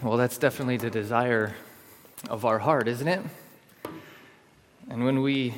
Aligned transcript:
Well, 0.00 0.16
that's 0.16 0.38
definitely 0.38 0.76
the 0.76 0.90
desire 0.90 1.56
of 2.30 2.44
our 2.44 2.60
heart, 2.60 2.86
isn't 2.86 3.08
it? 3.08 3.20
And 4.88 5.04
when 5.04 5.22
we 5.22 5.54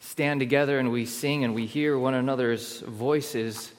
stand 0.00 0.40
together 0.40 0.80
and 0.80 0.90
we 0.90 1.06
sing 1.06 1.44
and 1.44 1.54
we 1.54 1.66
hear 1.66 1.96
one 1.96 2.14
another's 2.14 2.80
voices 2.80 3.70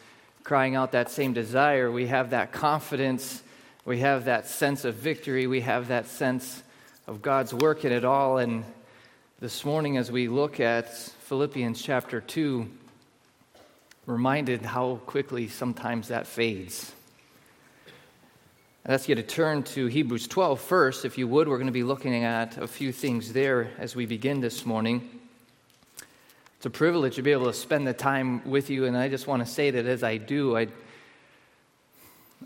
crying 0.46 0.74
out 0.74 0.94
that 0.94 1.12
same 1.12 1.34
desire, 1.34 1.92
we 1.92 2.08
have 2.08 2.30
that 2.30 2.54
confidence, 2.54 3.44
we 3.84 4.00
have 4.00 4.24
that 4.24 4.48
sense 4.48 4.86
of 4.86 4.96
victory, 4.96 5.48
we 5.48 5.60
have 5.60 5.90
that 5.90 6.08
sense 6.08 6.64
of 7.08 7.22
God's 7.22 7.54
work 7.54 7.84
in 7.84 7.92
it 7.92 8.06
all. 8.06 8.38
And 8.38 8.64
this 9.42 9.66
morning, 9.66 9.98
as 9.98 10.14
we 10.14 10.30
look 10.30 10.62
at 10.62 10.98
Philippians 10.98 11.82
chapter 11.82 12.22
2, 12.22 12.66
reminded 14.06 14.62
how 14.62 14.96
quickly 15.08 15.50
sometimes 15.50 16.08
that 16.08 16.26
fades. 16.26 16.95
Let's 18.88 19.08
get 19.08 19.18
a 19.18 19.24
turn 19.24 19.64
to 19.64 19.88
Hebrews 19.88 20.28
12 20.28 20.62
first. 20.62 21.06
If 21.06 21.18
you 21.18 21.28
would, 21.28 21.48
we're 21.48 21.58
going 21.58 21.66
to 21.66 21.74
be 21.74 21.82
looking 21.82 22.24
at 22.24 22.60
a 22.60 22.68
few 22.68 22.92
things 22.92 23.34
there 23.34 23.72
as 23.80 23.96
we 23.96 24.06
begin 24.06 24.42
this 24.42 24.64
morning. 24.64 25.10
It's 26.58 26.68
a 26.68 26.70
privilege 26.70 27.16
to 27.16 27.24
be 27.24 27.32
able 27.32 27.48
to 27.48 27.54
spend 27.54 27.88
the 27.88 27.94
time 27.94 28.48
with 28.48 28.70
you, 28.70 28.86
and 28.86 28.96
I 28.96 29.10
just 29.10 29.26
want 29.26 29.44
to 29.44 29.52
say 29.52 29.72
that 29.72 29.88
as 29.88 30.04
I 30.04 30.18
do, 30.18 30.56
I, 30.56 30.68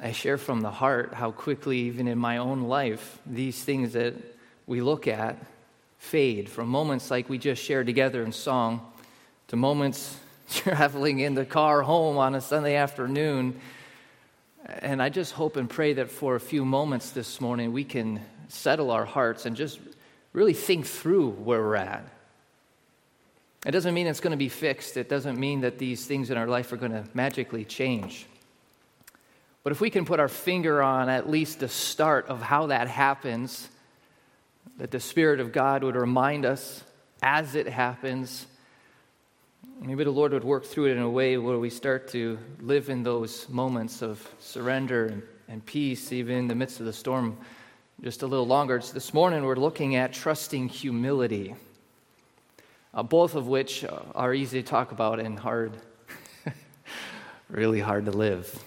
I 0.02 0.14
share 0.14 0.38
from 0.38 0.62
the 0.62 0.72
heart 0.72 1.14
how 1.14 1.32
quickly, 1.32 1.80
even 1.80 2.08
in 2.08 2.18
my 2.18 2.38
own 2.38 2.70
life, 2.70 3.20
these 3.26 3.62
things 3.62 3.92
that 3.92 4.14
we 4.66 4.80
look 4.80 5.10
at 5.10 5.46
fade 5.98 6.48
from 6.48 6.70
moments 6.70 7.12
like 7.12 7.28
we 7.28 7.38
just 7.38 7.62
shared 7.62 7.86
together 7.86 8.24
in 8.24 8.32
song 8.32 8.80
to 9.50 9.58
moments 9.58 10.16
traveling 10.50 11.20
in 11.20 11.34
the 11.34 11.44
car 11.44 11.82
home 11.82 12.18
on 12.18 12.34
a 12.34 12.40
Sunday 12.40 12.76
afternoon 12.76 13.60
and 14.82 15.02
I 15.02 15.10
just 15.10 15.34
hope 15.34 15.56
and 15.58 15.70
pray 15.70 15.94
that 15.94 16.12
for 16.12 16.36
a 16.36 16.40
few 16.40 16.64
moments 16.64 17.12
this 17.12 17.42
morning 17.42 17.74
we 17.74 17.84
can 17.84 18.22
settle 18.48 18.92
our 18.92 19.06
hearts 19.06 19.46
and 19.46 19.56
just 19.56 19.80
really 20.34 20.54
think 20.54 20.86
through 20.86 21.32
where 21.32 21.62
we're 21.62 21.76
at. 21.76 22.06
It 23.66 23.72
doesn't 23.72 23.94
mean 23.94 24.08
it's 24.08 24.20
going 24.20 24.32
to 24.32 24.38
be 24.38 24.50
fixed, 24.50 24.96
it 24.96 25.10
doesn't 25.10 25.40
mean 25.40 25.62
that 25.62 25.80
these 25.80 26.06
things 26.06 26.30
in 26.30 26.38
our 26.38 26.48
life 26.48 26.72
are 26.72 26.78
going 26.78 26.92
to 26.92 27.04
magically 27.14 27.66
change. 27.66 28.26
But 29.64 29.72
if 29.72 29.82
we 29.82 29.90
can 29.90 30.06
put 30.06 30.20
our 30.20 30.30
finger 30.30 30.82
on 30.82 31.10
at 31.10 31.30
least 31.30 31.60
the 31.60 31.68
start 31.68 32.28
of 32.28 32.42
how 32.42 32.68
that 32.68 32.88
happens, 32.88 33.68
that 34.78 34.92
the 34.92 35.00
Spirit 35.00 35.40
of 35.42 35.52
God 35.52 35.84
would 35.84 35.96
remind 35.96 36.46
us 36.46 36.84
as 37.22 37.56
it 37.56 37.68
happens 37.68 38.46
Maybe 39.82 40.04
the 40.04 40.12
Lord 40.12 40.34
would 40.34 40.44
work 40.44 40.66
through 40.66 40.88
it 40.88 40.92
in 40.98 41.02
a 41.02 41.10
way 41.10 41.38
where 41.38 41.58
we 41.58 41.70
start 41.70 42.10
to 42.10 42.38
live 42.62 42.90
in 42.90 43.04
those 43.04 43.48
moments 43.50 44.02
of 44.02 44.26
surrender 44.40 45.08
and, 45.08 45.24
and 45.48 45.66
peace, 45.66 46.12
even 46.12 46.36
in 46.36 46.48
the 46.48 46.56
midst 46.56 46.80
of 46.80 46.86
the 46.86 46.94
storm, 46.94 47.38
just 48.04 48.22
a 48.22 48.28
little 48.28 48.46
longer. 48.46 48.76
It's 48.76 48.92
this 48.92 49.14
morning 49.14 49.44
we're 49.44 49.56
looking 49.56 49.96
at 49.96 50.14
trusting 50.14 50.70
humility, 50.70 51.56
uh, 52.94 53.04
both 53.04 53.36
of 53.36 53.48
which 53.48 53.86
are 54.16 54.34
easy 54.34 54.62
to 54.62 54.68
talk 54.68 54.92
about 54.92 55.20
and 55.20 55.40
hard, 55.40 55.74
really 57.50 57.80
hard 57.80 58.06
to 58.06 58.12
live. 58.12 58.64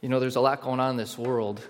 You 0.00 0.08
know, 0.08 0.20
there's 0.20 0.36
a 0.36 0.40
lot 0.40 0.60
going 0.60 0.80
on 0.80 0.90
in 0.90 0.96
this 0.96 1.16
world. 1.16 1.66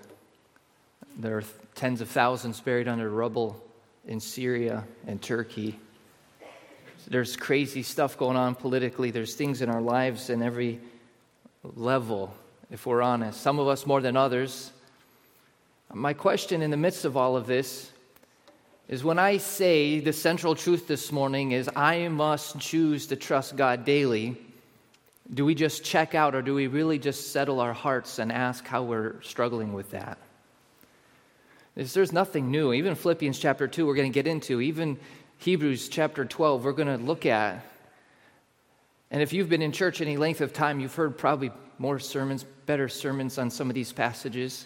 There 1.17 1.37
are 1.37 1.43
tens 1.75 2.01
of 2.01 2.09
thousands 2.09 2.59
buried 2.59 2.87
under 2.87 3.09
rubble 3.09 3.61
in 4.05 4.19
Syria 4.19 4.83
and 5.07 5.21
Turkey. 5.21 5.79
There's 7.07 7.35
crazy 7.35 7.83
stuff 7.83 8.17
going 8.17 8.37
on 8.37 8.55
politically. 8.55 9.11
There's 9.11 9.35
things 9.35 9.61
in 9.61 9.69
our 9.69 9.81
lives 9.81 10.29
in 10.29 10.41
every 10.41 10.79
level, 11.63 12.33
if 12.71 12.85
we're 12.85 13.01
honest. 13.01 13.41
Some 13.41 13.59
of 13.59 13.67
us 13.67 13.85
more 13.85 14.01
than 14.01 14.17
others. 14.17 14.71
My 15.93 16.13
question 16.13 16.61
in 16.61 16.71
the 16.71 16.77
midst 16.77 17.05
of 17.05 17.15
all 17.15 17.37
of 17.37 17.45
this 17.45 17.91
is 18.87 19.03
when 19.03 19.19
I 19.19 19.37
say 19.37 19.99
the 19.99 20.13
central 20.13 20.55
truth 20.55 20.87
this 20.87 21.11
morning 21.11 21.51
is 21.51 21.69
I 21.75 22.07
must 22.07 22.59
choose 22.59 23.07
to 23.07 23.15
trust 23.15 23.55
God 23.55 23.85
daily, 23.85 24.37
do 25.33 25.45
we 25.45 25.55
just 25.55 25.83
check 25.83 26.13
out 26.13 26.35
or 26.35 26.41
do 26.41 26.53
we 26.53 26.67
really 26.67 26.99
just 26.99 27.31
settle 27.31 27.59
our 27.59 27.73
hearts 27.73 28.19
and 28.19 28.31
ask 28.31 28.65
how 28.65 28.83
we're 28.83 29.21
struggling 29.21 29.73
with 29.73 29.91
that? 29.91 30.17
There's 31.75 32.13
nothing 32.13 32.51
new. 32.51 32.73
Even 32.73 32.95
Philippians 32.95 33.37
chapter 33.37 33.67
2, 33.67 33.85
we're 33.85 33.95
going 33.95 34.11
to 34.11 34.13
get 34.13 34.27
into. 34.27 34.61
Even 34.61 34.97
Hebrews 35.39 35.89
chapter 35.89 36.25
12, 36.25 36.63
we're 36.63 36.71
going 36.71 36.87
to 36.87 37.03
look 37.03 37.25
at. 37.25 37.63
And 39.11 39.21
if 39.21 39.33
you've 39.33 39.49
been 39.49 39.61
in 39.61 39.71
church 39.71 40.01
any 40.01 40.17
length 40.17 40.41
of 40.41 40.53
time, 40.53 40.79
you've 40.79 40.95
heard 40.95 41.17
probably 41.17 41.51
more 41.77 41.99
sermons, 41.99 42.43
better 42.65 42.89
sermons 42.89 43.37
on 43.37 43.49
some 43.49 43.69
of 43.69 43.75
these 43.75 43.93
passages. 43.93 44.65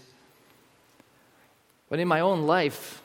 But 1.89 1.99
in 1.99 2.07
my 2.07 2.21
own 2.21 2.43
life, 2.43 3.01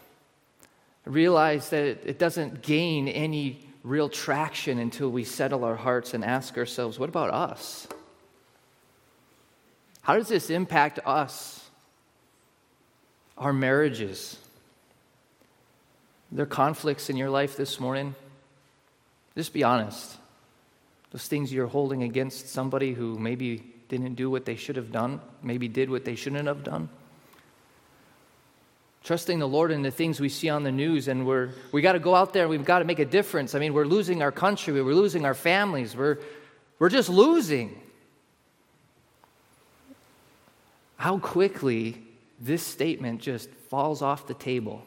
I 1.07 1.11
realize 1.11 1.71
that 1.71 1.85
it 1.85 2.19
doesn't 2.19 2.63
gain 2.63 3.09
any 3.09 3.67
real 3.83 4.09
traction 4.09 4.79
until 4.79 5.11
we 5.11 5.25
settle 5.25 5.65
our 5.65 5.77
hearts 5.77 6.15
and 6.15 6.25
ask 6.25 6.57
ourselves, 6.57 6.99
what 6.99 7.09
about 7.09 7.31
us? 7.31 7.87
How 10.03 10.17
does 10.17 10.29
this 10.29 10.51
impact 10.51 11.01
us? 11.05 11.61
Our 13.37 13.53
marriages, 13.53 14.39
there 16.35 16.47
conflicts 16.47 17.09
in 17.09 17.17
your 17.17 17.31
life 17.31 17.57
this 17.57 17.79
morning? 17.79 18.15
Just 19.37 19.53
be 19.53 19.63
honest. 19.63 20.17
Those 21.13 21.27
things 21.29 21.53
you're 21.53 21.69
holding 21.69 22.03
against 22.03 22.49
somebody 22.49 22.93
who 22.93 23.17
maybe 23.19 23.63
didn't 23.89 24.15
do 24.15 24.29
what 24.29 24.45
they 24.45 24.57
should 24.57 24.75
have 24.75 24.91
done, 24.91 25.21
maybe 25.43 25.69
did 25.69 25.89
what 25.89 26.05
they 26.05 26.17
shouldn't 26.17 26.47
have 26.49 26.65
done. 26.65 26.89
Trusting 29.05 29.39
the 29.39 29.47
Lord 29.47 29.71
in 29.71 29.83
the 29.83 29.93
things 29.93 30.19
we 30.19 30.29
see 30.29 30.49
on 30.49 30.65
the 30.65 30.73
news, 30.73 31.07
and 31.07 31.25
we're, 31.25 31.51
we 31.71 31.83
got 31.83 31.93
to 31.93 32.01
go 32.01 32.15
out 32.17 32.33
there, 32.33 32.45
and 32.45 32.51
we've 32.51 32.65
got 32.65 32.81
to 32.81 32.85
make 32.85 32.99
a 32.99 33.05
difference. 33.05 33.55
I 33.55 33.61
mean, 33.61 33.73
we're 33.73 33.85
losing 33.85 34.23
our 34.23 34.33
country, 34.33 34.73
we're 34.83 34.95
losing 34.95 35.25
our 35.25 35.35
families, 35.35 35.97
we're, 35.97 36.19
we're 36.81 36.89
just 36.89 37.11
losing. 37.11 37.81
How 40.97 41.19
quickly 41.19 42.03
this 42.41 42.63
statement 42.63 43.21
just 43.21 43.51
falls 43.69 44.03
off 44.03 44.27
the 44.27 44.35
table. 44.35 44.85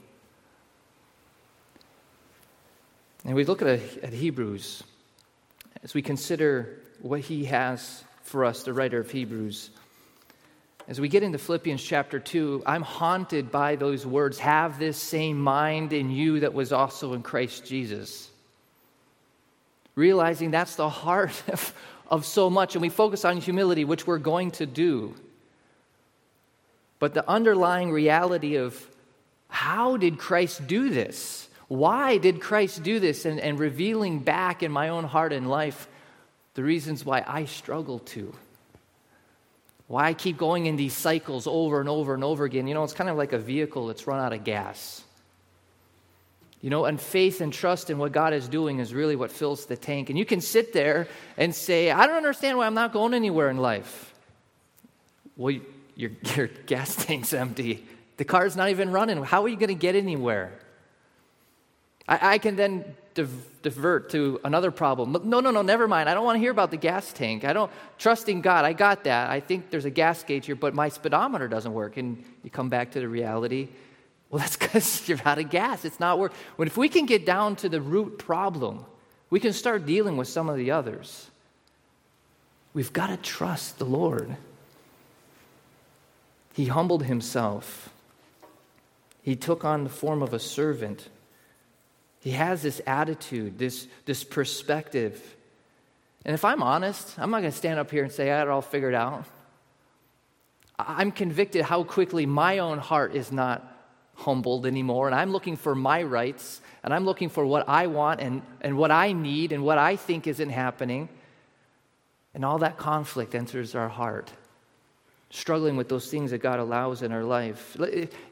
And 3.27 3.35
we 3.35 3.43
look 3.43 3.61
at, 3.61 3.67
at 4.01 4.13
Hebrews 4.13 4.83
as 5.83 5.93
we 5.93 6.01
consider 6.01 6.79
what 7.01 7.19
he 7.19 7.43
has 7.45 8.03
for 8.23 8.45
us, 8.45 8.63
the 8.63 8.71
writer 8.71 8.99
of 9.01 9.11
Hebrews. 9.11 9.69
As 10.87 11.01
we 11.01 11.09
get 11.09 11.23
into 11.23 11.37
Philippians 11.37 11.83
chapter 11.83 12.19
2, 12.21 12.63
I'm 12.65 12.81
haunted 12.81 13.51
by 13.51 13.75
those 13.75 14.05
words 14.05 14.39
have 14.39 14.79
this 14.79 14.97
same 14.97 15.37
mind 15.41 15.91
in 15.91 16.09
you 16.09 16.39
that 16.39 16.53
was 16.53 16.71
also 16.71 17.13
in 17.13 17.21
Christ 17.21 17.65
Jesus. 17.65 18.31
Realizing 19.95 20.49
that's 20.49 20.77
the 20.77 20.89
heart 20.89 21.43
of, 21.49 21.73
of 22.09 22.25
so 22.25 22.49
much, 22.49 22.75
and 22.75 22.81
we 22.81 22.87
focus 22.87 23.25
on 23.25 23.37
humility, 23.37 23.83
which 23.83 24.07
we're 24.07 24.19
going 24.19 24.51
to 24.51 24.65
do. 24.65 25.13
But 26.97 27.13
the 27.13 27.29
underlying 27.29 27.91
reality 27.91 28.55
of 28.55 28.87
how 29.49 29.97
did 29.97 30.17
Christ 30.17 30.65
do 30.65 30.89
this? 30.89 31.49
Why 31.67 32.17
did 32.17 32.39
Christ 32.39 32.83
do 32.83 32.99
this? 32.99 33.25
And, 33.25 33.39
and 33.39 33.59
revealing 33.59 34.19
back 34.19 34.63
in 34.63 34.71
my 34.71 34.89
own 34.89 35.03
heart 35.03 35.33
and 35.33 35.49
life 35.49 35.87
the 36.53 36.63
reasons 36.63 37.05
why 37.05 37.23
I 37.27 37.45
struggle 37.45 37.99
to. 37.99 38.33
Why 39.87 40.07
I 40.07 40.13
keep 40.13 40.37
going 40.37 40.65
in 40.65 40.75
these 40.75 40.93
cycles 40.93 41.47
over 41.47 41.79
and 41.79 41.87
over 41.87 42.13
and 42.13 42.23
over 42.23 42.45
again. 42.45 42.67
You 42.67 42.73
know, 42.73 42.83
it's 42.83 42.93
kind 42.93 43.09
of 43.09 43.17
like 43.17 43.33
a 43.33 43.37
vehicle 43.37 43.87
that's 43.87 44.07
run 44.07 44.19
out 44.19 44.33
of 44.33 44.43
gas. 44.43 45.03
You 46.61 46.69
know, 46.69 46.85
and 46.85 46.99
faith 46.99 47.41
and 47.41 47.53
trust 47.53 47.89
in 47.89 47.97
what 47.97 48.11
God 48.11 48.33
is 48.33 48.47
doing 48.47 48.79
is 48.79 48.93
really 48.93 49.15
what 49.15 49.31
fills 49.31 49.65
the 49.65 49.77
tank. 49.77 50.09
And 50.09 50.17
you 50.17 50.25
can 50.25 50.41
sit 50.41 50.73
there 50.73 51.07
and 51.37 51.53
say, 51.53 51.91
I 51.91 52.07
don't 52.07 52.15
understand 52.15 52.57
why 52.57 52.65
I'm 52.65 52.73
not 52.73 52.91
going 52.91 53.13
anywhere 53.13 53.49
in 53.49 53.57
life. 53.57 54.13
Well, 55.35 55.55
your, 55.95 56.11
your 56.35 56.47
gas 56.47 56.95
tank's 56.95 57.33
empty. 57.33 57.85
The 58.17 58.25
car's 58.25 58.55
not 58.55 58.69
even 58.69 58.91
running. 58.91 59.23
How 59.23 59.43
are 59.43 59.47
you 59.47 59.57
going 59.57 59.69
to 59.69 59.75
get 59.75 59.95
anywhere? 59.95 60.51
I, 62.07 62.33
I 62.33 62.37
can 62.37 62.55
then 62.55 62.95
div- 63.13 63.61
divert 63.61 64.09
to 64.11 64.39
another 64.43 64.71
problem. 64.71 65.17
No, 65.25 65.39
no, 65.39 65.51
no, 65.51 65.61
never 65.61 65.87
mind. 65.87 66.09
I 66.09 66.13
don't 66.13 66.23
want 66.23 66.37
to 66.37 66.39
hear 66.39 66.51
about 66.51 66.71
the 66.71 66.77
gas 66.77 67.11
tank. 67.11 67.43
I 67.43 67.53
don't, 67.53 67.71
trusting 67.97 68.41
God, 68.41 68.65
I 68.65 68.73
got 68.73 69.03
that. 69.05 69.29
I 69.29 69.39
think 69.39 69.69
there's 69.69 69.85
a 69.85 69.89
gas 69.89 70.23
gauge 70.23 70.45
here, 70.45 70.55
but 70.55 70.73
my 70.73 70.89
speedometer 70.89 71.47
doesn't 71.47 71.73
work. 71.73 71.97
And 71.97 72.23
you 72.43 72.49
come 72.49 72.69
back 72.69 72.91
to 72.91 72.99
the 72.99 73.07
reality. 73.07 73.69
Well, 74.29 74.39
that's 74.39 74.55
because 74.57 75.07
you're 75.09 75.19
out 75.25 75.39
of 75.39 75.49
gas. 75.49 75.85
It's 75.85 75.99
not 75.99 76.19
working. 76.19 76.37
When 76.55 76.67
if 76.67 76.77
we 76.77 76.89
can 76.89 77.05
get 77.05 77.25
down 77.25 77.55
to 77.57 77.69
the 77.69 77.81
root 77.81 78.17
problem, 78.17 78.85
we 79.29 79.39
can 79.39 79.53
start 79.53 79.85
dealing 79.85 80.15
with 80.15 80.27
some 80.27 80.47
of 80.47 80.55
the 80.57 80.71
others. 80.71 81.29
We've 82.73 82.93
got 82.93 83.07
to 83.07 83.17
trust 83.17 83.79
the 83.79 83.85
Lord. 83.85 84.37
He 86.53 86.65
humbled 86.65 87.03
himself. 87.03 87.89
He 89.21 89.35
took 89.35 89.65
on 89.65 89.83
the 89.83 89.89
form 89.89 90.21
of 90.21 90.33
a 90.33 90.39
servant. 90.39 91.09
He 92.27 92.33
has 92.33 92.61
this 92.61 92.81
attitude, 92.85 93.57
this, 93.57 93.87
this 94.03 94.25
perspective. 94.25 95.37
And 96.25 96.33
if 96.33 96.43
I'm 96.43 96.61
honest, 96.61 97.17
I'm 97.17 97.31
not 97.31 97.39
going 97.39 97.53
to 97.53 97.57
stand 97.57 97.79
up 97.79 97.89
here 97.89 98.03
and 98.03 98.11
say 98.11 98.29
I 98.29 98.39
got 98.39 98.47
it 98.47 98.51
all 98.51 98.61
figured 98.61 98.93
out. 98.93 99.23
I'm 100.77 101.13
convicted 101.13 101.63
how 101.63 101.85
quickly 101.85 102.25
my 102.25 102.57
own 102.57 102.79
heart 102.79 103.15
is 103.15 103.31
not 103.31 103.65
humbled 104.15 104.65
anymore, 104.65 105.07
and 105.07 105.15
I'm 105.15 105.31
looking 105.31 105.55
for 105.55 105.73
my 105.73 106.03
rights, 106.03 106.59
and 106.83 106.93
I'm 106.93 107.05
looking 107.05 107.29
for 107.29 107.45
what 107.45 107.69
I 107.69 107.87
want 107.87 108.19
and, 108.19 108.41
and 108.59 108.77
what 108.77 108.91
I 108.91 109.13
need 109.13 109.53
and 109.53 109.63
what 109.63 109.77
I 109.77 109.95
think 109.95 110.27
isn't 110.27 110.49
happening. 110.49 111.07
And 112.33 112.43
all 112.43 112.57
that 112.57 112.75
conflict 112.75 113.35
enters 113.35 113.73
our 113.73 113.87
heart, 113.87 114.29
struggling 115.29 115.77
with 115.77 115.87
those 115.87 116.11
things 116.11 116.31
that 116.31 116.39
God 116.39 116.59
allows 116.59 117.03
in 117.03 117.13
our 117.13 117.23
life. 117.23 117.77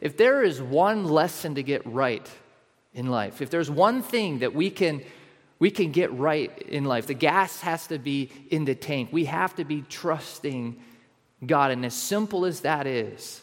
If 0.01 0.17
there 0.17 0.43
is 0.43 0.61
one 0.61 1.05
lesson 1.05 1.55
to 1.55 1.63
get 1.63 1.85
right 1.85 2.29
in 2.95 3.07
life, 3.07 3.41
if 3.41 3.51
there's 3.51 3.69
one 3.69 4.01
thing 4.01 4.39
that 4.39 4.55
we 4.55 4.71
can 4.71 5.03
we 5.59 5.71
can 5.71 5.91
get 5.91 6.11
right 6.13 6.51
in 6.63 6.83
life. 6.83 7.07
The 7.07 7.13
gas 7.13 7.61
has 7.61 7.87
to 7.87 7.97
be 7.97 8.29
in 8.49 8.65
the 8.65 8.75
tank. 8.75 9.09
We 9.11 9.25
have 9.25 9.55
to 9.55 9.63
be 9.63 9.83
trusting 9.89 10.81
God. 11.45 11.71
And 11.71 11.85
as 11.85 11.93
simple 11.93 12.45
as 12.45 12.61
that 12.61 12.87
is, 12.87 13.41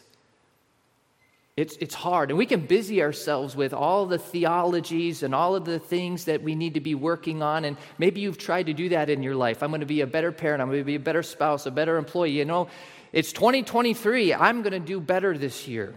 it's, 1.55 1.75
it's 1.77 1.93
hard. 1.93 2.29
And 2.29 2.37
we 2.37 2.45
can 2.45 2.65
busy 2.65 3.01
ourselves 3.01 3.55
with 3.55 3.73
all 3.73 4.05
the 4.05 4.17
theologies 4.17 5.21
and 5.21 5.35
all 5.35 5.55
of 5.55 5.65
the 5.65 5.79
things 5.79 6.25
that 6.25 6.41
we 6.41 6.55
need 6.55 6.75
to 6.75 6.79
be 6.79 6.95
working 6.95 7.43
on. 7.43 7.65
And 7.65 7.77
maybe 7.97 8.21
you've 8.21 8.39
tried 8.39 8.67
to 8.67 8.73
do 8.73 8.89
that 8.89 9.09
in 9.09 9.21
your 9.21 9.35
life. 9.35 9.61
I'm 9.61 9.69
going 9.69 9.81
to 9.81 9.85
be 9.85 10.01
a 10.01 10.07
better 10.07 10.31
parent. 10.31 10.61
I'm 10.61 10.69
going 10.69 10.79
to 10.79 10.85
be 10.85 10.95
a 10.95 10.99
better 10.99 11.23
spouse, 11.23 11.65
a 11.65 11.71
better 11.71 11.97
employee. 11.97 12.31
You 12.31 12.45
know, 12.45 12.69
it's 13.11 13.33
2023. 13.33 14.33
I'm 14.33 14.61
going 14.61 14.73
to 14.73 14.79
do 14.79 14.99
better 14.99 15.37
this 15.37 15.67
year. 15.67 15.95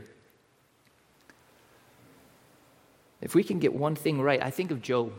If 3.20 3.34
we 3.34 3.42
can 3.42 3.58
get 3.58 3.74
one 3.74 3.94
thing 3.94 4.20
right, 4.20 4.42
I 4.42 4.50
think 4.50 4.70
of 4.70 4.82
Job. 4.82 5.12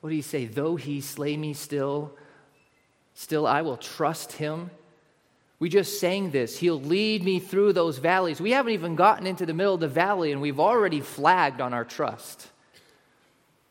What 0.00 0.10
do 0.10 0.16
you 0.16 0.22
say? 0.22 0.44
Though 0.44 0.76
he 0.76 1.00
slay 1.00 1.36
me 1.36 1.54
still, 1.54 2.12
still 3.14 3.46
I 3.46 3.62
will 3.62 3.76
trust 3.76 4.32
him. 4.32 4.70
We 5.58 5.68
just 5.68 5.98
sang 5.98 6.30
this. 6.30 6.58
He'll 6.58 6.80
lead 6.80 7.24
me 7.24 7.40
through 7.40 7.72
those 7.72 7.98
valleys. 7.98 8.40
We 8.40 8.52
haven't 8.52 8.74
even 8.74 8.94
gotten 8.94 9.26
into 9.26 9.44
the 9.44 9.54
middle 9.54 9.74
of 9.74 9.80
the 9.80 9.88
valley, 9.88 10.30
and 10.30 10.40
we've 10.40 10.60
already 10.60 11.00
flagged 11.00 11.60
on 11.60 11.74
our 11.74 11.84
trust. 11.84 12.46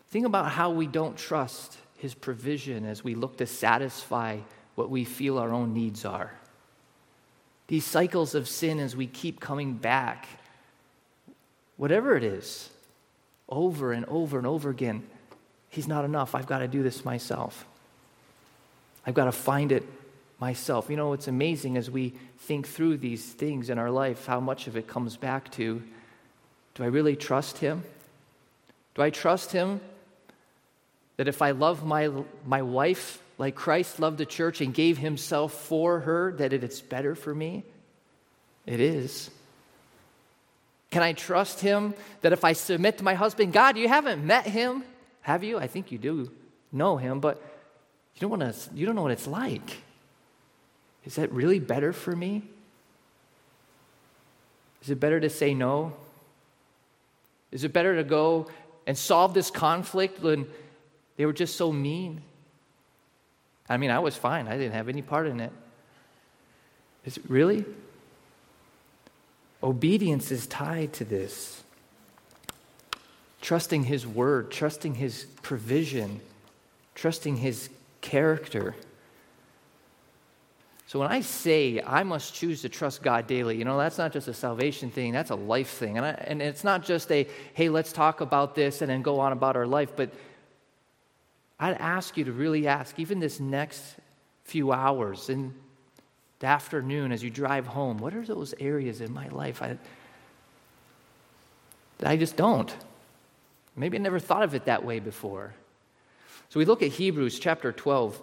Think 0.09 0.25
about 0.25 0.51
how 0.51 0.71
we 0.71 0.87
don't 0.87 1.15
trust 1.15 1.77
his 1.97 2.13
provision 2.13 2.85
as 2.85 3.03
we 3.03 3.15
look 3.15 3.37
to 3.37 3.45
satisfy 3.45 4.39
what 4.75 4.89
we 4.89 5.05
feel 5.05 5.37
our 5.37 5.53
own 5.53 5.73
needs 5.73 6.03
are. 6.03 6.31
These 7.67 7.85
cycles 7.85 8.35
of 8.35 8.47
sin 8.47 8.79
as 8.79 8.95
we 8.95 9.07
keep 9.07 9.39
coming 9.39 9.73
back, 9.73 10.27
whatever 11.77 12.15
it 12.15 12.23
is, 12.23 12.69
over 13.49 13.91
and 13.91 14.05
over 14.05 14.37
and 14.37 14.47
over 14.47 14.69
again. 14.69 15.03
He's 15.69 15.87
not 15.87 16.05
enough. 16.05 16.35
I've 16.35 16.47
got 16.47 16.59
to 16.59 16.67
do 16.67 16.83
this 16.83 17.05
myself. 17.05 17.65
I've 19.05 19.13
got 19.13 19.25
to 19.25 19.31
find 19.31 19.71
it 19.71 19.83
myself. 20.39 20.89
You 20.89 20.97
know, 20.97 21.13
it's 21.13 21.27
amazing 21.27 21.77
as 21.77 21.89
we 21.89 22.13
think 22.39 22.67
through 22.67 22.97
these 22.97 23.25
things 23.25 23.69
in 23.69 23.77
our 23.79 23.91
life, 23.91 24.25
how 24.25 24.39
much 24.39 24.67
of 24.67 24.77
it 24.77 24.87
comes 24.87 25.17
back 25.17 25.51
to 25.53 25.81
do 26.75 26.83
I 26.83 26.87
really 26.87 27.15
trust 27.15 27.57
Him? 27.57 27.83
Do 28.93 29.01
I 29.01 29.09
trust 29.09 29.51
Him 29.51 29.81
that 31.17 31.27
if 31.27 31.41
I 31.41 31.51
love 31.51 31.83
my, 31.83 32.11
my 32.45 32.61
wife 32.61 33.21
like 33.39 33.55
Christ 33.55 33.99
loved 33.99 34.19
the 34.19 34.27
church 34.27 34.61
and 34.61 34.73
gave 34.73 34.99
Himself 34.99 35.53
for 35.53 36.01
her, 36.01 36.33
that 36.33 36.53
it's 36.53 36.81
better 36.81 37.15
for 37.15 37.33
me? 37.33 37.63
It 38.67 38.79
is. 38.79 39.31
Can 40.91 41.03
I 41.03 41.13
trust 41.13 41.59
Him 41.59 41.93
that 42.21 42.33
if 42.33 42.43
I 42.43 42.53
submit 42.53 42.97
to 42.99 43.03
my 43.03 43.13
husband, 43.13 43.53
God, 43.53 43.77
you 43.77 43.87
haven't 43.87 44.25
met 44.25 44.45
Him? 44.45 44.83
Have 45.21 45.43
you? 45.43 45.59
I 45.59 45.67
think 45.67 45.91
you 45.91 45.97
do 45.97 46.31
know 46.71 46.97
him, 46.97 47.19
but 47.19 47.41
you 48.15 48.21
don't, 48.21 48.39
want 48.39 48.41
to, 48.41 48.73
you 48.73 48.85
don't 48.85 48.95
know 48.95 49.01
what 49.01 49.11
it's 49.11 49.27
like. 49.27 49.77
Is 51.05 51.15
that 51.15 51.31
really 51.31 51.59
better 51.59 51.93
for 51.93 52.15
me? 52.15 52.43
Is 54.81 54.89
it 54.89 54.99
better 54.99 55.19
to 55.19 55.29
say 55.29 55.53
no? 55.53 55.93
Is 57.51 57.63
it 57.63 57.73
better 57.73 57.95
to 57.95 58.03
go 58.03 58.47
and 58.85 58.97
solve 58.97 59.33
this 59.33 59.51
conflict 59.51 60.21
when 60.21 60.47
they 61.15 61.25
were 61.25 61.33
just 61.33 61.55
so 61.55 61.71
mean? 61.71 62.21
I 63.69 63.77
mean, 63.77 63.91
I 63.91 63.99
was 63.99 64.15
fine. 64.15 64.47
I 64.47 64.57
didn't 64.57 64.73
have 64.73 64.89
any 64.89 65.01
part 65.01 65.27
in 65.27 65.39
it. 65.39 65.51
Is 67.05 67.17
it 67.17 67.23
really? 67.27 67.65
Obedience 69.63 70.31
is 70.31 70.47
tied 70.47 70.93
to 70.93 71.05
this 71.05 71.63
trusting 73.41 73.83
His 73.83 74.05
word, 74.05 74.51
trusting 74.51 74.95
His 74.95 75.25
provision, 75.41 76.19
trusting 76.95 77.37
His 77.37 77.69
character. 78.01 78.75
So 80.87 80.99
when 80.99 81.09
I 81.09 81.21
say 81.21 81.81
I 81.85 82.03
must 82.03 82.33
choose 82.33 82.61
to 82.61 82.69
trust 82.69 83.03
God 83.03 83.27
daily, 83.27 83.57
you 83.57 83.65
know, 83.65 83.77
that's 83.77 83.97
not 83.97 84.13
just 84.13 84.27
a 84.27 84.33
salvation 84.33 84.89
thing, 84.89 85.11
that's 85.11 85.31
a 85.31 85.35
life 85.35 85.69
thing. 85.69 85.97
And, 85.97 86.05
I, 86.05 86.11
and 86.11 86.41
it's 86.41 86.63
not 86.63 86.83
just 86.83 87.11
a, 87.11 87.27
hey, 87.53 87.69
let's 87.69 87.91
talk 87.91 88.21
about 88.21 88.55
this 88.55 88.81
and 88.81 88.89
then 88.89 89.01
go 89.01 89.19
on 89.19 89.33
about 89.33 89.55
our 89.55 89.67
life, 89.67 89.95
but 89.95 90.11
I'd 91.59 91.77
ask 91.77 92.17
you 92.17 92.25
to 92.25 92.31
really 92.31 92.67
ask, 92.67 92.97
even 92.99 93.19
this 93.19 93.39
next 93.39 93.83
few 94.43 94.71
hours 94.71 95.29
in 95.29 95.53
the 96.39 96.47
afternoon 96.47 97.11
as 97.11 97.23
you 97.23 97.29
drive 97.29 97.65
home, 97.65 97.97
what 97.97 98.13
are 98.13 98.23
those 98.23 98.53
areas 98.59 99.01
in 99.01 99.13
my 99.13 99.27
life 99.29 99.61
I, 99.61 99.77
that 101.99 102.09
I 102.09 102.17
just 102.17 102.35
don't? 102.35 102.75
Maybe 103.75 103.97
I 103.97 104.01
never 104.01 104.19
thought 104.19 104.43
of 104.43 104.55
it 104.55 104.65
that 104.65 104.83
way 104.83 104.99
before. 104.99 105.53
So 106.49 106.59
we 106.59 106.65
look 106.65 106.81
at 106.81 106.91
Hebrews 106.91 107.39
chapter 107.39 107.71
12. 107.71 108.21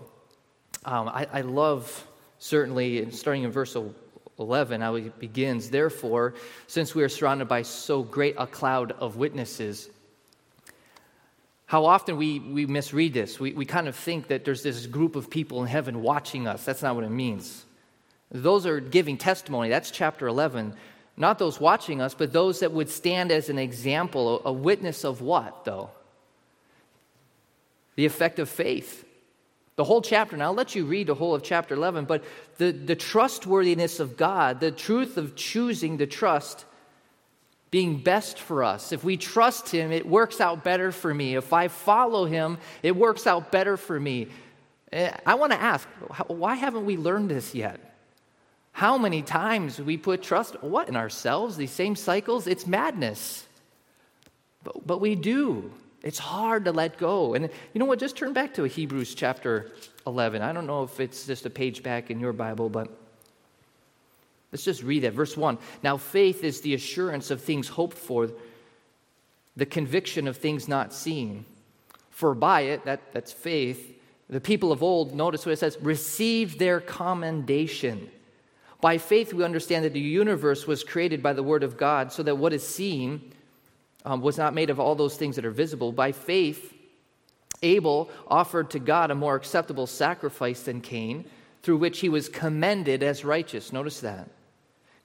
Um, 0.84 1.08
I, 1.08 1.26
I 1.32 1.40
love, 1.42 2.06
certainly, 2.38 3.10
starting 3.10 3.44
in 3.44 3.50
verse 3.50 3.76
11, 4.38 4.80
how 4.80 4.94
it 4.96 5.18
begins, 5.18 5.70
Therefore, 5.70 6.34
since 6.66 6.94
we 6.94 7.02
are 7.02 7.08
surrounded 7.08 7.48
by 7.48 7.62
so 7.62 8.02
great 8.02 8.34
a 8.38 8.46
cloud 8.46 8.92
of 8.92 9.16
witnesses, 9.16 9.88
how 11.66 11.86
often 11.86 12.16
we, 12.16 12.38
we 12.40 12.66
misread 12.66 13.14
this. 13.14 13.40
We, 13.40 13.52
we 13.52 13.64
kind 13.64 13.88
of 13.88 13.96
think 13.96 14.28
that 14.28 14.44
there's 14.44 14.62
this 14.62 14.86
group 14.86 15.16
of 15.16 15.30
people 15.30 15.62
in 15.62 15.68
heaven 15.68 16.02
watching 16.02 16.46
us. 16.46 16.64
That's 16.64 16.82
not 16.82 16.94
what 16.94 17.04
it 17.04 17.10
means. 17.10 17.64
Those 18.34 18.66
are 18.66 18.80
giving 18.80 19.16
testimony. 19.16 19.68
That's 19.68 19.92
chapter 19.92 20.26
11. 20.26 20.74
Not 21.16 21.38
those 21.38 21.60
watching 21.60 22.00
us, 22.00 22.14
but 22.14 22.32
those 22.32 22.60
that 22.60 22.72
would 22.72 22.90
stand 22.90 23.30
as 23.30 23.48
an 23.48 23.58
example, 23.58 24.42
a 24.44 24.52
witness 24.52 25.04
of 25.04 25.20
what, 25.20 25.64
though? 25.64 25.90
The 27.94 28.06
effect 28.06 28.40
of 28.40 28.48
faith. 28.48 29.04
The 29.76 29.84
whole 29.84 30.02
chapter, 30.02 30.36
now 30.36 30.46
I'll 30.46 30.54
let 30.54 30.74
you 30.74 30.84
read 30.84 31.06
the 31.06 31.14
whole 31.14 31.32
of 31.32 31.44
chapter 31.44 31.74
11, 31.74 32.06
but 32.06 32.24
the, 32.58 32.72
the 32.72 32.96
trustworthiness 32.96 34.00
of 34.00 34.16
God, 34.16 34.58
the 34.58 34.72
truth 34.72 35.16
of 35.16 35.36
choosing 35.36 35.98
to 35.98 36.06
trust 36.06 36.64
being 37.70 37.98
best 37.98 38.40
for 38.40 38.64
us. 38.64 38.90
If 38.90 39.04
we 39.04 39.16
trust 39.16 39.68
Him, 39.68 39.92
it 39.92 40.06
works 40.06 40.40
out 40.40 40.64
better 40.64 40.90
for 40.90 41.14
me. 41.14 41.36
If 41.36 41.52
I 41.52 41.68
follow 41.68 42.24
Him, 42.24 42.58
it 42.82 42.96
works 42.96 43.28
out 43.28 43.52
better 43.52 43.76
for 43.76 43.98
me. 43.98 44.26
Eh, 44.90 45.12
I 45.24 45.34
want 45.36 45.52
to 45.52 45.60
ask, 45.60 45.88
why 46.26 46.56
haven't 46.56 46.84
we 46.84 46.96
learned 46.96 47.30
this 47.30 47.54
yet? 47.54 47.93
How 48.74 48.98
many 48.98 49.22
times 49.22 49.80
we 49.80 49.96
put 49.96 50.20
trust, 50.20 50.60
what, 50.60 50.88
in 50.88 50.96
ourselves, 50.96 51.56
these 51.56 51.70
same 51.70 51.94
cycles? 51.94 52.48
It's 52.48 52.66
madness. 52.66 53.46
But, 54.64 54.84
but 54.84 55.00
we 55.00 55.14
do. 55.14 55.70
It's 56.02 56.18
hard 56.18 56.64
to 56.64 56.72
let 56.72 56.98
go. 56.98 57.34
And 57.34 57.48
you 57.72 57.78
know 57.78 57.84
what? 57.84 58.00
Just 58.00 58.16
turn 58.16 58.32
back 58.32 58.52
to 58.54 58.64
Hebrews 58.64 59.14
chapter 59.14 59.70
11. 60.08 60.42
I 60.42 60.52
don't 60.52 60.66
know 60.66 60.82
if 60.82 60.98
it's 60.98 61.24
just 61.24 61.46
a 61.46 61.50
page 61.50 61.84
back 61.84 62.10
in 62.10 62.18
your 62.18 62.32
Bible, 62.32 62.68
but 62.68 62.88
let's 64.50 64.64
just 64.64 64.82
read 64.82 65.04
that. 65.04 65.12
Verse 65.12 65.36
1. 65.36 65.56
Now, 65.84 65.96
faith 65.96 66.42
is 66.42 66.60
the 66.60 66.74
assurance 66.74 67.30
of 67.30 67.40
things 67.40 67.68
hoped 67.68 67.96
for, 67.96 68.32
the 69.54 69.66
conviction 69.66 70.26
of 70.26 70.36
things 70.36 70.66
not 70.66 70.92
seen. 70.92 71.44
For 72.10 72.34
by 72.34 72.62
it, 72.62 72.84
that, 72.86 73.12
that's 73.12 73.32
faith, 73.32 73.96
the 74.28 74.40
people 74.40 74.72
of 74.72 74.82
old, 74.82 75.14
notice 75.14 75.46
what 75.46 75.52
it 75.52 75.60
says, 75.60 75.78
received 75.80 76.58
their 76.58 76.80
commendation. 76.80 78.10
By 78.80 78.98
faith, 78.98 79.32
we 79.32 79.44
understand 79.44 79.84
that 79.84 79.92
the 79.92 80.00
universe 80.00 80.66
was 80.66 80.84
created 80.84 81.22
by 81.22 81.32
the 81.32 81.42
Word 81.42 81.62
of 81.62 81.76
God, 81.76 82.12
so 82.12 82.22
that 82.22 82.36
what 82.36 82.52
is 82.52 82.66
seen 82.66 83.32
um, 84.04 84.20
was 84.20 84.36
not 84.36 84.54
made 84.54 84.70
of 84.70 84.78
all 84.78 84.94
those 84.94 85.16
things 85.16 85.36
that 85.36 85.44
are 85.44 85.50
visible. 85.50 85.92
By 85.92 86.12
faith, 86.12 86.74
Abel 87.62 88.10
offered 88.28 88.70
to 88.70 88.78
God 88.78 89.10
a 89.10 89.14
more 89.14 89.34
acceptable 89.36 89.86
sacrifice 89.86 90.62
than 90.62 90.80
Cain, 90.80 91.24
through 91.62 91.78
which 91.78 92.00
he 92.00 92.08
was 92.08 92.28
commended 92.28 93.02
as 93.02 93.24
righteous. 93.24 93.72
Notice 93.72 94.00
that. 94.00 94.28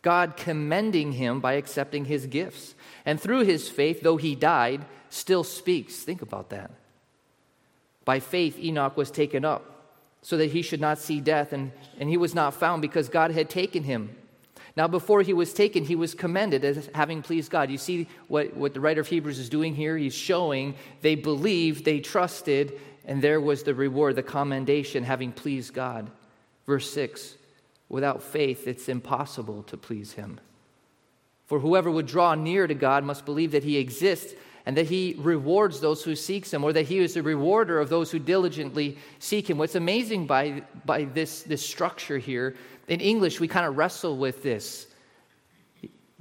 God 0.02 0.36
commending 0.38 1.14
him 1.14 1.40
by 1.40 1.54
accepting 1.54 2.06
his 2.06 2.26
gifts. 2.26 2.76
And 3.06 3.20
through 3.20 3.46
his 3.46 3.70
faith, 3.70 4.02
though 4.02 4.18
he 4.18 4.36
died, 4.36 4.86
still 5.10 5.44
speaks. 5.44 5.96
Think 5.96 6.22
about 6.22 6.50
that. 6.50 6.72
By 8.06 8.20
faith, 8.20 8.58
Enoch 8.60 8.98
was 8.98 9.12
taken 9.12 9.46
up 9.46 9.79
so 10.22 10.38
that 10.38 10.52
he 10.52 10.62
should 10.62 10.82
not 10.82 11.00
see 11.00 11.22
death, 11.22 11.54
and, 11.54 11.72
and 12.00 12.10
he 12.10 12.18
was 12.18 12.36
not 12.36 12.54
found 12.54 12.82
because 12.82 13.10
God 13.10 13.32
had 13.32 13.50
taken 13.50 13.84
him. 13.84 14.16
Now, 14.76 14.88
before 14.88 15.22
he 15.22 15.34
was 15.34 15.54
taken, 15.54 15.84
he 15.84 15.96
was 15.96 16.14
commended 16.14 16.64
as 16.64 16.90
having 16.94 17.22
pleased 17.22 17.52
God. 17.52 17.70
You 17.70 17.78
see 17.78 18.08
what, 18.28 18.56
what 18.56 18.74
the 18.74 18.80
writer 18.80 19.02
of 19.02 19.08
Hebrews 19.08 19.40
is 19.40 19.50
doing 19.50 19.76
here? 19.76 19.98
He's 19.98 20.14
showing 20.14 20.76
they 21.02 21.16
believed, 21.16 21.86
they 21.86 22.00
trusted, 22.00 22.80
and 23.06 23.22
there 23.22 23.42
was 23.42 23.64
the 23.64 23.74
reward, 23.74 24.16
the 24.16 24.24
commendation, 24.24 25.04
having 25.04 25.32
pleased 25.32 25.74
God. 25.74 26.10
Verse 26.66 26.90
6 26.92 27.36
Without 27.90 28.22
faith, 28.22 28.68
it's 28.68 28.88
impossible 28.88 29.64
to 29.64 29.76
please 29.76 30.14
him. 30.14 30.40
For 31.48 31.60
whoever 31.60 31.90
would 31.90 32.06
draw 32.06 32.36
near 32.36 32.68
to 32.68 32.76
God 32.76 33.04
must 33.04 33.26
believe 33.26 33.52
that 33.54 33.64
he 33.64 33.78
exists 33.78 34.36
and 34.70 34.78
that 34.78 34.88
he 34.88 35.16
rewards 35.18 35.80
those 35.80 36.04
who 36.04 36.16
seek 36.16 36.46
him, 36.46 36.64
or 36.64 36.72
that 36.72 36.86
he 36.86 37.00
is 37.00 37.18
a 37.18 37.24
rewarder 37.24 37.80
of 37.80 37.90
those 37.90 38.12
who 38.12 38.20
diligently 38.20 39.00
seek 39.18 39.50
him. 39.50 39.58
What's 39.58 39.74
amazing 39.74 40.28
by, 40.28 40.62
by 40.86 41.06
this, 41.06 41.42
this 41.42 41.66
structure 41.66 42.20
here, 42.20 42.56
in 42.88 43.02
English, 43.02 43.40
we 43.40 43.48
kind 43.48 43.66
of 43.66 43.78
wrestle 43.78 44.16
with 44.16 44.44
this. 44.44 44.86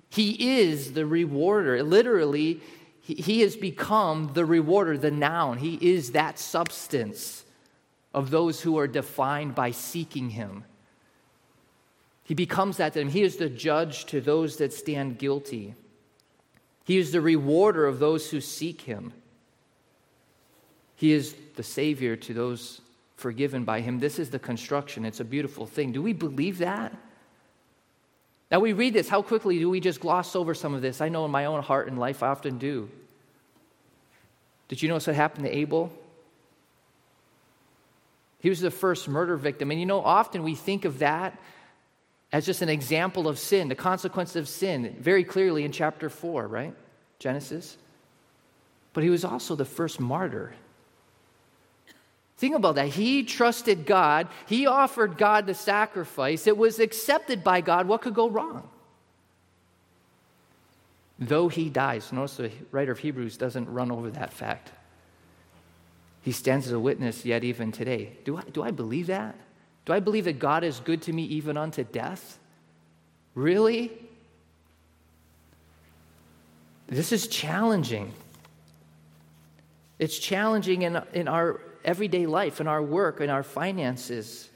He 0.09 0.61
is 0.61 0.95
the 0.95 1.05
rewarder. 1.05 1.83
Literally, 1.83 2.63
he, 3.03 3.17
he 3.17 3.41
has 3.43 3.55
become 3.55 4.31
the 4.33 4.47
rewarder, 4.47 4.97
the 4.97 5.11
noun. 5.11 5.59
He 5.59 5.75
is 5.83 6.13
that 6.13 6.39
substance 6.39 7.45
of 8.15 8.31
those 8.31 8.63
who 8.63 8.79
are 8.79 8.89
defined 8.89 9.57
by 9.57 9.73
seeking 9.73 10.31
him. 10.31 10.65
He 12.25 12.33
becomes 12.33 12.79
that 12.79 12.95
to 12.95 13.01
them. 13.01 13.11
He 13.11 13.25
is 13.25 13.37
the 13.37 13.51
judge 13.51 14.07
to 14.07 14.23
those 14.23 14.57
that 14.57 14.73
stand 14.73 15.19
guilty. 15.19 15.75
He 16.89 16.97
is 16.97 17.13
the 17.13 17.21
rewarder 17.21 17.85
of 17.85 17.99
those 17.99 18.31
who 18.31 18.41
seek 18.41 18.81
him. 18.81 19.13
He 20.97 21.13
is 21.13 21.37
the 21.55 21.63
Savior 21.63 22.17
to 22.17 22.33
those 22.33 22.81
forgiven 23.17 23.65
by 23.65 23.83
him. 23.83 23.99
This 23.99 24.19
is 24.19 24.31
the 24.31 24.39
construction. 24.39 25.05
It's 25.05 25.21
a 25.21 25.25
beautiful 25.25 25.67
thing. 25.67 25.93
Do 25.93 26.01
we 26.01 26.15
believe 26.15 26.57
that? 26.59 26.97
Now, 28.51 28.61
we 28.61 28.73
read 28.73 28.95
this. 28.95 29.07
How 29.07 29.21
quickly 29.21 29.59
do 29.59 29.69
we 29.69 29.81
just 29.81 30.01
gloss 30.01 30.35
over 30.35 30.55
some 30.55 30.73
of 30.73 30.81
this? 30.81 31.03
I 31.03 31.11
know 31.11 31.27
in 31.27 31.31
my 31.31 31.45
own 31.45 31.63
heart 31.63 31.89
and 31.89 31.99
life 31.99 32.23
I 32.23 32.29
often 32.29 32.57
do. 32.57 32.89
Did 34.69 34.81
you 34.81 34.89
notice 34.89 35.09
what 35.09 35.17
happened 35.17 35.45
to 35.45 35.55
Abel? 35.55 35.93
He 38.41 38.49
was 38.49 38.61
the 38.61 38.71
first 38.71 39.09
murder 39.09 39.37
victim. 39.37 39.71
And 39.71 39.79
you 39.79 39.85
know, 39.85 40.01
often 40.01 40.43
we 40.43 40.55
think 40.55 40.87
of 40.87 41.01
that 41.01 41.39
as 42.33 42.45
just 42.45 42.61
an 42.63 42.69
example 42.69 43.27
of 43.27 43.39
sin, 43.39 43.69
the 43.69 43.75
consequence 43.75 44.37
of 44.37 44.49
sin, 44.49 44.97
very 45.01 45.25
clearly 45.25 45.65
in 45.65 45.73
chapter 45.73 46.11
4, 46.11 46.47
right? 46.47 46.75
Genesis. 47.19 47.79
But 48.93 49.03
he 49.03 49.11
was 49.11 49.25
also 49.25 49.55
the 49.55 49.65
first 49.65 49.99
martyr. 49.99 50.53
Think 52.37 52.55
about 52.55 52.77
that. 52.77 52.89
He 52.89 53.25
trusted 53.25 53.87
God, 53.87 54.29
he 54.47 54.67
offered 54.67 55.17
God 55.17 55.47
the 55.47 55.55
sacrifice. 55.55 56.47
It 56.47 56.57
was 56.57 56.79
accepted 56.79 57.43
by 57.43 57.61
God. 57.61 57.89
What 57.89 58.03
could 58.03 58.15
go 58.15 58.29
wrong? 58.29 58.69
Though 61.19 61.49
he 61.49 61.69
dies, 61.69 62.13
notice 62.13 62.37
the 62.37 62.53
writer 62.71 62.93
of 62.93 63.01
Hebrews 63.01 63.37
doesn't 63.37 63.69
run 63.69 63.91
over 63.91 64.11
that 64.11 64.33
fact. 64.33 64.71
He 66.23 66.31
stands 66.31 66.67
as 66.67 66.73
a 66.73 66.79
witness 66.79 67.25
yet 67.25 67.43
even 67.43 67.73
today. 67.73 68.13
Do 68.25 68.37
I, 68.37 68.43
do 68.43 68.63
I 68.63 68.71
believe 68.71 69.09
that? 69.09 69.35
Do 69.89 69.95
I 69.95 70.01
believe 70.01 70.27
that 70.27 70.39
God 70.39 70.65
is 70.65 70.81
good 70.81 71.01
to 71.03 71.15
me 71.15 71.23
even 71.25 71.57
unto 71.57 71.83
death? 71.83 72.39
Really? 73.35 73.91
This 76.89 77.11
is 77.11 77.27
challenging. 77.27 78.13
It's 79.99 80.19
challenging 80.19 80.83
in, 80.83 81.01
in 81.15 81.27
our 81.27 81.63
everyday 81.87 82.27
life, 82.27 82.61
in 82.61 82.69
our 82.69 82.83
work, 82.83 83.23
in 83.23 83.31
our 83.31 83.43
finances, 83.43 84.51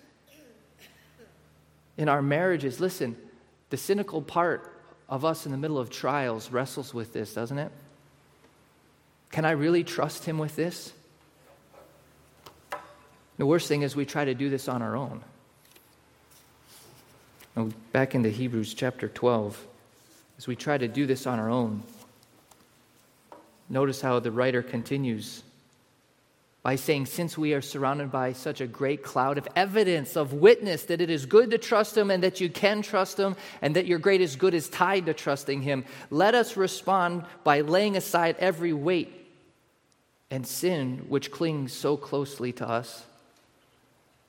in 1.97 2.11
our 2.11 2.21
marriages. 2.21 2.79
Listen, 2.79 3.17
the 3.71 3.79
cynical 3.79 4.21
part 4.21 4.83
of 5.09 5.25
us 5.25 5.47
in 5.47 5.53
the 5.53 5.57
middle 5.57 5.79
of 5.79 5.89
trials 5.89 6.53
wrestles 6.53 6.93
with 6.93 7.15
this, 7.15 7.33
doesn't 7.33 7.59
it? 7.59 7.73
Can 9.31 9.47
I 9.47 9.53
really 9.53 9.83
trust 9.83 10.27
Him 10.27 10.37
with 10.37 10.57
this? 10.57 10.93
The 13.43 13.47
worst 13.47 13.67
thing 13.67 13.83
is 13.83 13.97
we 13.97 14.07
try 14.07 14.25
to 14.25 14.35
do 14.35 14.49
this 14.51 14.69
on 14.69 14.83
our 14.83 14.95
own. 14.95 15.21
Now, 17.57 17.71
back 17.91 18.15
into 18.15 18.29
Hebrews 18.29 18.73
chapter 18.73 19.09
12, 19.09 19.67
as 20.39 20.47
we 20.47 20.55
try 20.55 20.79
to 20.79 20.87
do 20.87 21.07
this 21.07 21.27
on 21.27 21.41
our 21.41 21.51
own, 21.51 21.83
notice 23.69 24.01
how 24.01 24.21
the 24.21 24.31
writer 24.31 24.63
continues 24.63 25.43
by 26.63 26.77
saying, 26.77 27.07
Since 27.07 27.37
we 27.37 27.53
are 27.53 27.61
surrounded 27.61 28.13
by 28.13 28.33
such 28.33 28.61
a 28.61 28.67
great 28.69 29.03
cloud 29.03 29.39
of 29.39 29.49
evidence, 29.57 30.17
of 30.17 30.35
witness 30.35 30.85
that 30.85 31.01
it 31.01 31.11
is 31.11 31.27
good 31.27 31.51
to 31.51 31.59
trust 31.59 31.97
Him 31.97 32.13
and 32.13 32.23
that 32.23 32.41
you 32.41 32.49
can 32.49 32.81
trust 32.81 33.19
Him 33.19 33.35
and 33.61 33.75
that 33.75 33.87
your 33.87 33.99
greatest 33.99 34.39
good 34.39 34.55
is 34.55 34.69
tied 34.69 35.07
to 35.07 35.15
trusting 35.15 35.63
Him, 35.63 35.85
let 36.11 36.37
us 36.37 36.57
respond 36.57 37.25
by 37.43 37.63
laying 37.63 37.97
aside 37.97 38.37
every 38.39 38.73
weight 38.73 39.13
and 40.31 40.47
sin 40.47 41.07
which 41.09 41.33
clings 41.33 41.73
so 41.73 41.97
closely 41.97 42.53
to 42.53 42.69
us 42.69 43.05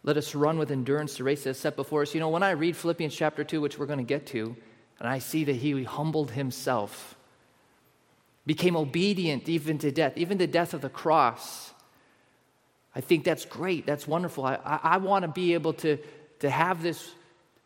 let 0.03 0.17
us 0.17 0.35
run 0.35 0.57
with 0.57 0.71
endurance 0.71 1.17
the 1.17 1.23
race 1.23 1.45
that's 1.45 1.59
set 1.59 1.75
before 1.75 2.01
us. 2.01 2.13
You 2.13 2.19
know, 2.19 2.29
when 2.29 2.43
I 2.43 2.51
read 2.51 2.75
Philippians 2.75 3.15
chapter 3.15 3.43
2, 3.43 3.61
which 3.61 3.79
we're 3.79 3.85
going 3.85 3.99
to 3.99 4.03
get 4.03 4.25
to, 4.27 4.55
and 4.99 5.07
I 5.07 5.19
see 5.19 5.45
that 5.45 5.55
he 5.55 5.83
humbled 5.83 6.31
himself, 6.31 7.15
became 8.45 8.75
obedient 8.75 9.47
even 9.47 9.77
to 9.79 9.91
death, 9.91 10.13
even 10.17 10.37
the 10.37 10.47
death 10.47 10.73
of 10.73 10.81
the 10.81 10.89
cross. 10.89 11.71
I 12.93 12.99
think 12.99 13.23
that's 13.23 13.45
great. 13.45 13.85
That's 13.85 14.05
wonderful. 14.05 14.45
I, 14.45 14.55
I, 14.63 14.79
I 14.83 14.97
want 14.97 15.23
to 15.23 15.29
be 15.29 15.53
able 15.53 15.73
to, 15.75 15.97
to 16.39 16.49
have 16.49 16.83
this, 16.83 17.11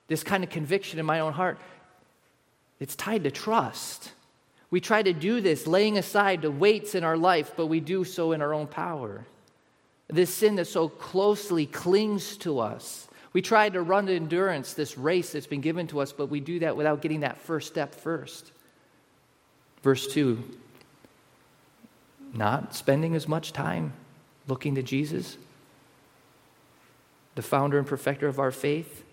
this 0.08 0.24
kind 0.24 0.44
of 0.44 0.52
conviction 0.52 1.00
in 1.00 1.06
my 1.06 1.22
own 1.22 1.34
heart. 1.34 1.58
It's 2.80 2.96
tied 2.96 3.24
to 3.24 3.32
trust. 3.32 4.12
We 4.70 4.80
try 4.80 5.02
to 5.02 5.14
do 5.14 5.42
this, 5.42 5.66
laying 5.66 5.98
aside 5.98 6.44
the 6.44 6.52
weights 6.52 6.94
in 6.94 7.04
our 7.04 7.18
life, 7.18 7.54
but 7.58 7.66
we 7.66 7.80
do 7.80 8.04
so 8.04 8.32
in 8.32 8.44
our 8.44 8.54
own 8.54 8.68
power 8.68 9.26
this 10.10 10.34
sin 10.34 10.56
that 10.56 10.66
so 10.66 10.88
closely 10.88 11.66
clings 11.66 12.38
to 12.38 12.60
us. 12.60 13.08
We 13.34 13.42
try 13.42 13.70
to 13.70 13.82
run 13.82 14.06
the 14.06 14.14
endurance, 14.14 14.74
this 14.74 14.98
race 14.98 15.34
that's 15.34 15.48
been 15.48 15.62
given 15.62 15.88
to 15.88 16.00
us, 16.00 16.12
but 16.12 16.28
we 16.28 16.40
do 16.40 16.60
that 16.60 16.78
without 16.78 17.02
getting 17.02 17.20
that 17.22 17.40
first 17.42 17.68
step 17.68 17.94
first. 17.94 18.52
Verse 19.84 20.08
2 20.08 20.44
not 22.34 22.76
spending 22.76 23.16
as 23.16 23.28
much 23.28 23.54
time 23.54 23.94
looking 24.48 24.76
to 24.76 24.84
Jesus, 24.84 25.38
the 27.36 27.42
founder 27.42 27.78
and 27.78 27.88
perfecter 27.88 28.28
of 28.28 28.38
our 28.38 28.52
faith, 28.52 29.04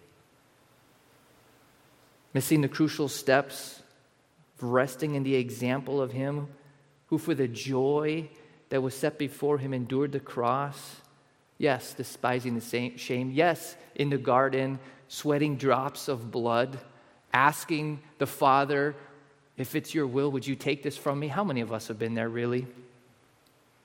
missing 2.35 2.61
the 2.61 2.69
crucial 2.69 3.09
steps 3.09 3.81
resting 4.61 5.15
in 5.15 5.23
the 5.23 5.35
example 5.35 6.01
of 6.01 6.13
Him 6.13 6.49
who, 7.07 7.19
for 7.19 7.35
the 7.35 7.49
joy 7.49 8.29
that 8.75 8.81
was 8.81 8.93
set 8.93 9.19
before 9.21 9.57
him 9.57 9.73
endured 9.73 10.11
the 10.11 10.19
cross. 10.19 10.97
Yes, 11.59 11.95
despising 11.95 12.59
the 12.59 12.93
shame. 12.97 13.31
Yes, 13.31 13.76
in 13.95 14.11
the 14.11 14.19
garden, 14.19 14.81
sweating 15.07 15.54
drops 15.54 16.09
of 16.09 16.33
blood, 16.33 16.76
asking 17.33 18.00
the 18.19 18.26
Father, 18.26 18.97
if 19.57 19.76
it's 19.76 19.95
your 19.95 20.09
will, 20.09 20.33
would 20.33 20.45
you 20.45 20.57
take 20.57 20.83
this 20.83 20.97
from 20.97 21.21
me? 21.21 21.28
How 21.28 21.45
many 21.45 21.61
of 21.61 21.73
us 21.73 21.87
have 21.87 22.00
been 22.00 22.14
there, 22.14 22.28
really? 22.28 22.66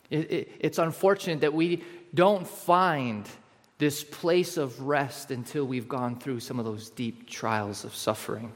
It, 0.10 0.31
it, 0.31 0.51
it's 0.60 0.79
unfortunate 0.79 1.41
that 1.41 1.53
we 1.53 1.84
don't 2.15 2.48
find 2.48 3.29
this 3.77 4.03
place 4.03 4.58
of 4.58 4.81
rest 4.81 5.29
until 5.29 5.65
we've 5.65 5.88
gone 5.88 6.17
through 6.17 6.39
some 6.39 6.58
of 6.58 6.65
those 6.65 6.89
deep 6.89 7.29
trials 7.29 7.84
of 7.84 7.93
suffering. 7.93 8.51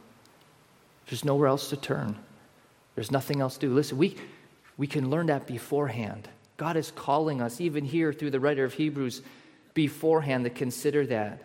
There's 1.05 1.23
nowhere 1.23 1.49
else 1.49 1.69
to 1.69 1.77
turn, 1.77 2.17
there's 2.95 3.11
nothing 3.11 3.39
else 3.39 3.53
to 3.57 3.67
do. 3.67 3.73
Listen, 3.75 3.99
we, 3.99 4.15
we 4.77 4.87
can 4.87 5.09
learn 5.09 5.27
that 5.27 5.47
beforehand. 5.47 6.27
God 6.57 6.77
is 6.77 6.91
calling 6.91 7.41
us, 7.41 7.59
even 7.59 7.83
here 7.83 8.13
through 8.13 8.31
the 8.31 8.39
writer 8.39 8.63
of 8.63 8.73
Hebrews, 8.73 9.21
beforehand 9.73 10.43
to 10.43 10.49
consider 10.49 11.05
that. 11.07 11.41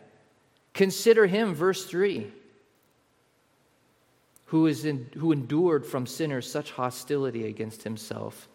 Consider 0.74 1.26
him, 1.26 1.54
verse 1.54 1.84
3, 1.86 2.30
who, 4.46 4.66
is 4.66 4.84
in, 4.84 5.08
who 5.16 5.32
endured 5.32 5.84
from 5.84 6.06
sinners 6.06 6.50
such 6.50 6.70
hostility 6.72 7.46
against 7.46 7.82
himself, 7.82 8.48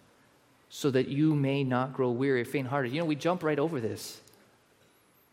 so 0.70 0.90
that 0.90 1.08
you 1.08 1.36
may 1.36 1.64
not 1.64 1.94
grow 1.94 2.12
weary, 2.12 2.44
faint 2.44 2.68
hearted. 2.68 2.94
You 2.94 3.00
know, 3.00 3.06
we 3.06 3.16
jump 3.16 3.44
right 3.44 3.60
over 3.60 3.80
this. 3.80 4.22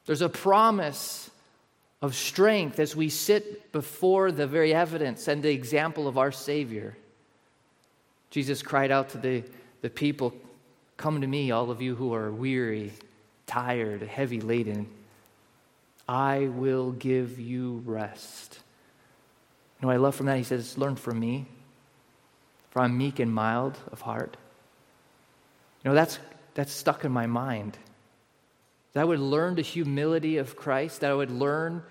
There's 0.07 0.23
a 0.23 0.29
promise 0.29 1.31
of 2.03 2.15
strength 2.15 2.81
as 2.81 2.97
we 2.97 3.09
sit 3.09 3.73
before 3.73 4.33
the 4.33 4.47
very 4.47 4.75
evidence 4.75 5.29
and 5.29 5.43
the 5.43 5.51
example 5.51 6.09
of 6.09 6.19
our 6.19 6.33
Savior. 6.33 6.97
Jesus 8.31 8.63
cried 8.63 8.91
out 8.91 9.11
to 9.11 9.19
the, 9.19 9.45
the 9.83 9.91
people, 9.91 10.33
Come 10.97 11.21
to 11.23 11.27
me, 11.27 11.51
all 11.51 11.71
of 11.71 11.81
you 11.83 11.95
who 11.95 12.15
are 12.15 12.31
weary, 12.31 12.93
tired, 13.47 14.03
heavy 14.03 14.41
laden. 14.41 14.87
I 16.09 16.49
will 16.49 16.93
give 16.93 17.39
you 17.39 17.83
rest. 17.85 18.59
You 19.81 19.87
know 19.87 19.93
I 19.93 19.97
love 19.97 20.15
from 20.15 20.27
that? 20.27 20.37
He 20.37 20.45
says, 20.45 20.77
Learn 20.77 20.97
from 20.97 21.19
me, 21.19 21.47
for 22.71 22.83
I'm 22.83 22.97
meek 22.99 23.19
and 23.19 23.33
mild 23.33 23.79
of 23.91 24.01
heart. 24.01 24.37
You 25.83 25.91
know, 25.91 25.95
that's, 25.95 26.19
that's 26.55 26.73
stuck 26.73 27.05
in 27.05 27.13
my 27.13 27.27
mind. 27.27 27.79
That 28.93 29.03
I 29.03 29.05
would 29.05 29.21
learn 29.21 29.55
the 29.55 29.63
humility 29.63 30.37
of 30.37 30.57
Christ, 30.57 31.01
that 31.01 31.11
I 31.11 31.15
would 31.15 31.31
learn 31.31 31.83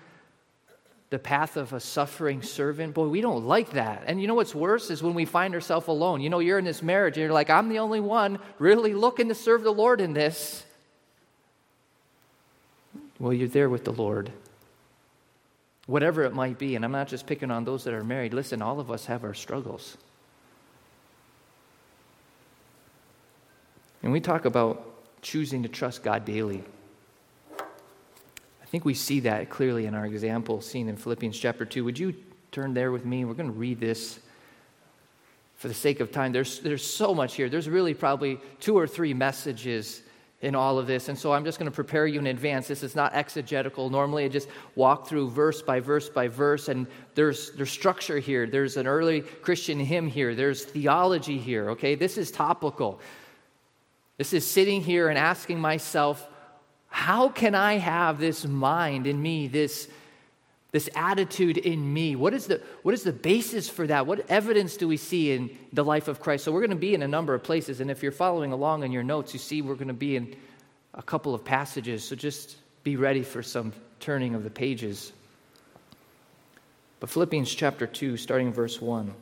the 1.10 1.18
path 1.18 1.56
of 1.56 1.72
a 1.72 1.80
suffering 1.80 2.40
servant. 2.40 2.94
Boy, 2.94 3.08
we 3.08 3.20
don't 3.20 3.44
like 3.44 3.70
that. 3.70 4.04
And 4.06 4.20
you 4.20 4.28
know 4.28 4.34
what's 4.34 4.54
worse 4.54 4.90
is 4.90 5.02
when 5.02 5.14
we 5.14 5.24
find 5.24 5.54
ourselves 5.54 5.88
alone. 5.88 6.20
You 6.20 6.30
know, 6.30 6.38
you're 6.38 6.58
in 6.58 6.64
this 6.64 6.82
marriage 6.82 7.16
and 7.16 7.22
you're 7.24 7.32
like, 7.32 7.50
I'm 7.50 7.68
the 7.68 7.80
only 7.80 8.00
one 8.00 8.38
really 8.58 8.94
looking 8.94 9.28
to 9.28 9.34
serve 9.34 9.62
the 9.62 9.72
Lord 9.72 10.00
in 10.00 10.12
this. 10.12 10.64
Well, 13.18 13.32
you're 13.32 13.48
there 13.48 13.68
with 13.68 13.84
the 13.84 13.92
Lord. 13.92 14.32
whatever 15.90 16.22
it 16.22 16.32
might 16.32 16.58
be. 16.58 16.76
And 16.76 16.84
I'm 16.84 16.92
not 16.92 17.08
just 17.08 17.26
picking 17.26 17.50
on 17.50 17.64
those 17.64 17.84
that 17.84 17.92
are 17.94 18.04
married. 18.04 18.32
Listen, 18.32 18.62
all 18.62 18.78
of 18.80 18.90
us 18.90 19.06
have 19.06 19.24
our 19.24 19.34
struggles. 19.34 19.96
And 24.02 24.12
we 24.12 24.20
talk 24.20 24.44
about 24.44 24.86
choosing 25.20 25.64
to 25.64 25.68
trust 25.68 26.02
God 26.02 26.24
daily. 26.24 26.62
I 28.70 28.72
think 28.72 28.84
we 28.84 28.94
see 28.94 29.18
that 29.20 29.50
clearly 29.50 29.86
in 29.86 29.96
our 29.96 30.06
example 30.06 30.60
seen 30.60 30.88
in 30.88 30.96
Philippians 30.96 31.36
chapter 31.36 31.64
2. 31.64 31.84
Would 31.86 31.98
you 31.98 32.14
turn 32.52 32.72
there 32.72 32.92
with 32.92 33.04
me? 33.04 33.24
We're 33.24 33.34
going 33.34 33.52
to 33.52 33.58
read 33.58 33.80
this 33.80 34.20
for 35.56 35.66
the 35.66 35.74
sake 35.74 35.98
of 35.98 36.12
time. 36.12 36.30
There's, 36.30 36.60
there's 36.60 36.88
so 36.88 37.12
much 37.12 37.34
here. 37.34 37.48
There's 37.48 37.68
really 37.68 37.94
probably 37.94 38.38
two 38.60 38.78
or 38.78 38.86
three 38.86 39.12
messages 39.12 40.02
in 40.40 40.54
all 40.54 40.78
of 40.78 40.86
this. 40.86 41.08
And 41.08 41.18
so 41.18 41.32
I'm 41.32 41.44
just 41.44 41.58
going 41.58 41.68
to 41.68 41.74
prepare 41.74 42.06
you 42.06 42.20
in 42.20 42.28
advance. 42.28 42.68
This 42.68 42.84
is 42.84 42.94
not 42.94 43.12
exegetical. 43.12 43.90
Normally 43.90 44.24
I 44.24 44.28
just 44.28 44.48
walk 44.76 45.08
through 45.08 45.30
verse 45.30 45.60
by 45.60 45.80
verse 45.80 46.08
by 46.08 46.28
verse, 46.28 46.68
and 46.68 46.86
there's, 47.16 47.50
there's 47.50 47.72
structure 47.72 48.20
here. 48.20 48.46
There's 48.46 48.76
an 48.76 48.86
early 48.86 49.22
Christian 49.22 49.80
hymn 49.80 50.06
here. 50.06 50.36
There's 50.36 50.64
theology 50.64 51.38
here, 51.38 51.70
okay? 51.70 51.96
This 51.96 52.16
is 52.16 52.30
topical. 52.30 53.00
This 54.16 54.32
is 54.32 54.48
sitting 54.48 54.80
here 54.80 55.08
and 55.08 55.18
asking 55.18 55.58
myself, 55.58 56.24
how 56.90 57.28
can 57.28 57.54
I 57.54 57.74
have 57.74 58.18
this 58.18 58.44
mind 58.44 59.06
in 59.06 59.20
me, 59.22 59.46
this, 59.46 59.88
this 60.72 60.90
attitude 60.94 61.56
in 61.56 61.92
me? 61.92 62.16
What 62.16 62.34
is, 62.34 62.46
the, 62.46 62.60
what 62.82 62.92
is 62.92 63.04
the 63.04 63.12
basis 63.12 63.70
for 63.70 63.86
that? 63.86 64.06
What 64.06 64.28
evidence 64.28 64.76
do 64.76 64.86
we 64.86 64.96
see 64.96 65.32
in 65.32 65.56
the 65.72 65.84
life 65.84 66.08
of 66.08 66.20
Christ? 66.20 66.44
So, 66.44 66.52
we're 66.52 66.60
going 66.60 66.70
to 66.70 66.76
be 66.76 66.94
in 66.94 67.02
a 67.02 67.08
number 67.08 67.32
of 67.32 67.42
places. 67.44 67.80
And 67.80 67.90
if 67.90 68.02
you're 68.02 68.12
following 68.12 68.52
along 68.52 68.82
in 68.82 68.92
your 68.92 69.04
notes, 69.04 69.32
you 69.32 69.38
see 69.38 69.62
we're 69.62 69.76
going 69.76 69.88
to 69.88 69.94
be 69.94 70.16
in 70.16 70.36
a 70.92 71.02
couple 71.02 71.34
of 71.34 71.44
passages. 71.44 72.04
So, 72.04 72.16
just 72.16 72.56
be 72.82 72.96
ready 72.96 73.22
for 73.22 73.42
some 73.42 73.72
turning 74.00 74.34
of 74.34 74.42
the 74.42 74.50
pages. 74.50 75.12
But 76.98 77.08
Philippians 77.08 77.54
chapter 77.54 77.86
2, 77.86 78.16
starting 78.16 78.52
verse 78.52 78.80
1, 78.80 79.14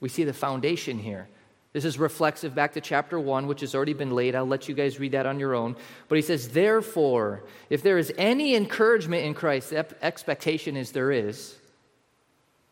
we 0.00 0.08
see 0.08 0.24
the 0.24 0.32
foundation 0.32 0.98
here. 0.98 1.28
This 1.72 1.86
is 1.86 1.98
reflexive 1.98 2.54
back 2.54 2.74
to 2.74 2.82
chapter 2.82 3.18
1, 3.18 3.46
which 3.46 3.62
has 3.62 3.74
already 3.74 3.94
been 3.94 4.10
laid. 4.10 4.34
I'll 4.34 4.46
let 4.46 4.68
you 4.68 4.74
guys 4.74 5.00
read 5.00 5.12
that 5.12 5.24
on 5.24 5.40
your 5.40 5.54
own. 5.54 5.74
But 6.08 6.16
he 6.16 6.22
says, 6.22 6.50
Therefore, 6.50 7.44
if 7.70 7.82
there 7.82 7.96
is 7.96 8.12
any 8.18 8.54
encouragement 8.54 9.24
in 9.24 9.32
Christ, 9.32 9.70
the 9.70 9.86
expectation 10.02 10.76
is 10.76 10.92
there 10.92 11.10
is. 11.10 11.56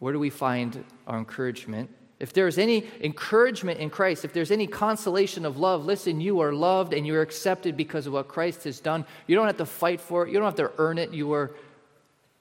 Where 0.00 0.12
do 0.12 0.19
we 0.19 0.30
find 0.30 0.85
our 1.07 1.19
encouragement? 1.19 1.90
If 2.19 2.35
there 2.35 2.47
is 2.47 2.59
any 2.59 2.87
encouragement 3.00 3.80
in 3.80 3.88
Christ, 3.88 4.26
if 4.26 4.35
there's 4.35 4.50
any 4.50 4.66
consolation 4.66 5.47
of 5.47 5.57
love, 5.57 5.87
listen, 5.87 6.21
you 6.21 6.40
are 6.40 6.52
loved 6.52 6.92
and 6.92 7.07
you're 7.07 7.23
accepted 7.23 7.78
because 7.78 8.07
of 8.07 8.12
what 8.12 8.28
Christ 8.28 8.64
has 8.64 8.80
done. 8.80 9.07
You 9.26 9.35
don't 9.35 9.47
have 9.47 9.57
to 9.57 9.66
fight 9.66 10.02
for 10.02 10.26
it, 10.26 10.30
you 10.30 10.35
don't 10.35 10.45
have 10.45 10.54
to 10.57 10.73
earn 10.76 10.99
it. 10.99 11.14
You 11.14 11.33
are, 11.33 11.52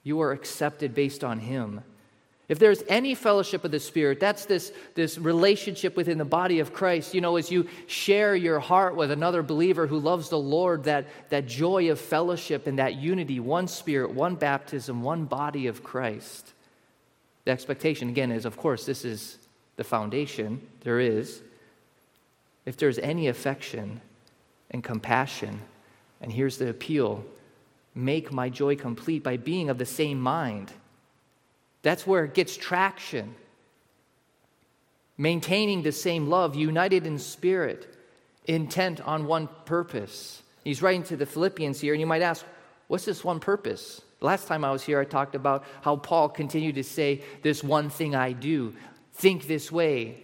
you 0.02 0.20
are 0.20 0.32
accepted 0.32 0.94
based 0.94 1.24
on 1.24 1.38
Him. 1.38 1.80
If 2.50 2.58
there's 2.58 2.82
any 2.88 3.14
fellowship 3.14 3.64
of 3.64 3.70
the 3.70 3.78
Spirit, 3.78 4.18
that's 4.18 4.44
this, 4.44 4.72
this 4.96 5.18
relationship 5.18 5.96
within 5.96 6.18
the 6.18 6.24
body 6.24 6.58
of 6.58 6.72
Christ. 6.72 7.14
You 7.14 7.20
know, 7.20 7.36
as 7.36 7.48
you 7.48 7.68
share 7.86 8.34
your 8.34 8.58
heart 8.58 8.96
with 8.96 9.12
another 9.12 9.44
believer 9.44 9.86
who 9.86 10.00
loves 10.00 10.30
the 10.30 10.38
Lord, 10.38 10.82
that, 10.84 11.06
that 11.28 11.46
joy 11.46 11.92
of 11.92 12.00
fellowship 12.00 12.66
and 12.66 12.80
that 12.80 12.96
unity, 12.96 13.38
one 13.38 13.68
Spirit, 13.68 14.10
one 14.10 14.34
baptism, 14.34 15.00
one 15.00 15.26
body 15.26 15.68
of 15.68 15.84
Christ. 15.84 16.52
The 17.44 17.52
expectation, 17.52 18.08
again, 18.08 18.32
is 18.32 18.44
of 18.44 18.56
course, 18.56 18.84
this 18.84 19.04
is 19.04 19.38
the 19.76 19.84
foundation. 19.84 20.60
There 20.80 20.98
is. 20.98 21.42
If 22.66 22.76
there's 22.76 22.98
any 22.98 23.28
affection 23.28 24.00
and 24.72 24.82
compassion, 24.82 25.60
and 26.20 26.32
here's 26.32 26.58
the 26.58 26.68
appeal 26.68 27.24
make 27.94 28.32
my 28.32 28.48
joy 28.48 28.74
complete 28.74 29.22
by 29.22 29.36
being 29.36 29.70
of 29.70 29.78
the 29.78 29.86
same 29.86 30.20
mind 30.20 30.72
that's 31.82 32.06
where 32.06 32.24
it 32.24 32.34
gets 32.34 32.56
traction. 32.56 33.34
Maintaining 35.16 35.82
the 35.82 35.92
same 35.92 36.28
love, 36.28 36.54
united 36.54 37.06
in 37.06 37.18
spirit, 37.18 37.94
intent 38.46 39.00
on 39.00 39.26
one 39.26 39.48
purpose. 39.64 40.42
He's 40.64 40.82
writing 40.82 41.02
to 41.04 41.16
the 41.16 41.26
Philippians 41.26 41.80
here, 41.80 41.94
and 41.94 42.00
you 42.00 42.06
might 42.06 42.22
ask, 42.22 42.44
what's 42.88 43.04
this 43.04 43.24
one 43.24 43.40
purpose? 43.40 44.02
Last 44.20 44.48
time 44.48 44.64
I 44.64 44.70
was 44.70 44.82
here, 44.82 45.00
I 45.00 45.04
talked 45.04 45.34
about 45.34 45.64
how 45.80 45.96
Paul 45.96 46.28
continued 46.28 46.74
to 46.74 46.84
say, 46.84 47.22
This 47.42 47.64
one 47.64 47.88
thing 47.88 48.14
I 48.14 48.32
do, 48.32 48.74
think 49.14 49.46
this 49.46 49.72
way, 49.72 50.22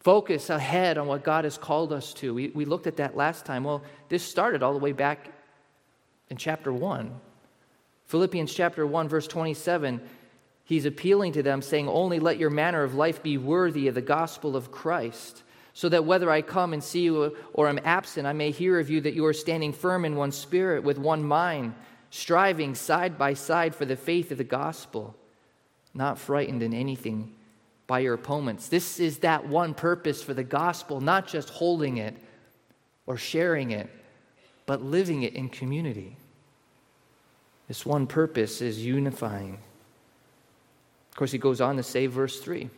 focus 0.00 0.50
ahead 0.50 0.98
on 0.98 1.08
what 1.08 1.24
God 1.24 1.44
has 1.44 1.58
called 1.58 1.92
us 1.92 2.12
to. 2.14 2.34
We, 2.34 2.48
we 2.48 2.64
looked 2.64 2.86
at 2.86 2.96
that 2.96 3.16
last 3.16 3.44
time. 3.44 3.64
Well, 3.64 3.82
this 4.08 4.22
started 4.22 4.62
all 4.62 4.72
the 4.72 4.78
way 4.78 4.92
back 4.92 5.32
in 6.30 6.36
chapter 6.36 6.72
1. 6.72 7.12
Philippians 8.12 8.52
chapter 8.52 8.86
1, 8.86 9.08
verse 9.08 9.26
27, 9.26 9.98
he's 10.66 10.84
appealing 10.84 11.32
to 11.32 11.42
them, 11.42 11.62
saying, 11.62 11.88
Only 11.88 12.20
let 12.20 12.36
your 12.36 12.50
manner 12.50 12.82
of 12.82 12.94
life 12.94 13.22
be 13.22 13.38
worthy 13.38 13.88
of 13.88 13.94
the 13.94 14.02
gospel 14.02 14.54
of 14.54 14.70
Christ, 14.70 15.42
so 15.72 15.88
that 15.88 16.04
whether 16.04 16.30
I 16.30 16.42
come 16.42 16.74
and 16.74 16.84
see 16.84 17.04
you 17.04 17.34
or 17.54 17.70
am 17.70 17.80
absent, 17.84 18.26
I 18.26 18.34
may 18.34 18.50
hear 18.50 18.78
of 18.78 18.90
you 18.90 19.00
that 19.00 19.14
you 19.14 19.24
are 19.24 19.32
standing 19.32 19.72
firm 19.72 20.04
in 20.04 20.14
one 20.14 20.30
spirit, 20.30 20.84
with 20.84 20.98
one 20.98 21.24
mind, 21.24 21.74
striving 22.10 22.74
side 22.74 23.16
by 23.16 23.32
side 23.32 23.74
for 23.74 23.86
the 23.86 23.96
faith 23.96 24.30
of 24.30 24.36
the 24.36 24.44
gospel, 24.44 25.16
not 25.94 26.18
frightened 26.18 26.62
in 26.62 26.74
anything 26.74 27.32
by 27.86 28.00
your 28.00 28.12
opponents. 28.12 28.68
This 28.68 29.00
is 29.00 29.20
that 29.20 29.48
one 29.48 29.72
purpose 29.72 30.22
for 30.22 30.34
the 30.34 30.44
gospel, 30.44 31.00
not 31.00 31.26
just 31.26 31.48
holding 31.48 31.96
it 31.96 32.14
or 33.06 33.16
sharing 33.16 33.70
it, 33.70 33.88
but 34.66 34.82
living 34.82 35.22
it 35.22 35.32
in 35.32 35.48
community. 35.48 36.18
This 37.72 37.86
one 37.86 38.06
purpose 38.06 38.60
is 38.60 38.84
unifying. 38.84 39.54
Of 39.54 41.16
course, 41.16 41.32
he 41.32 41.38
goes 41.38 41.62
on 41.62 41.76
to 41.76 41.82
say, 41.82 42.04
verse 42.04 42.38
3 42.38 42.68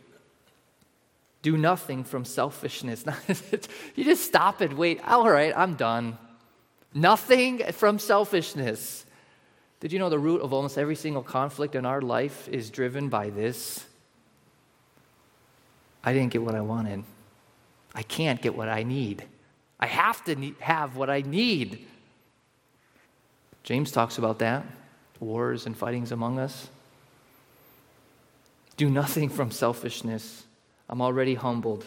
do 1.41 1.57
nothing 1.57 2.05
from 2.05 2.23
selfishness. 2.23 3.03
you 3.95 4.05
just 4.05 4.23
stop 4.23 4.61
it, 4.61 4.71
wait, 4.77 5.01
all 5.05 5.29
right, 5.29 5.51
I'm 5.53 5.75
done. 5.75 6.17
Nothing 6.93 7.59
from 7.73 7.99
selfishness. 7.99 9.05
Did 9.81 9.91
you 9.91 9.99
know 9.99 10.09
the 10.09 10.17
root 10.17 10.39
of 10.41 10.53
almost 10.53 10.77
every 10.77 10.95
single 10.95 11.23
conflict 11.23 11.75
in 11.75 11.85
our 11.85 11.99
life 12.01 12.47
is 12.47 12.69
driven 12.69 13.09
by 13.09 13.31
this? 13.31 13.85
I 16.05 16.13
didn't 16.13 16.31
get 16.31 16.41
what 16.41 16.55
I 16.55 16.61
wanted. 16.61 17.03
I 17.93 18.03
can't 18.03 18.41
get 18.41 18.55
what 18.55 18.69
I 18.69 18.83
need. 18.83 19.25
I 19.77 19.87
have 19.87 20.23
to 20.23 20.55
have 20.61 20.95
what 20.95 21.09
I 21.09 21.19
need. 21.19 21.85
James 23.63 23.91
talks 23.91 24.17
about 24.19 24.39
that 24.39 24.65
wars 25.19 25.65
and 25.65 25.77
fightings 25.77 26.11
among 26.11 26.39
us. 26.39 26.69
Do 28.77 28.89
nothing 28.89 29.29
from 29.29 29.51
selfishness. 29.51 30.43
I'm 30.89 31.01
already 31.01 31.35
humbled. 31.35 31.85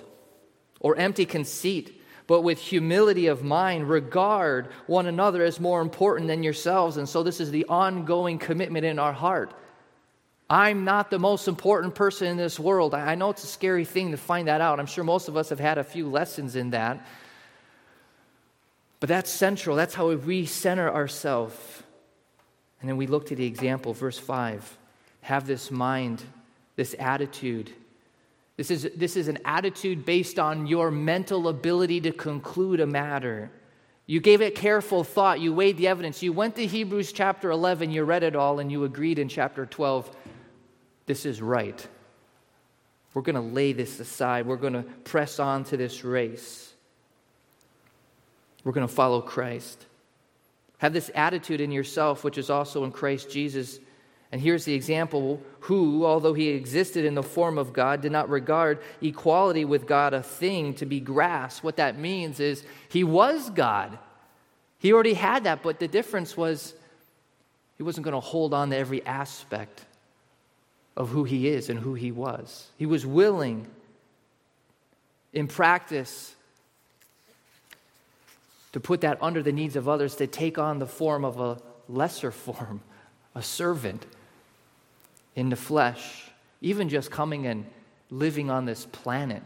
Or 0.80 0.96
empty 0.96 1.26
conceit, 1.26 2.00
but 2.26 2.42
with 2.42 2.58
humility 2.58 3.26
of 3.26 3.42
mind, 3.42 3.88
regard 3.88 4.68
one 4.86 5.06
another 5.06 5.42
as 5.44 5.58
more 5.58 5.80
important 5.80 6.28
than 6.28 6.42
yourselves. 6.42 6.96
And 6.96 7.08
so, 7.08 7.22
this 7.22 7.40
is 7.40 7.50
the 7.50 7.66
ongoing 7.68 8.38
commitment 8.38 8.84
in 8.84 8.98
our 8.98 9.12
heart. 9.12 9.52
I'm 10.50 10.84
not 10.84 11.10
the 11.10 11.18
most 11.18 11.46
important 11.46 11.94
person 11.94 12.26
in 12.26 12.36
this 12.36 12.58
world. 12.58 12.94
I 12.94 13.16
know 13.16 13.30
it's 13.30 13.44
a 13.44 13.48
scary 13.48 13.84
thing 13.84 14.12
to 14.12 14.16
find 14.16 14.48
that 14.48 14.60
out. 14.60 14.80
I'm 14.80 14.86
sure 14.86 15.04
most 15.04 15.28
of 15.28 15.36
us 15.36 15.50
have 15.50 15.60
had 15.60 15.76
a 15.76 15.84
few 15.84 16.08
lessons 16.08 16.56
in 16.56 16.70
that. 16.70 17.06
But 19.00 19.08
that's 19.08 19.30
central. 19.30 19.76
That's 19.76 19.94
how 19.94 20.08
we 20.08 20.16
recenter 20.16 20.90
ourselves. 20.90 21.56
And 22.80 22.88
then 22.88 22.96
we 22.96 23.06
looked 23.06 23.32
at 23.32 23.38
the 23.38 23.46
example, 23.46 23.92
verse 23.92 24.18
5. 24.18 24.78
Have 25.22 25.46
this 25.46 25.70
mind, 25.70 26.22
this 26.76 26.94
attitude. 26.98 27.72
This 28.56 28.70
is, 28.70 28.88
this 28.96 29.16
is 29.16 29.28
an 29.28 29.38
attitude 29.44 30.04
based 30.04 30.38
on 30.38 30.66
your 30.66 30.90
mental 30.90 31.48
ability 31.48 32.00
to 32.02 32.12
conclude 32.12 32.80
a 32.80 32.86
matter. 32.86 33.50
You 34.06 34.20
gave 34.20 34.40
it 34.40 34.54
careful 34.54 35.04
thought. 35.04 35.40
You 35.40 35.52
weighed 35.52 35.76
the 35.76 35.88
evidence. 35.88 36.22
You 36.22 36.32
went 36.32 36.56
to 36.56 36.66
Hebrews 36.66 37.12
chapter 37.12 37.50
11, 37.50 37.90
you 37.90 38.04
read 38.04 38.22
it 38.22 38.34
all, 38.34 38.58
and 38.58 38.70
you 38.72 38.84
agreed 38.84 39.18
in 39.18 39.28
chapter 39.28 39.66
12 39.66 40.16
this 41.08 41.24
is 41.24 41.40
right. 41.40 41.88
We're 43.14 43.22
going 43.22 43.34
to 43.34 43.40
lay 43.40 43.72
this 43.72 43.98
aside. 43.98 44.46
We're 44.46 44.56
going 44.56 44.74
to 44.74 44.82
press 44.82 45.40
on 45.40 45.64
to 45.64 45.76
this 45.78 46.04
race. 46.04 46.70
We're 48.62 48.72
going 48.72 48.86
to 48.86 48.92
follow 48.92 49.22
Christ. 49.22 49.86
Have 50.78 50.92
this 50.92 51.10
attitude 51.14 51.60
in 51.60 51.70
yourself, 51.70 52.24
which 52.24 52.38
is 52.38 52.50
also 52.50 52.84
in 52.84 52.92
Christ 52.92 53.30
Jesus. 53.30 53.78
And 54.30 54.40
here's 54.40 54.64
the 54.64 54.74
example 54.74 55.42
who, 55.60 56.04
although 56.04 56.34
he 56.34 56.48
existed 56.48 57.04
in 57.04 57.14
the 57.14 57.22
form 57.22 57.58
of 57.58 57.72
God, 57.72 58.00
did 58.00 58.12
not 58.12 58.28
regard 58.28 58.78
equality 59.02 59.64
with 59.64 59.86
God 59.86 60.14
a 60.14 60.22
thing 60.22 60.74
to 60.74 60.86
be 60.86 61.00
grasped. 61.00 61.64
What 61.64 61.76
that 61.76 61.98
means 61.98 62.40
is 62.40 62.64
he 62.88 63.04
was 63.04 63.50
God. 63.50 63.98
He 64.78 64.92
already 64.92 65.14
had 65.14 65.44
that, 65.44 65.62
but 65.62 65.80
the 65.80 65.88
difference 65.88 66.36
was 66.36 66.74
he 67.76 67.82
wasn't 67.82 68.04
going 68.04 68.14
to 68.14 68.20
hold 68.20 68.54
on 68.54 68.70
to 68.70 68.76
every 68.76 69.04
aspect 69.04 69.84
of 70.96 71.08
who 71.08 71.24
he 71.24 71.48
is 71.48 71.70
and 71.70 71.78
who 71.78 71.94
he 71.94 72.12
was. 72.12 72.68
He 72.76 72.86
was 72.86 73.06
willing 73.06 73.66
in 75.32 75.48
practice 75.48 76.34
to 78.72 78.80
put 78.80 79.00
that 79.00 79.18
under 79.22 79.42
the 79.42 79.52
needs 79.52 79.76
of 79.76 79.88
others, 79.88 80.16
to 80.16 80.26
take 80.26 80.58
on 80.58 80.78
the 80.78 80.86
form 80.86 81.24
of 81.24 81.40
a 81.40 81.58
lesser 81.88 82.30
form, 82.30 82.80
a 83.34 83.42
servant, 83.42 84.06
in 85.34 85.50
the 85.50 85.56
flesh, 85.56 86.30
even 86.60 86.88
just 86.88 87.10
coming 87.10 87.46
and 87.46 87.64
living 88.10 88.50
on 88.50 88.64
this 88.64 88.86
planet, 88.86 89.42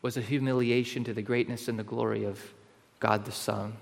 was 0.00 0.16
a 0.16 0.20
humiliation 0.20 1.02
to 1.04 1.12
the 1.12 1.22
greatness 1.22 1.66
and 1.66 1.78
the 1.78 1.84
glory 1.84 2.24
of 2.24 2.40
God 3.00 3.24
the 3.24 3.32
Son. 3.32 3.76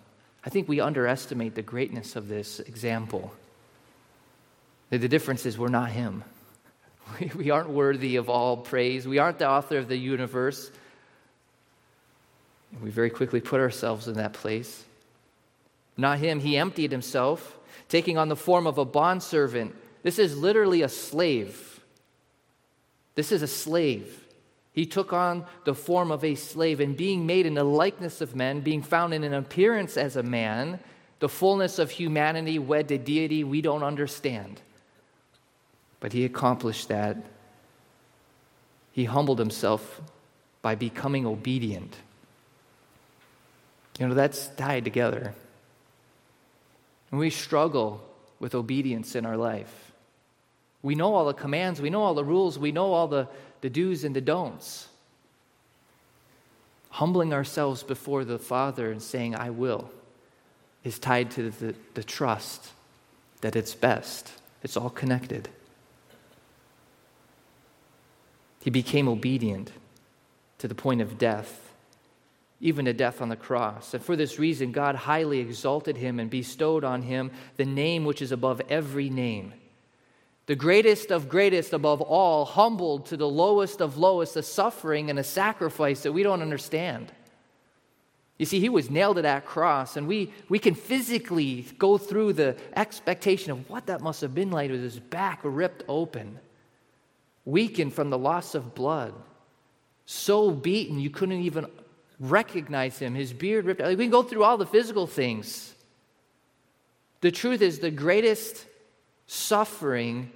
I 0.45 0.51
think 0.51 0.69
we 0.69 0.81
underestimate 0.81 1.55
the 1.55 1.63
greatness 1.63 2.17
of 2.17 2.29
this 2.29 2.61
example. 2.61 3.33
The 4.91 5.09
difference 5.09 5.47
is 5.47 5.59
we're 5.59 5.69
not 5.69 5.91
Him. 5.91 6.25
We 7.37 7.51
aren't 7.51 7.69
worthy 7.69 8.17
of 8.17 8.31
all 8.31 8.57
praise. 8.57 9.07
We 9.07 9.19
aren't 9.19 9.39
the 9.39 9.49
author 9.49 9.77
of 9.77 9.89
the 9.89 9.97
universe. 9.97 10.71
We 12.81 12.91
very 12.91 13.11
quickly 13.11 13.41
put 13.41 13.61
ourselves 13.61 14.09
in 14.09 14.15
that 14.15 14.33
place. 14.33 14.85
Not 15.97 16.19
Him. 16.19 16.41
He 16.41 16.57
emptied 16.57 16.93
Himself, 16.93 17.59
taking 17.89 18.17
on 18.17 18.29
the 18.29 18.37
form 18.37 18.67
of 18.67 18.79
a 18.79 18.85
bondservant. 18.85 19.75
This 20.03 20.19
is 20.19 20.37
literally 20.37 20.83
a 20.83 20.89
slave. 20.89 21.81
This 23.15 23.31
is 23.31 23.43
a 23.43 23.47
slave. 23.47 24.25
He 24.73 24.87
took 24.87 25.13
on 25.13 25.45
the 25.65 25.75
form 25.75 26.11
of 26.11 26.25
a 26.25 26.35
slave, 26.35 26.81
and 26.81 26.97
being 26.97 27.27
made 27.27 27.45
in 27.45 27.55
the 27.55 27.65
likeness 27.65 28.21
of 28.23 28.35
men, 28.35 28.61
being 28.61 28.83
found 28.83 29.13
in 29.13 29.23
an 29.23 29.35
appearance 29.35 29.99
as 29.99 30.17
a 30.17 30.23
man, 30.23 30.81
the 31.19 31.29
fullness 31.29 31.79
of 31.79 31.91
humanity 31.91 32.59
wed 32.59 32.89
to 32.89 32.99
deity, 32.99 33.45
we 33.45 33.61
don't 33.61 33.83
understand. 33.83 34.61
But 36.01 36.15
he 36.15 36.25
accomplished 36.25 36.89
that. 36.89 37.19
He 38.93 39.05
humbled 39.05 39.39
himself 39.39 40.01
by 40.63 40.75
becoming 40.75 41.27
obedient. 41.27 41.97
You 43.99 44.09
know, 44.09 44.15
that's 44.15 44.49
tied 44.49 44.85
together. 44.85 45.35
And 47.11 47.21
we 47.21 47.31
struggle 47.31 48.03
with 48.41 48.55
obedience 48.55 49.15
in 49.15 49.27
our 49.27 49.37
life. 49.37 49.93
We 50.83 50.95
know 50.95 51.15
all 51.15 51.27
the 51.27 51.35
commands, 51.35 51.81
we 51.81 51.91
know 51.91 52.03
all 52.03 52.15
the 52.15 52.25
rules, 52.25 52.59
we 52.59 52.73
know 52.73 52.93
all 52.93 53.07
the 53.07 53.29
the 53.63 53.71
do's 53.71 54.05
and 54.05 54.15
the 54.15 54.21
don'ts. 54.21 54.89
Humbling 56.91 57.33
ourselves 57.33 57.83
before 57.83 58.25
the 58.25 58.39
Father 58.39 58.93
and 58.93 59.01
saying, 59.01 59.35
I 59.35 59.49
will, 59.49 59.91
is 60.85 60.99
tied 60.99 61.31
to 61.33 61.51
the, 61.51 61.75
the 61.95 62.05
trust 62.05 62.69
that 63.41 63.57
it's 63.57 63.75
best. 63.75 64.33
It's 64.63 64.77
all 64.77 64.91
connected. 64.91 65.49
He 68.63 68.69
became 68.69 69.09
obedient 69.09 69.73
to 70.59 70.69
the 70.69 70.75
point 70.75 71.01
of 71.01 71.19
death, 71.19 71.72
even 72.63 72.87
to 72.87 72.95
death 72.95 73.21
on 73.21 73.29
the 73.29 73.37
cross. 73.37 73.93
And 73.93 74.03
for 74.03 74.17
this 74.17 74.39
reason, 74.39 74.73
God 74.73 74.95
highly 74.95 75.41
exalted 75.41 75.99
him 75.99 76.19
and 76.19 76.31
bestowed 76.31 76.85
on 76.85 77.03
him 77.03 77.31
the 77.59 77.67
name 77.67 78.07
which 78.07 78.23
is 78.23 78.33
above 78.33 78.63
every 78.71 79.11
name 79.11 79.53
the 80.47 80.57
greatest 80.57 81.13
of 81.13 81.29
greatest 81.29 81.73
above 81.73 82.01
all, 82.01 82.45
humbled 82.45 83.07
to 83.07 83.17
the 83.17 83.29
lowest 83.29 83.81
of 83.81 83.97
lowest, 83.97 84.37
a 84.37 84.43
suffering 84.43 85.09
and 85.09 85.19
a 85.19 85.25
sacrifice 85.25 86.03
that 86.03 86.13
we 86.13 86.23
don't 86.23 86.43
understand. 86.43 87.13
You 88.39 88.47
see, 88.47 88.59
he 88.59 88.69
was 88.69 88.91
nailed 88.91 89.17
to 89.17 89.23
that 89.23 89.47
cross, 89.47 89.97
and 89.97 90.09
we, 90.09 90.33
we 90.49 90.59
can 90.59 90.75
physically 90.75 91.67
go 91.79 91.97
through 91.97 92.33
the 92.33 92.57
expectation 92.75 93.53
of 93.53 93.71
what 93.71 93.87
that 93.87 94.01
must 94.01 94.21
have 94.21 94.35
been 94.35 94.51
like 94.51 94.71
with 94.71 94.83
his 94.83 94.99
back 94.99 95.41
ripped 95.45 95.85
open, 95.87 96.41
weakened 97.45 97.95
from 97.95 98.11
the 98.11 98.19
loss 98.19 98.57
of 98.57 98.75
blood, 98.75 99.15
so 100.07 100.51
beaten 100.51 100.99
you 100.99 101.11
couldn't 101.11 101.43
even 101.43 101.67
recognize 102.23 102.99
him, 102.99 103.15
his 103.15 103.33
beard 103.33 103.65
ripped 103.67 103.81
out. 103.81 103.89
We 103.89 104.05
can 104.05 104.11
go 104.11 104.23
through 104.23 104.45
all 104.45 104.57
the 104.57 104.67
physical 104.67 105.07
things. 105.07 105.75
The 107.21 107.33
truth 107.33 107.61
is, 107.61 107.81
the 107.81 107.91
greatest 107.91 108.65
suffering 109.27 110.31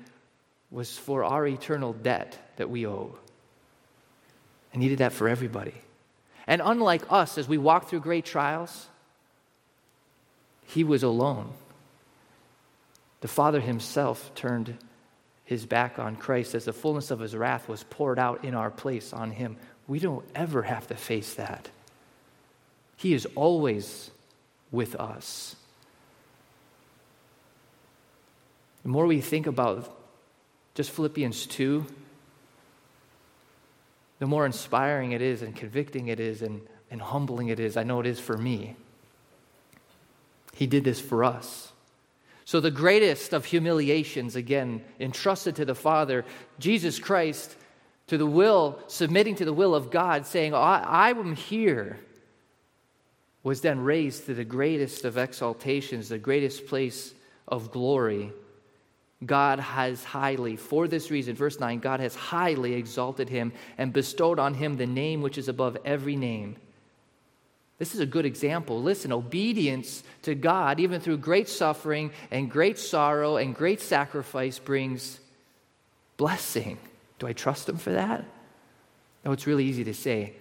was 0.70 0.98
for 0.98 1.24
our 1.24 1.46
eternal 1.46 1.92
debt 1.92 2.36
that 2.56 2.68
we 2.68 2.86
owe. 2.86 3.16
And 4.72 4.82
He 4.82 4.88
did 4.88 4.98
that 4.98 5.12
for 5.12 5.28
everybody. 5.28 5.74
And 6.46 6.60
unlike 6.64 7.02
us, 7.10 7.38
as 7.38 7.48
we 7.48 7.58
walk 7.58 7.88
through 7.88 8.00
great 8.00 8.24
trials, 8.24 8.86
He 10.66 10.84
was 10.84 11.02
alone. 11.02 11.52
The 13.20 13.28
Father 13.28 13.60
Himself 13.60 14.32
turned 14.34 14.76
His 15.44 15.66
back 15.66 15.98
on 15.98 16.16
Christ 16.16 16.54
as 16.54 16.64
the 16.64 16.72
fullness 16.72 17.10
of 17.10 17.20
His 17.20 17.34
wrath 17.34 17.68
was 17.68 17.84
poured 17.84 18.18
out 18.18 18.44
in 18.44 18.54
our 18.54 18.70
place 18.70 19.12
on 19.12 19.30
Him. 19.30 19.56
We 19.88 19.98
don't 19.98 20.24
ever 20.34 20.62
have 20.62 20.86
to 20.88 20.94
face 20.94 21.34
that. 21.34 21.68
He 22.96 23.12
is 23.14 23.26
always 23.34 24.10
with 24.70 24.94
us. 24.96 25.56
The 28.82 28.88
more 28.88 29.06
we 29.06 29.20
think 29.20 29.46
about 29.46 29.92
just 30.74 30.90
Philippians 30.90 31.46
2, 31.46 31.86
the 34.18 34.26
more 34.26 34.46
inspiring 34.46 35.12
it 35.12 35.20
is 35.20 35.42
and 35.42 35.54
convicting 35.54 36.08
it 36.08 36.20
is 36.20 36.42
and, 36.42 36.60
and 36.90 37.02
humbling 37.02 37.48
it 37.48 37.60
is. 37.60 37.76
I 37.76 37.82
know 37.82 38.00
it 38.00 38.06
is 38.06 38.20
for 38.20 38.36
me. 38.36 38.76
He 40.54 40.66
did 40.66 40.84
this 40.84 41.00
for 41.00 41.24
us. 41.24 41.72
So, 42.44 42.60
the 42.60 42.70
greatest 42.70 43.32
of 43.32 43.44
humiliations, 43.44 44.36
again, 44.36 44.84
entrusted 45.00 45.56
to 45.56 45.64
the 45.64 45.74
Father, 45.74 46.24
Jesus 46.60 47.00
Christ, 47.00 47.56
to 48.06 48.16
the 48.16 48.24
will, 48.24 48.78
submitting 48.86 49.34
to 49.34 49.44
the 49.44 49.52
will 49.52 49.74
of 49.74 49.90
God, 49.90 50.26
saying, 50.26 50.54
I, 50.54 50.78
I 50.78 51.10
am 51.10 51.34
here, 51.34 51.98
was 53.46 53.60
then 53.60 53.78
raised 53.78 54.26
to 54.26 54.34
the 54.34 54.44
greatest 54.44 55.04
of 55.04 55.16
exaltations, 55.16 56.08
the 56.08 56.18
greatest 56.18 56.66
place 56.66 57.14
of 57.46 57.70
glory 57.70 58.32
God 59.24 59.60
has 59.60 60.02
highly, 60.02 60.56
for 60.56 60.88
this 60.88 61.12
reason, 61.12 61.36
verse 61.36 61.60
9, 61.60 61.78
God 61.78 62.00
has 62.00 62.16
highly 62.16 62.74
exalted 62.74 63.28
him 63.28 63.52
and 63.78 63.92
bestowed 63.92 64.40
on 64.40 64.54
him 64.54 64.76
the 64.76 64.84
name 64.84 65.22
which 65.22 65.38
is 65.38 65.46
above 65.46 65.78
every 65.84 66.16
name. 66.16 66.56
This 67.78 67.94
is 67.94 68.00
a 68.00 68.06
good 68.06 68.26
example. 68.26 68.82
Listen, 68.82 69.12
obedience 69.12 70.02
to 70.22 70.34
God, 70.34 70.80
even 70.80 71.00
through 71.00 71.18
great 71.18 71.48
suffering 71.48 72.10
and 72.32 72.50
great 72.50 72.80
sorrow 72.80 73.36
and 73.36 73.54
great 73.54 73.80
sacrifice, 73.80 74.58
brings 74.58 75.20
blessing. 76.16 76.78
Do 77.20 77.28
I 77.28 77.32
trust 77.32 77.68
Him 77.68 77.76
for 77.76 77.92
that? 77.92 78.24
No, 79.24 79.30
it's 79.30 79.46
really 79.46 79.66
easy 79.66 79.84
to 79.84 79.94
say. 79.94 80.34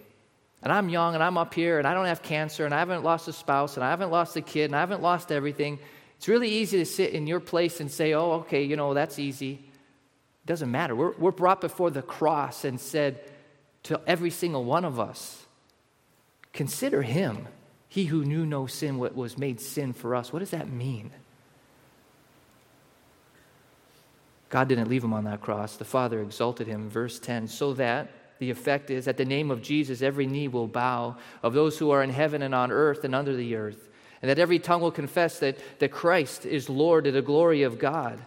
And 0.62 0.72
I'm 0.72 0.88
young 0.88 1.14
and 1.14 1.22
I'm 1.22 1.38
up 1.38 1.54
here 1.54 1.78
and 1.78 1.86
I 1.86 1.94
don't 1.94 2.06
have 2.06 2.22
cancer 2.22 2.64
and 2.64 2.74
I 2.74 2.78
haven't 2.78 3.04
lost 3.04 3.28
a 3.28 3.32
spouse 3.32 3.76
and 3.76 3.84
I 3.84 3.90
haven't 3.90 4.10
lost 4.10 4.36
a 4.36 4.40
kid 4.40 4.64
and 4.66 4.76
I 4.76 4.80
haven't 4.80 5.02
lost 5.02 5.30
everything. 5.30 5.78
It's 6.16 6.28
really 6.28 6.48
easy 6.48 6.78
to 6.78 6.86
sit 6.86 7.12
in 7.12 7.26
your 7.26 7.40
place 7.40 7.80
and 7.80 7.90
say, 7.90 8.14
oh, 8.14 8.32
okay, 8.32 8.62
you 8.62 8.76
know, 8.76 8.94
that's 8.94 9.18
easy. 9.18 9.52
It 9.52 10.46
doesn't 10.46 10.70
matter. 10.70 10.96
We're, 10.96 11.12
we're 11.12 11.30
brought 11.30 11.60
before 11.60 11.90
the 11.90 12.02
cross 12.02 12.64
and 12.64 12.80
said 12.80 13.20
to 13.84 14.00
every 14.06 14.30
single 14.30 14.64
one 14.64 14.84
of 14.84 14.98
us, 14.98 15.44
consider 16.52 17.02
him, 17.02 17.48
he 17.88 18.06
who 18.06 18.24
knew 18.24 18.46
no 18.46 18.66
sin, 18.66 18.98
what 18.98 19.14
was 19.14 19.38
made 19.38 19.60
sin 19.60 19.92
for 19.92 20.14
us. 20.14 20.32
What 20.32 20.40
does 20.40 20.50
that 20.50 20.68
mean? 20.68 21.10
God 24.48 24.68
didn't 24.68 24.88
leave 24.88 25.04
him 25.04 25.12
on 25.12 25.24
that 25.24 25.40
cross. 25.40 25.76
The 25.76 25.84
Father 25.84 26.20
exalted 26.22 26.66
him, 26.66 26.88
verse 26.88 27.18
10, 27.18 27.48
so 27.48 27.74
that 27.74 28.10
the 28.38 28.50
effect 28.50 28.90
is 28.90 29.08
at 29.08 29.16
the 29.16 29.24
name 29.24 29.50
of 29.50 29.62
Jesus, 29.62 30.02
every 30.02 30.26
knee 30.26 30.48
will 30.48 30.68
bow 30.68 31.16
of 31.42 31.54
those 31.54 31.78
who 31.78 31.90
are 31.90 32.02
in 32.02 32.10
heaven 32.10 32.42
and 32.42 32.54
on 32.54 32.70
earth 32.70 33.04
and 33.04 33.14
under 33.14 33.34
the 33.34 33.56
earth 33.56 33.86
and 34.22 34.30
that 34.30 34.38
every 34.38 34.58
tongue 34.58 34.80
will 34.80 34.90
confess 34.90 35.38
that, 35.40 35.56
that 35.78 35.90
Christ 35.90 36.46
is 36.46 36.68
Lord 36.68 37.04
to 37.04 37.12
the 37.12 37.22
glory 37.22 37.62
of 37.62 37.78
God. 37.78 38.20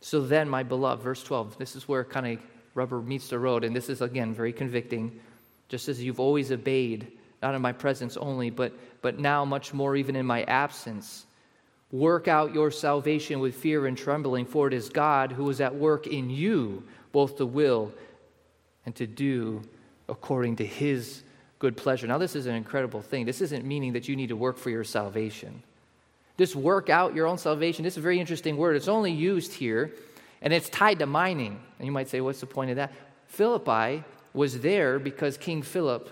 So 0.00 0.20
then, 0.20 0.48
my 0.48 0.62
beloved, 0.62 1.02
verse 1.02 1.22
12, 1.22 1.58
this 1.58 1.76
is 1.76 1.88
where 1.88 2.04
kind 2.04 2.38
of 2.38 2.44
rubber 2.74 3.00
meets 3.00 3.28
the 3.28 3.38
road, 3.38 3.64
and 3.64 3.74
this 3.74 3.88
is 3.88 4.00
again 4.00 4.34
very 4.34 4.52
convicting. 4.52 5.20
Just 5.68 5.88
as 5.88 6.02
you've 6.02 6.20
always 6.20 6.50
obeyed, 6.50 7.12
not 7.42 7.54
in 7.54 7.62
my 7.62 7.72
presence 7.72 8.16
only, 8.16 8.50
but, 8.50 8.72
but 9.00 9.18
now 9.18 9.44
much 9.44 9.74
more 9.74 9.96
even 9.96 10.16
in 10.16 10.26
my 10.26 10.44
absence. 10.44 11.26
Work 11.90 12.26
out 12.26 12.54
your 12.54 12.70
salvation 12.70 13.40
with 13.40 13.54
fear 13.54 13.86
and 13.86 13.98
trembling, 13.98 14.46
for 14.46 14.66
it 14.66 14.72
is 14.72 14.88
God 14.88 15.32
who 15.32 15.48
is 15.50 15.60
at 15.60 15.74
work 15.74 16.06
in 16.06 16.30
you, 16.30 16.84
both 17.12 17.36
the 17.36 17.46
will 17.46 17.92
and 18.84 18.94
to 18.96 19.06
do 19.06 19.62
according 20.08 20.56
to 20.56 20.66
his 20.66 21.22
good 21.58 21.76
pleasure. 21.76 22.06
Now, 22.06 22.18
this 22.18 22.34
is 22.34 22.46
an 22.46 22.54
incredible 22.54 23.02
thing. 23.02 23.24
This 23.24 23.40
isn't 23.40 23.64
meaning 23.64 23.92
that 23.92 24.08
you 24.08 24.16
need 24.16 24.28
to 24.28 24.36
work 24.36 24.58
for 24.58 24.70
your 24.70 24.84
salvation. 24.84 25.62
This 26.36 26.56
work 26.56 26.90
out 26.90 27.14
your 27.14 27.26
own 27.26 27.38
salvation. 27.38 27.84
This 27.84 27.94
is 27.94 27.98
a 27.98 28.02
very 28.02 28.18
interesting 28.18 28.56
word. 28.56 28.74
It's 28.74 28.88
only 28.88 29.12
used 29.12 29.52
here, 29.52 29.92
and 30.40 30.52
it's 30.52 30.68
tied 30.68 30.98
to 30.98 31.06
mining. 31.06 31.60
And 31.78 31.86
you 31.86 31.92
might 31.92 32.08
say, 32.08 32.20
what's 32.20 32.40
the 32.40 32.46
point 32.46 32.70
of 32.70 32.76
that? 32.76 32.92
Philippi 33.26 34.02
was 34.34 34.60
there 34.60 34.98
because 34.98 35.36
King 35.36 35.62
Philip 35.62 36.10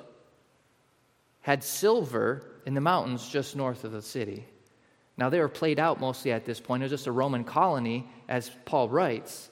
had 1.40 1.64
silver 1.64 2.44
in 2.66 2.74
the 2.74 2.80
mountains 2.80 3.28
just 3.28 3.56
north 3.56 3.84
of 3.84 3.92
the 3.92 4.02
city. 4.02 4.46
Now, 5.16 5.30
they 5.30 5.40
were 5.40 5.48
played 5.48 5.80
out 5.80 6.00
mostly 6.00 6.32
at 6.32 6.44
this 6.44 6.60
point. 6.60 6.82
It 6.82 6.84
was 6.84 6.92
just 6.92 7.06
a 7.06 7.12
Roman 7.12 7.44
colony, 7.44 8.08
as 8.28 8.50
Paul 8.64 8.88
writes. 8.88 9.50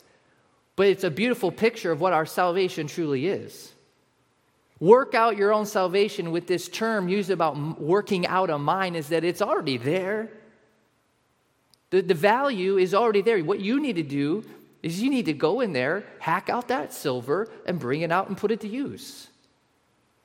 But 0.78 0.86
it's 0.86 1.02
a 1.02 1.10
beautiful 1.10 1.50
picture 1.50 1.90
of 1.90 2.00
what 2.00 2.12
our 2.12 2.24
salvation 2.24 2.86
truly 2.86 3.26
is. 3.26 3.72
Work 4.78 5.12
out 5.12 5.36
your 5.36 5.52
own 5.52 5.66
salvation 5.66 6.30
with 6.30 6.46
this 6.46 6.68
term 6.68 7.08
used 7.08 7.30
about 7.30 7.80
working 7.80 8.28
out 8.28 8.48
a 8.48 8.58
mine 8.58 8.94
is 8.94 9.08
that 9.08 9.24
it's 9.24 9.42
already 9.42 9.76
there. 9.76 10.30
The, 11.90 12.00
the 12.00 12.14
value 12.14 12.78
is 12.78 12.94
already 12.94 13.22
there. 13.22 13.42
What 13.42 13.58
you 13.58 13.80
need 13.80 13.96
to 13.96 14.04
do 14.04 14.44
is 14.80 15.02
you 15.02 15.10
need 15.10 15.26
to 15.26 15.32
go 15.32 15.62
in 15.62 15.72
there, 15.72 16.04
hack 16.20 16.48
out 16.48 16.68
that 16.68 16.92
silver, 16.92 17.48
and 17.66 17.80
bring 17.80 18.02
it 18.02 18.12
out 18.12 18.28
and 18.28 18.36
put 18.36 18.52
it 18.52 18.60
to 18.60 18.68
use. 18.68 19.26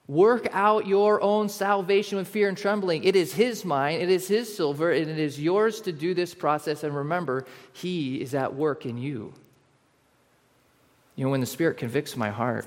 Work 0.06 0.50
out 0.52 0.86
your 0.86 1.20
own 1.24 1.50
salvation 1.50 2.20
with 2.20 2.28
fear 2.28 2.48
and 2.48 2.56
trembling. 2.56 3.06
It 3.06 3.16
is 3.16 3.34
His 3.34 3.66
mine, 3.66 4.02
it 4.02 4.12
is 4.12 4.28
His 4.28 4.56
silver, 4.56 4.92
and 4.92 5.10
it 5.10 5.18
is 5.18 5.42
yours 5.42 5.82
to 5.82 5.92
do 5.92 6.14
this 6.14 6.36
process. 6.36 6.84
And 6.84 6.96
remember, 6.96 7.48
He 7.72 8.22
is 8.22 8.36
at 8.36 8.54
work 8.54 8.86
in 8.86 9.00
you. 9.00 9.34
You 11.16 11.26
know, 11.26 11.32
when 11.32 11.42
the 11.42 11.46
Spirit 11.46 11.78
convicts 11.78 12.18
my 12.18 12.30
heart, 12.30 12.66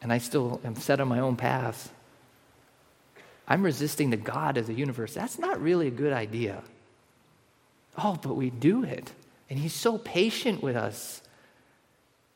and 0.00 0.12
I 0.12 0.18
still 0.18 0.60
am 0.64 0.76
set 0.76 1.00
on 1.00 1.08
my 1.08 1.20
own 1.20 1.36
path, 1.36 1.92
I'm 3.46 3.62
resisting 3.62 4.10
the 4.10 4.16
God 4.16 4.56
of 4.56 4.66
the 4.66 4.74
universe. 4.74 5.14
That's 5.14 5.38
not 5.38 5.60
really 5.60 5.88
a 5.88 5.90
good 5.90 6.12
idea. 6.12 6.62
Oh, 7.96 8.18
but 8.20 8.34
we 8.34 8.50
do 8.50 8.84
it. 8.84 9.12
And 9.50 9.58
He's 9.58 9.74
so 9.74 9.98
patient 9.98 10.62
with 10.62 10.76
us. 10.76 11.20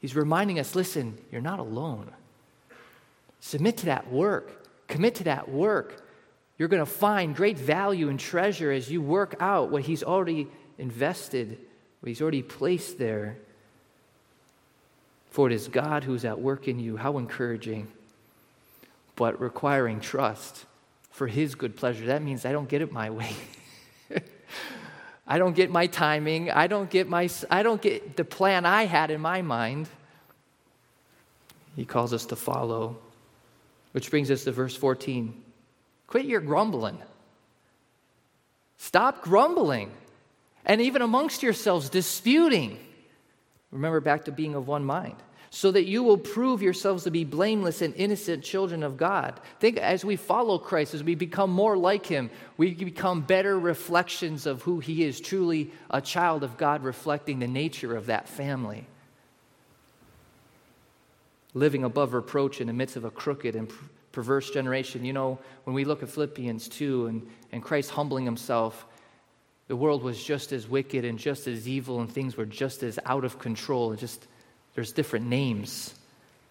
He's 0.00 0.14
reminding 0.14 0.58
us 0.58 0.74
listen, 0.74 1.18
you're 1.32 1.40
not 1.40 1.58
alone. 1.58 2.10
Submit 3.40 3.78
to 3.78 3.86
that 3.86 4.10
work, 4.10 4.66
commit 4.88 5.16
to 5.16 5.24
that 5.24 5.48
work. 5.48 6.04
You're 6.58 6.68
going 6.68 6.84
to 6.84 6.90
find 6.90 7.36
great 7.36 7.56
value 7.56 8.08
and 8.08 8.18
treasure 8.18 8.72
as 8.72 8.90
you 8.90 9.00
work 9.00 9.36
out 9.40 9.70
what 9.70 9.82
He's 9.82 10.02
already 10.02 10.48
invested, 10.76 11.58
He's 12.04 12.22
already 12.22 12.42
placed 12.42 12.98
there. 12.98 13.36
For 15.30 15.46
it 15.46 15.52
is 15.52 15.68
God 15.68 16.04
who 16.04 16.14
is 16.14 16.24
at 16.24 16.40
work 16.40 16.68
in 16.68 16.78
you. 16.78 16.96
How 16.96 17.18
encouraging, 17.18 17.88
but 19.14 19.40
requiring 19.40 20.00
trust 20.00 20.64
for 21.10 21.26
His 21.26 21.54
good 21.54 21.76
pleasure. 21.76 22.06
That 22.06 22.22
means 22.22 22.44
I 22.44 22.52
don't 22.52 22.68
get 22.68 22.82
it 22.82 22.92
my 22.92 23.10
way. 23.10 23.32
I 25.26 25.38
don't 25.38 25.54
get 25.54 25.70
my 25.70 25.86
timing. 25.86 26.50
I 26.50 26.66
don't 26.66 26.88
get 26.88 27.08
my 27.08 27.28
I 27.50 27.62
don't 27.62 27.82
get 27.82 28.16
the 28.16 28.24
plan 28.24 28.64
I 28.64 28.86
had 28.86 29.10
in 29.10 29.20
my 29.20 29.42
mind. 29.42 29.88
He 31.76 31.84
calls 31.84 32.12
us 32.12 32.26
to 32.26 32.36
follow. 32.36 32.98
Which 33.92 34.10
brings 34.10 34.30
us 34.30 34.44
to 34.44 34.52
verse 34.52 34.76
14. 34.76 35.42
Quit 36.06 36.24
your 36.24 36.40
grumbling. 36.40 36.98
Stop 38.78 39.22
grumbling. 39.22 39.90
And 40.68 40.80
even 40.82 41.02
amongst 41.02 41.42
yourselves 41.42 41.88
disputing. 41.88 42.78
Remember 43.72 44.00
back 44.00 44.26
to 44.26 44.32
being 44.32 44.54
of 44.54 44.68
one 44.68 44.84
mind 44.84 45.16
so 45.50 45.70
that 45.70 45.86
you 45.86 46.02
will 46.02 46.18
prove 46.18 46.62
yourselves 46.62 47.04
to 47.04 47.10
be 47.10 47.24
blameless 47.24 47.80
and 47.80 47.94
innocent 47.94 48.44
children 48.44 48.82
of 48.82 48.96
God. 48.96 49.40
Think 49.60 49.78
as 49.78 50.04
we 50.04 50.16
follow 50.16 50.58
Christ, 50.58 50.94
as 50.94 51.02
we 51.02 51.14
become 51.14 51.50
more 51.50 51.76
like 51.76 52.04
Him, 52.04 52.30
we 52.56 52.74
become 52.74 53.22
better 53.22 53.58
reflections 53.58 54.46
of 54.46 54.62
who 54.62 54.78
He 54.78 55.04
is, 55.04 55.20
truly 55.20 55.72
a 55.90 56.00
child 56.00 56.42
of 56.42 56.56
God, 56.56 56.82
reflecting 56.82 57.38
the 57.38 57.48
nature 57.48 57.96
of 57.96 58.06
that 58.06 58.28
family. 58.28 58.86
Living 61.54 61.82
above 61.82 62.12
reproach 62.12 62.60
in 62.60 62.66
the 62.66 62.74
midst 62.74 62.96
of 62.96 63.04
a 63.04 63.10
crooked 63.10 63.56
and 63.56 63.72
perverse 64.12 64.50
generation. 64.50 65.04
You 65.04 65.14
know, 65.14 65.38
when 65.64 65.72
we 65.74 65.84
look 65.84 66.02
at 66.02 66.10
Philippians 66.10 66.68
2 66.68 67.06
and, 67.06 67.26
and 67.52 67.62
Christ 67.62 67.90
humbling 67.90 68.26
Himself, 68.26 68.84
the 69.68 69.76
world 69.76 70.02
was 70.02 70.22
just 70.22 70.52
as 70.52 70.66
wicked 70.66 71.04
and 71.04 71.18
just 71.18 71.46
as 71.46 71.68
evil, 71.68 72.00
and 72.00 72.10
things 72.10 72.36
were 72.36 72.46
just 72.46 72.82
as 72.82 72.98
out 73.04 73.24
of 73.24 73.38
control. 73.38 73.94
Just 73.94 74.26
there's 74.74 74.92
different 74.92 75.26
names 75.26 75.94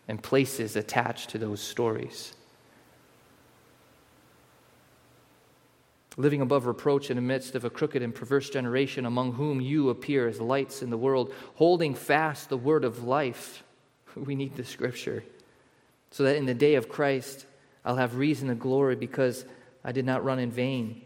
and 0.07 0.21
places 0.21 0.75
attached 0.75 1.31
to 1.31 1.39
those 1.39 1.59
stories. 1.59 2.33
Living 6.15 6.41
above 6.41 6.65
reproach 6.65 7.09
in 7.09 7.15
the 7.15 7.21
midst 7.21 7.55
of 7.55 7.65
a 7.65 7.69
crooked 7.69 8.01
and 8.01 8.13
perverse 8.13 8.49
generation, 8.49 9.05
among 9.05 9.33
whom 9.33 9.61
you 9.61 9.89
appear 9.89 10.27
as 10.27 10.39
lights 10.39 10.81
in 10.81 10.89
the 10.89 10.97
world, 10.97 11.33
holding 11.55 11.93
fast 11.93 12.49
the 12.49 12.57
word 12.57 12.85
of 12.85 13.03
life. 13.03 13.63
We 14.15 14.33
need 14.33 14.55
the 14.55 14.65
scripture. 14.65 15.23
So 16.09 16.23
that 16.23 16.37
in 16.37 16.47
the 16.47 16.55
day 16.55 16.75
of 16.75 16.89
Christ, 16.89 17.45
I'll 17.85 17.97
have 17.97 18.15
reason 18.15 18.47
to 18.47 18.55
glory 18.55 18.95
because 18.95 19.45
I 19.83 19.91
did 19.91 20.05
not 20.05 20.23
run 20.23 20.39
in 20.39 20.49
vain. 20.49 21.03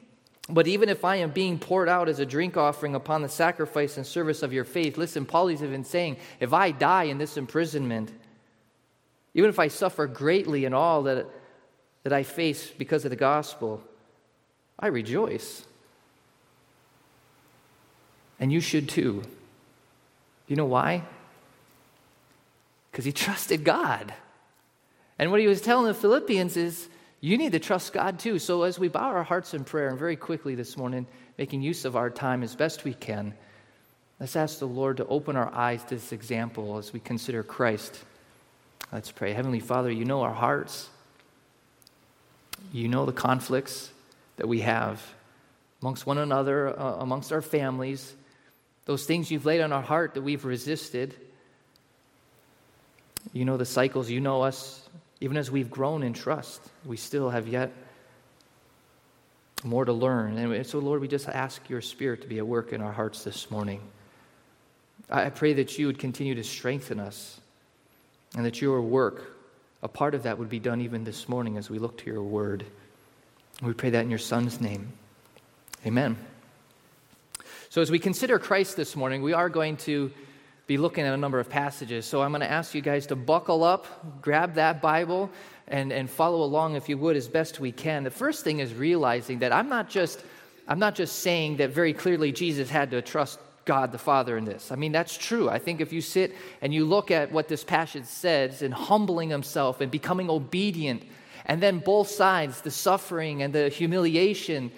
But 0.49 0.67
even 0.67 0.89
if 0.89 1.05
I 1.05 1.17
am 1.17 1.31
being 1.31 1.59
poured 1.59 1.87
out 1.87 2.09
as 2.09 2.19
a 2.19 2.25
drink 2.25 2.57
offering 2.57 2.95
upon 2.95 3.21
the 3.21 3.29
sacrifice 3.29 3.97
and 3.97 4.05
service 4.05 4.43
of 4.43 4.51
your 4.51 4.63
faith, 4.63 4.97
listen, 4.97 5.25
Paul 5.25 5.49
is 5.49 5.63
even 5.63 5.83
saying, 5.83 6.17
if 6.39 6.51
I 6.51 6.71
die 6.71 7.03
in 7.03 7.17
this 7.17 7.37
imprisonment, 7.37 8.11
even 9.33 9.49
if 9.49 9.59
I 9.59 9.67
suffer 9.67 10.07
greatly 10.07 10.65
in 10.65 10.73
all 10.73 11.03
that, 11.03 11.27
that 12.03 12.13
I 12.13 12.23
face 12.23 12.69
because 12.69 13.05
of 13.05 13.11
the 13.11 13.15
gospel, 13.15 13.81
I 14.79 14.87
rejoice. 14.87 15.63
And 18.39 18.51
you 18.51 18.59
should 18.59 18.89
too. 18.89 19.21
You 20.47 20.55
know 20.55 20.65
why? 20.65 21.03
Because 22.91 23.05
he 23.05 23.11
trusted 23.13 23.63
God. 23.63 24.13
And 25.19 25.29
what 25.29 25.39
he 25.39 25.47
was 25.47 25.61
telling 25.61 25.85
the 25.85 25.93
Philippians 25.93 26.57
is 26.57 26.89
you 27.21 27.37
need 27.37 27.51
to 27.51 27.59
trust 27.59 27.93
God 27.93 28.17
too. 28.17 28.39
So, 28.39 28.63
as 28.63 28.79
we 28.79 28.87
bow 28.87 29.09
our 29.09 29.23
hearts 29.23 29.53
in 29.53 29.63
prayer, 29.63 29.89
and 29.89 29.99
very 29.99 30.15
quickly 30.15 30.55
this 30.55 30.75
morning, 30.75 31.05
making 31.37 31.61
use 31.61 31.85
of 31.85 31.95
our 31.95 32.09
time 32.09 32.41
as 32.41 32.55
best 32.55 32.83
we 32.83 32.95
can, 32.95 33.35
let's 34.19 34.35
ask 34.35 34.57
the 34.57 34.67
Lord 34.67 34.97
to 34.97 35.05
open 35.05 35.35
our 35.35 35.53
eyes 35.53 35.83
to 35.85 35.95
this 35.95 36.11
example 36.11 36.79
as 36.79 36.91
we 36.91 36.99
consider 36.99 37.43
Christ. 37.43 38.03
Let's 38.91 39.11
pray. 39.11 39.33
Heavenly 39.33 39.59
Father, 39.59 39.91
you 39.91 40.03
know 40.03 40.21
our 40.21 40.33
hearts, 40.33 40.89
you 42.73 42.87
know 42.87 43.05
the 43.05 43.13
conflicts 43.13 43.91
that 44.37 44.47
we 44.47 44.61
have 44.61 45.01
amongst 45.83 46.07
one 46.07 46.17
another, 46.17 46.77
uh, 46.77 46.95
amongst 46.95 47.31
our 47.31 47.41
families, 47.43 48.15
those 48.85 49.05
things 49.05 49.29
you've 49.29 49.45
laid 49.45 49.61
on 49.61 49.71
our 49.71 49.81
heart 49.81 50.15
that 50.15 50.23
we've 50.23 50.43
resisted. 50.43 51.15
You 53.31 53.45
know 53.45 53.57
the 53.57 53.65
cycles, 53.65 54.09
you 54.09 54.19
know 54.19 54.41
us 54.41 54.81
even 55.21 55.37
as 55.37 55.51
we've 55.51 55.69
grown 55.69 56.01
in 56.01 56.13
trust, 56.13 56.61
we 56.83 56.97
still 56.97 57.29
have 57.29 57.47
yet 57.47 57.71
more 59.63 59.85
to 59.85 59.93
learn. 59.93 60.37
And 60.37 60.65
so, 60.65 60.79
Lord, 60.79 60.99
we 60.99 61.07
just 61.07 61.29
ask 61.29 61.69
your 61.69 61.81
Spirit 61.81 62.21
to 62.23 62.27
be 62.27 62.39
at 62.39 62.47
work 62.47 62.73
in 62.73 62.81
our 62.81 62.91
hearts 62.91 63.23
this 63.23 63.51
morning. 63.51 63.81
I 65.09 65.29
pray 65.29 65.53
that 65.53 65.77
you 65.77 65.85
would 65.87 65.99
continue 65.99 66.33
to 66.35 66.43
strengthen 66.43 66.99
us 66.99 67.39
and 68.35 68.45
that 68.45 68.61
your 68.61 68.81
work, 68.81 69.37
a 69.83 69.87
part 69.87 70.15
of 70.15 70.23
that, 70.23 70.39
would 70.39 70.49
be 70.49 70.59
done 70.59 70.81
even 70.81 71.03
this 71.03 71.29
morning 71.29 71.57
as 71.57 71.69
we 71.69 71.77
look 71.77 71.97
to 71.99 72.05
your 72.07 72.23
word. 72.23 72.65
We 73.61 73.73
pray 73.73 73.91
that 73.91 74.01
in 74.01 74.09
your 74.09 74.19
Son's 74.19 74.59
name. 74.59 74.91
Amen. 75.85 76.17
So, 77.69 77.81
as 77.81 77.91
we 77.91 77.99
consider 77.99 78.39
Christ 78.39 78.75
this 78.75 78.95
morning, 78.95 79.21
we 79.21 79.33
are 79.33 79.49
going 79.49 79.77
to 79.77 80.11
be 80.67 80.77
looking 80.77 81.05
at 81.05 81.13
a 81.13 81.17
number 81.17 81.39
of 81.39 81.49
passages. 81.49 82.05
So 82.05 82.21
I'm 82.21 82.31
going 82.31 82.41
to 82.41 82.51
ask 82.51 82.73
you 82.73 82.81
guys 82.81 83.07
to 83.07 83.15
buckle 83.15 83.63
up, 83.63 84.21
grab 84.21 84.55
that 84.55 84.81
Bible, 84.81 85.29
and, 85.67 85.91
and 85.91 86.09
follow 86.09 86.43
along, 86.43 86.75
if 86.75 86.89
you 86.89 86.97
would, 86.97 87.15
as 87.15 87.27
best 87.27 87.59
we 87.59 87.71
can. 87.71 88.03
The 88.03 88.11
first 88.11 88.43
thing 88.43 88.59
is 88.59 88.73
realizing 88.73 89.39
that 89.39 89.51
I'm 89.51 89.69
not 89.69 89.89
just 89.89 90.23
I'm 90.67 90.79
not 90.79 90.95
just 90.95 91.19
saying 91.19 91.57
that 91.57 91.71
very 91.71 91.91
clearly 91.91 92.31
Jesus 92.31 92.69
had 92.69 92.91
to 92.91 93.01
trust 93.01 93.39
God 93.65 93.91
the 93.91 93.97
Father 93.97 94.37
in 94.37 94.45
this. 94.45 94.71
I 94.71 94.75
mean, 94.75 94.91
that's 94.91 95.17
true. 95.17 95.49
I 95.49 95.59
think 95.59 95.81
if 95.81 95.91
you 95.91 96.01
sit 96.01 96.33
and 96.61 96.73
you 96.73 96.85
look 96.85 97.11
at 97.11 97.31
what 97.31 97.47
this 97.47 97.63
passage 97.63 98.05
says 98.05 98.61
in 98.61 98.71
humbling 98.71 99.29
himself 99.29 99.81
and 99.81 99.91
becoming 99.91 100.29
obedient, 100.29 101.03
and 101.45 101.61
then 101.61 101.79
both 101.79 102.07
sides, 102.07 102.61
the 102.61 102.71
suffering 102.71 103.41
and 103.41 103.53
the 103.53 103.69
humiliation, 103.69 104.71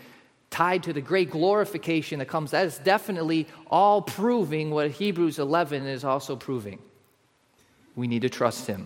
tied 0.53 0.83
to 0.83 0.93
the 0.93 1.01
great 1.01 1.31
glorification 1.31 2.19
that 2.19 2.27
comes. 2.27 2.51
That 2.51 2.67
is 2.67 2.77
definitely 2.77 3.47
all 3.71 4.03
proving 4.03 4.69
what 4.69 4.91
Hebrews 4.91 5.39
11 5.39 5.87
is 5.87 6.03
also 6.03 6.35
proving. 6.35 6.77
We 7.95 8.05
need 8.05 8.21
to 8.21 8.29
trust 8.29 8.67
Him. 8.67 8.85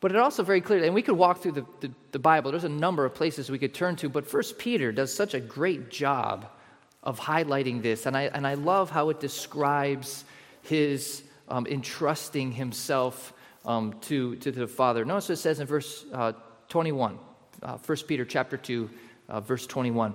But 0.00 0.10
it 0.10 0.18
also 0.18 0.42
very 0.42 0.60
clearly, 0.60 0.86
and 0.86 0.94
we 0.94 1.02
could 1.02 1.16
walk 1.16 1.40
through 1.40 1.52
the, 1.52 1.66
the, 1.80 1.90
the, 2.10 2.18
Bible, 2.18 2.50
there's 2.50 2.64
a 2.64 2.68
number 2.68 3.04
of 3.04 3.14
places 3.14 3.48
we 3.48 3.60
could 3.60 3.72
turn 3.72 3.94
to, 3.96 4.08
but 4.08 4.26
First 4.26 4.58
Peter 4.58 4.90
does 4.90 5.14
such 5.14 5.34
a 5.34 5.40
great 5.40 5.88
job 5.88 6.46
of 7.04 7.20
highlighting 7.20 7.80
this. 7.80 8.04
And 8.04 8.16
I, 8.16 8.22
and 8.22 8.44
I 8.44 8.54
love 8.54 8.90
how 8.90 9.10
it 9.10 9.20
describes 9.20 10.24
his 10.62 11.22
um, 11.48 11.64
entrusting 11.68 12.50
himself 12.50 13.32
um, 13.64 13.94
to, 14.02 14.34
to 14.36 14.50
the 14.50 14.66
Father. 14.66 15.04
Notice 15.04 15.28
what 15.28 15.34
it 15.34 15.42
says 15.42 15.60
in 15.60 15.68
verse 15.68 16.04
uh, 16.12 16.32
21, 16.68 17.18
uh, 17.62 17.78
1 17.78 17.98
Peter 18.08 18.24
chapter 18.24 18.56
2, 18.56 18.90
uh, 19.28 19.40
verse 19.40 19.66
21. 19.66 20.14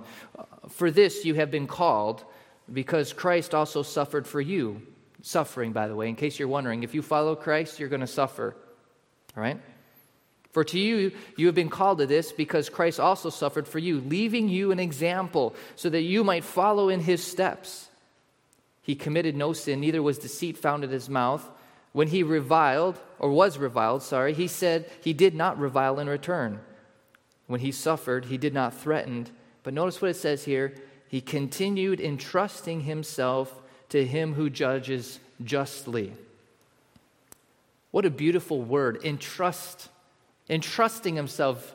For 0.68 0.90
this 0.90 1.24
you 1.24 1.34
have 1.34 1.50
been 1.50 1.66
called, 1.66 2.24
because 2.72 3.12
Christ 3.12 3.54
also 3.54 3.82
suffered 3.82 4.26
for 4.26 4.40
you. 4.40 4.82
Suffering, 5.22 5.72
by 5.72 5.88
the 5.88 5.94
way, 5.94 6.08
in 6.08 6.16
case 6.16 6.38
you're 6.38 6.48
wondering, 6.48 6.82
if 6.82 6.94
you 6.94 7.02
follow 7.02 7.34
Christ, 7.34 7.78
you're 7.78 7.88
going 7.88 8.00
to 8.00 8.06
suffer. 8.06 8.56
All 9.36 9.42
right? 9.42 9.60
For 10.52 10.64
to 10.64 10.78
you, 10.78 11.12
you 11.36 11.46
have 11.46 11.54
been 11.54 11.68
called 11.68 11.98
to 11.98 12.06
this 12.06 12.32
because 12.32 12.68
Christ 12.68 12.98
also 12.98 13.30
suffered 13.30 13.68
for 13.68 13.78
you, 13.78 14.00
leaving 14.00 14.48
you 14.48 14.72
an 14.72 14.80
example 14.80 15.54
so 15.76 15.90
that 15.90 16.02
you 16.02 16.24
might 16.24 16.42
follow 16.42 16.88
in 16.88 17.00
his 17.00 17.22
steps. 17.22 17.88
He 18.82 18.94
committed 18.94 19.36
no 19.36 19.52
sin, 19.52 19.80
neither 19.80 20.02
was 20.02 20.18
deceit 20.18 20.58
found 20.58 20.82
in 20.82 20.90
his 20.90 21.08
mouth. 21.08 21.48
When 21.92 22.08
he 22.08 22.22
reviled, 22.22 22.98
or 23.18 23.30
was 23.30 23.58
reviled, 23.58 24.02
sorry, 24.02 24.32
he 24.32 24.46
said 24.46 24.90
he 25.02 25.12
did 25.12 25.34
not 25.34 25.58
revile 25.58 25.98
in 25.98 26.08
return. 26.08 26.60
When 27.50 27.58
he 27.58 27.72
suffered, 27.72 28.26
he 28.26 28.38
did 28.38 28.54
not 28.54 28.74
threaten. 28.74 29.26
But 29.64 29.74
notice 29.74 30.00
what 30.00 30.12
it 30.12 30.16
says 30.16 30.44
here 30.44 30.72
he 31.08 31.20
continued 31.20 32.00
entrusting 32.00 32.82
himself 32.82 33.60
to 33.88 34.06
him 34.06 34.34
who 34.34 34.48
judges 34.48 35.18
justly. 35.42 36.12
What 37.90 38.04
a 38.04 38.10
beautiful 38.10 38.62
word, 38.62 39.04
entrust, 39.04 39.88
entrusting 40.48 41.16
himself. 41.16 41.74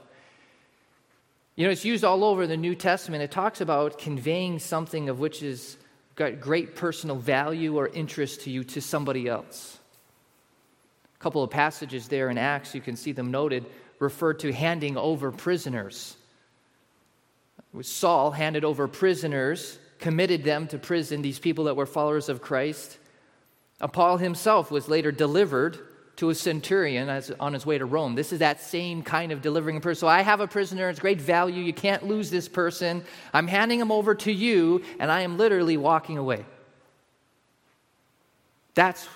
You 1.58 1.66
know, 1.66 1.72
it's 1.72 1.84
used 1.84 2.06
all 2.06 2.24
over 2.24 2.48
the 2.48 2.56
New 2.56 2.76
Testament. 2.76 3.22
It 3.22 3.32
talks 3.32 3.60
about 3.60 4.00
conveying 4.00 4.60
something 4.60 5.10
of 5.10 5.20
which 5.20 5.44
is 5.44 5.76
got 6.16 6.40
great 6.40 6.74
personal 6.74 7.18
value 7.18 7.76
or 7.76 7.90
interest 7.90 8.44
to 8.44 8.50
you 8.50 8.64
to 8.64 8.80
somebody 8.80 9.28
else. 9.28 9.78
A 11.20 11.22
couple 11.22 11.44
of 11.44 11.50
passages 11.50 12.08
there 12.08 12.30
in 12.30 12.38
Acts, 12.38 12.74
you 12.74 12.80
can 12.80 12.96
see 12.96 13.12
them 13.12 13.30
noted, 13.30 13.66
refer 14.06 14.34
to 14.34 14.54
handing 14.54 14.98
over 14.98 15.32
prisoners. 15.32 16.16
Saul 17.82 18.32
handed 18.32 18.64
over 18.64 18.88
prisoners, 18.88 19.78
committed 20.00 20.44
them 20.44 20.68
to 20.68 20.78
prison, 20.78 21.22
these 21.22 21.40
people 21.40 21.66
that 21.66 21.76
were 21.76 21.86
followers 21.86 22.30
of 22.30 22.42
Christ. 22.42 22.98
Uh, 23.82 23.88
Paul 23.88 24.18
himself 24.18 24.72
was 24.72 24.88
later 24.88 25.12
delivered 25.12 25.78
to 26.18 26.30
a 26.30 26.36
centurion 26.36 27.10
as, 27.10 27.32
on 27.40 27.52
his 27.52 27.66
way 27.66 27.78
to 27.78 27.86
Rome. 27.86 28.16
This 28.16 28.32
is 28.32 28.40
that 28.40 28.62
same 28.62 29.04
kind 29.04 29.34
of 29.34 29.42
delivering 29.42 29.78
a 29.78 29.82
person. 29.82 30.00
So 30.00 30.08
I 30.08 30.22
have 30.22 30.40
a 30.40 30.48
prisoner, 30.48 30.88
it's 30.90 31.00
great 31.00 31.20
value. 31.20 31.62
You 31.62 31.74
can't 31.74 32.04
lose 32.04 32.30
this 32.30 32.48
person. 32.48 33.04
I'm 33.34 33.48
handing 33.48 33.82
him 33.82 33.92
over 33.92 34.16
to 34.16 34.32
you, 34.32 34.84
and 35.00 35.12
I 35.12 35.22
am 35.22 35.38
literally 35.38 35.76
walking 35.76 36.18
away. 36.18 36.46
That's 38.76 39.08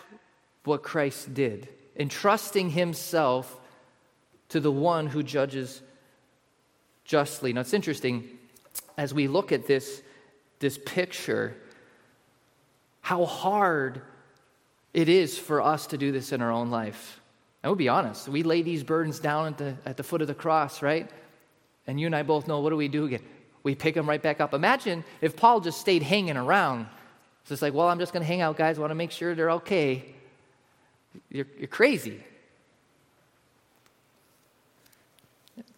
what 0.65 0.83
Christ 0.83 1.33
did, 1.33 1.69
entrusting 1.95 2.71
himself 2.71 3.58
to 4.49 4.59
the 4.59 4.71
one 4.71 5.07
who 5.07 5.23
judges 5.23 5.81
justly. 7.05 7.53
Now 7.53 7.61
it's 7.61 7.73
interesting 7.73 8.27
as 8.97 9.13
we 9.13 9.27
look 9.27 9.51
at 9.51 9.65
this, 9.65 10.01
this 10.59 10.77
picture, 10.77 11.55
how 13.01 13.25
hard 13.25 14.01
it 14.93 15.09
is 15.09 15.37
for 15.37 15.61
us 15.61 15.87
to 15.87 15.97
do 15.97 16.11
this 16.11 16.31
in 16.31 16.41
our 16.41 16.51
own 16.51 16.69
life. 16.69 17.19
And 17.63 17.69
we'll 17.69 17.77
be 17.77 17.89
honest, 17.89 18.27
we 18.27 18.43
lay 18.43 18.61
these 18.61 18.83
burdens 18.83 19.19
down 19.19 19.47
at 19.47 19.57
the, 19.57 19.75
at 19.85 19.97
the 19.97 20.03
foot 20.03 20.21
of 20.21 20.27
the 20.27 20.33
cross, 20.33 20.81
right? 20.81 21.09
And 21.87 21.99
you 21.99 22.05
and 22.05 22.15
I 22.15 22.23
both 22.23 22.47
know 22.47 22.59
what 22.59 22.69
do 22.69 22.75
we 22.75 22.87
do 22.87 23.05
again? 23.05 23.23
We 23.63 23.75
pick 23.75 23.95
them 23.95 24.07
right 24.07 24.21
back 24.21 24.39
up. 24.39 24.53
Imagine 24.53 25.03
if 25.21 25.35
Paul 25.35 25.59
just 25.59 25.79
stayed 25.79 26.03
hanging 26.03 26.37
around. 26.37 26.87
It's 27.49 27.61
like, 27.61 27.73
well, 27.73 27.87
I'm 27.87 27.99
just 27.99 28.13
going 28.13 28.21
to 28.21 28.27
hang 28.27 28.41
out, 28.41 28.57
guys. 28.57 28.77
I 28.77 28.81
want 28.81 28.91
to 28.91 28.95
make 28.95 29.11
sure 29.11 29.33
they're 29.33 29.51
okay. 29.51 30.05
You're, 31.29 31.47
you're 31.57 31.67
crazy. 31.67 32.23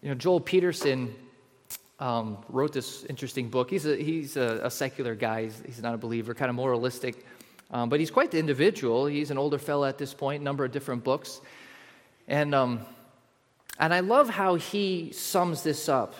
You 0.00 0.10
know, 0.10 0.14
Joel 0.14 0.40
Peterson 0.40 1.14
um, 1.98 2.38
wrote 2.48 2.72
this 2.72 3.04
interesting 3.04 3.48
book. 3.48 3.70
He's 3.70 3.86
a, 3.86 3.96
he's 3.96 4.36
a, 4.36 4.60
a 4.64 4.70
secular 4.70 5.14
guy, 5.14 5.44
he's, 5.44 5.62
he's, 5.64 5.82
not 5.82 5.94
a 5.94 5.98
believer, 5.98 6.34
kind 6.34 6.48
of 6.48 6.56
moralistic. 6.56 7.24
Um, 7.70 7.88
but 7.88 8.00
he's 8.00 8.10
quite 8.10 8.30
the 8.30 8.38
individual. 8.38 9.06
He's 9.06 9.30
an 9.30 9.38
older 9.38 9.58
fellow 9.58 9.86
at 9.86 9.98
this 9.98 10.12
point, 10.12 10.42
number 10.42 10.64
of 10.64 10.72
different 10.72 11.04
books. 11.04 11.40
And, 12.28 12.54
um, 12.54 12.80
and 13.78 13.94
I 13.94 14.00
love 14.00 14.28
how 14.28 14.56
he 14.56 15.12
sums 15.12 15.62
this 15.62 15.88
up 15.88 16.14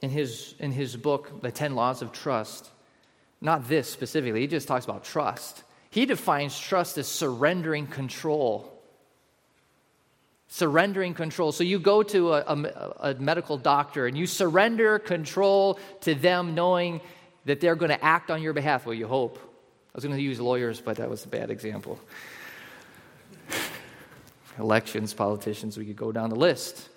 in 0.00 0.10
his, 0.10 0.54
in 0.58 0.72
his 0.72 0.96
book, 0.96 1.42
The 1.42 1.50
Ten 1.50 1.74
Laws 1.74 2.00
of 2.02 2.12
Trust. 2.12 2.70
Not 3.40 3.68
this 3.68 3.88
specifically, 3.88 4.40
he 4.40 4.46
just 4.46 4.66
talks 4.66 4.84
about 4.84 5.04
trust. 5.04 5.62
He 5.90 6.06
defines 6.06 6.58
trust 6.58 6.98
as 6.98 7.06
surrendering 7.06 7.86
control. 7.86 8.75
Surrendering 10.48 11.14
control. 11.14 11.52
So 11.52 11.64
you 11.64 11.78
go 11.78 12.02
to 12.04 12.34
a, 12.34 12.40
a, 12.42 13.12
a 13.12 13.14
medical 13.14 13.58
doctor 13.58 14.06
and 14.06 14.16
you 14.16 14.26
surrender 14.26 14.98
control 14.98 15.78
to 16.02 16.14
them, 16.14 16.54
knowing 16.54 17.00
that 17.46 17.60
they're 17.60 17.74
going 17.74 17.90
to 17.90 18.04
act 18.04 18.30
on 18.30 18.42
your 18.42 18.52
behalf. 18.52 18.86
Well, 18.86 18.94
you 18.94 19.06
hope 19.06 19.38
I 19.38 19.96
was 19.96 20.04
going 20.04 20.16
to 20.16 20.22
use 20.22 20.38
lawyers, 20.38 20.80
but 20.80 20.98
that 20.98 21.08
was 21.08 21.24
a 21.24 21.28
bad 21.28 21.50
example. 21.50 21.98
Elections, 24.58 25.14
politicians, 25.14 25.78
we 25.78 25.86
could 25.86 25.96
go 25.96 26.12
down 26.12 26.30
the 26.30 26.36
list. 26.36 26.88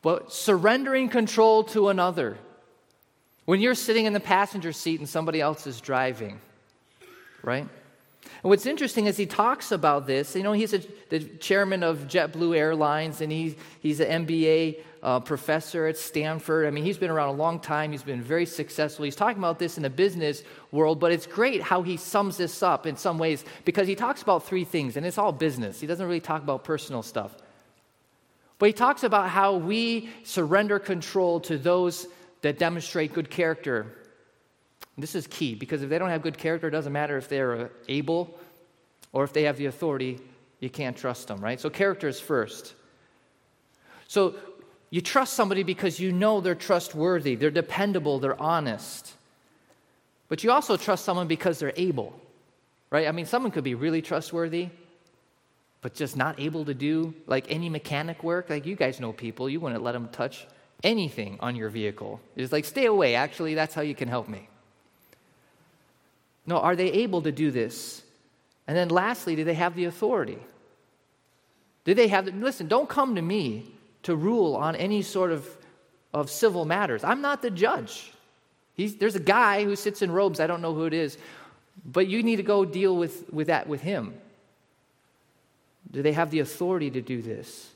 But 0.00 0.32
surrendering 0.32 1.08
control 1.08 1.64
to 1.64 1.88
another. 1.88 2.38
When 3.44 3.60
you're 3.60 3.74
sitting 3.74 4.06
in 4.06 4.12
the 4.12 4.20
passenger 4.20 4.72
seat 4.72 5.00
and 5.00 5.08
somebody 5.08 5.40
else 5.40 5.66
is 5.66 5.80
driving, 5.80 6.40
right? 7.42 7.68
And 8.42 8.50
what's 8.50 8.66
interesting 8.66 9.06
is 9.06 9.16
he 9.16 9.26
talks 9.26 9.72
about 9.72 10.06
this. 10.06 10.36
You 10.36 10.42
know, 10.42 10.52
he's 10.52 10.74
a, 10.74 10.80
the 11.08 11.20
chairman 11.20 11.82
of 11.82 12.08
JetBlue 12.08 12.56
Airlines, 12.56 13.20
and 13.20 13.32
he, 13.32 13.56
he's 13.80 14.00
an 14.00 14.26
MBA 14.26 14.80
uh, 15.02 15.20
professor 15.20 15.86
at 15.86 15.98
Stanford. 15.98 16.66
I 16.66 16.70
mean, 16.70 16.84
he's 16.84 16.98
been 16.98 17.10
around 17.10 17.28
a 17.28 17.38
long 17.38 17.60
time. 17.60 17.92
He's 17.92 18.02
been 18.02 18.22
very 18.22 18.46
successful. 18.46 19.04
He's 19.04 19.16
talking 19.16 19.38
about 19.38 19.58
this 19.58 19.76
in 19.76 19.82
the 19.82 19.90
business 19.90 20.42
world, 20.72 20.98
but 20.98 21.12
it's 21.12 21.26
great 21.26 21.62
how 21.62 21.82
he 21.82 21.96
sums 21.96 22.36
this 22.38 22.62
up 22.62 22.86
in 22.86 22.96
some 22.96 23.18
ways 23.18 23.44
because 23.64 23.86
he 23.86 23.94
talks 23.94 24.22
about 24.22 24.44
three 24.44 24.64
things, 24.64 24.96
and 24.96 25.04
it's 25.04 25.18
all 25.18 25.32
business. 25.32 25.80
He 25.80 25.86
doesn't 25.86 26.06
really 26.06 26.20
talk 26.20 26.42
about 26.42 26.64
personal 26.64 27.02
stuff. 27.02 27.36
But 28.58 28.66
he 28.66 28.72
talks 28.72 29.04
about 29.04 29.28
how 29.28 29.56
we 29.56 30.08
surrender 30.22 30.78
control 30.78 31.40
to 31.40 31.58
those 31.58 32.06
that 32.40 32.58
demonstrate 32.58 33.12
good 33.12 33.30
character. 33.30 33.86
This 34.96 35.14
is 35.14 35.26
key 35.26 35.54
because 35.54 35.82
if 35.82 35.90
they 35.90 35.98
don't 35.98 36.10
have 36.10 36.22
good 36.22 36.38
character, 36.38 36.68
it 36.68 36.70
doesn't 36.70 36.92
matter 36.92 37.16
if 37.16 37.28
they're 37.28 37.54
uh, 37.54 37.68
able 37.88 38.38
or 39.12 39.24
if 39.24 39.32
they 39.32 39.44
have 39.44 39.56
the 39.56 39.66
authority, 39.66 40.20
you 40.60 40.70
can't 40.70 40.96
trust 40.96 41.28
them, 41.28 41.40
right? 41.40 41.60
So, 41.60 41.70
character 41.70 42.08
is 42.08 42.20
first. 42.20 42.74
So, 44.06 44.36
you 44.90 45.00
trust 45.00 45.34
somebody 45.34 45.64
because 45.64 45.98
you 45.98 46.12
know 46.12 46.40
they're 46.40 46.54
trustworthy, 46.54 47.34
they're 47.34 47.50
dependable, 47.50 48.20
they're 48.20 48.40
honest. 48.40 49.12
But 50.28 50.44
you 50.44 50.52
also 50.52 50.76
trust 50.76 51.04
someone 51.04 51.26
because 51.26 51.58
they're 51.58 51.72
able, 51.76 52.18
right? 52.90 53.08
I 53.08 53.12
mean, 53.12 53.26
someone 53.26 53.50
could 53.50 53.64
be 53.64 53.74
really 53.74 54.02
trustworthy, 54.02 54.68
but 55.80 55.94
just 55.94 56.16
not 56.16 56.38
able 56.38 56.64
to 56.64 56.74
do 56.74 57.12
like 57.26 57.46
any 57.50 57.68
mechanic 57.68 58.22
work. 58.22 58.48
Like 58.48 58.66
you 58.66 58.76
guys 58.76 59.00
know 59.00 59.12
people, 59.12 59.50
you 59.50 59.58
wouldn't 59.58 59.82
let 59.82 59.92
them 59.92 60.08
touch 60.08 60.46
anything 60.82 61.38
on 61.40 61.56
your 61.56 61.70
vehicle. 61.70 62.20
It's 62.36 62.52
like, 62.52 62.64
stay 62.64 62.86
away. 62.86 63.16
Actually, 63.16 63.54
that's 63.54 63.74
how 63.74 63.82
you 63.82 63.94
can 63.94 64.08
help 64.08 64.28
me. 64.28 64.48
No, 66.46 66.58
are 66.58 66.76
they 66.76 66.90
able 66.92 67.22
to 67.22 67.32
do 67.32 67.50
this? 67.50 68.02
And 68.66 68.76
then 68.76 68.88
lastly, 68.88 69.36
do 69.36 69.44
they 69.44 69.54
have 69.54 69.74
the 69.74 69.84
authority? 69.84 70.38
Do 71.84 71.94
they 71.94 72.08
have 72.08 72.26
the, 72.26 72.32
listen, 72.32 72.68
don't 72.68 72.88
come 72.88 73.14
to 73.14 73.22
me 73.22 73.74
to 74.04 74.14
rule 74.14 74.54
on 74.54 74.76
any 74.76 75.02
sort 75.02 75.32
of, 75.32 75.48
of 76.12 76.30
civil 76.30 76.64
matters. 76.64 77.04
I'm 77.04 77.20
not 77.20 77.42
the 77.42 77.50
judge. 77.50 78.12
He's, 78.74 78.96
there's 78.96 79.16
a 79.16 79.20
guy 79.20 79.64
who 79.64 79.76
sits 79.76 80.02
in 80.02 80.10
robes, 80.10 80.40
I 80.40 80.46
don't 80.46 80.62
know 80.62 80.74
who 80.74 80.84
it 80.84 80.94
is, 80.94 81.18
but 81.84 82.06
you 82.06 82.22
need 82.22 82.36
to 82.36 82.42
go 82.42 82.64
deal 82.64 82.96
with, 82.96 83.32
with 83.32 83.48
that 83.48 83.66
with 83.66 83.80
him. 83.80 84.14
Do 85.90 86.02
they 86.02 86.12
have 86.12 86.30
the 86.30 86.40
authority 86.40 86.90
to 86.90 87.00
do 87.00 87.22
this? 87.22 87.70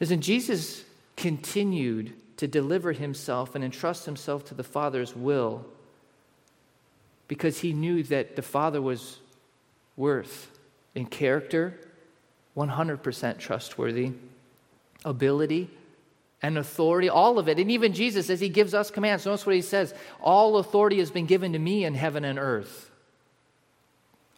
Listen, 0.00 0.20
Jesus 0.20 0.84
continued 1.16 2.12
to 2.36 2.46
deliver 2.46 2.92
himself 2.92 3.54
and 3.54 3.64
entrust 3.64 4.04
himself 4.04 4.44
to 4.46 4.54
the 4.54 4.64
Father's 4.64 5.16
will 5.16 5.64
because 7.28 7.60
he 7.60 7.72
knew 7.72 8.02
that 8.04 8.36
the 8.36 8.42
Father 8.42 8.80
was 8.80 9.18
worth 9.96 10.50
in 10.94 11.06
character, 11.06 11.78
100% 12.56 13.38
trustworthy 13.38 14.12
ability, 15.06 15.70
and 16.42 16.58
authority, 16.58 17.08
all 17.08 17.38
of 17.38 17.48
it. 17.48 17.58
And 17.58 17.70
even 17.70 17.94
Jesus, 17.94 18.28
as 18.28 18.40
he 18.40 18.50
gives 18.50 18.74
us 18.74 18.90
commands, 18.90 19.24
notice 19.24 19.46
what 19.46 19.54
he 19.54 19.62
says 19.62 19.94
All 20.20 20.58
authority 20.58 20.98
has 20.98 21.10
been 21.10 21.24
given 21.24 21.54
to 21.54 21.58
me 21.58 21.84
in 21.84 21.94
heaven 21.94 22.24
and 22.24 22.38
earth. 22.38 22.90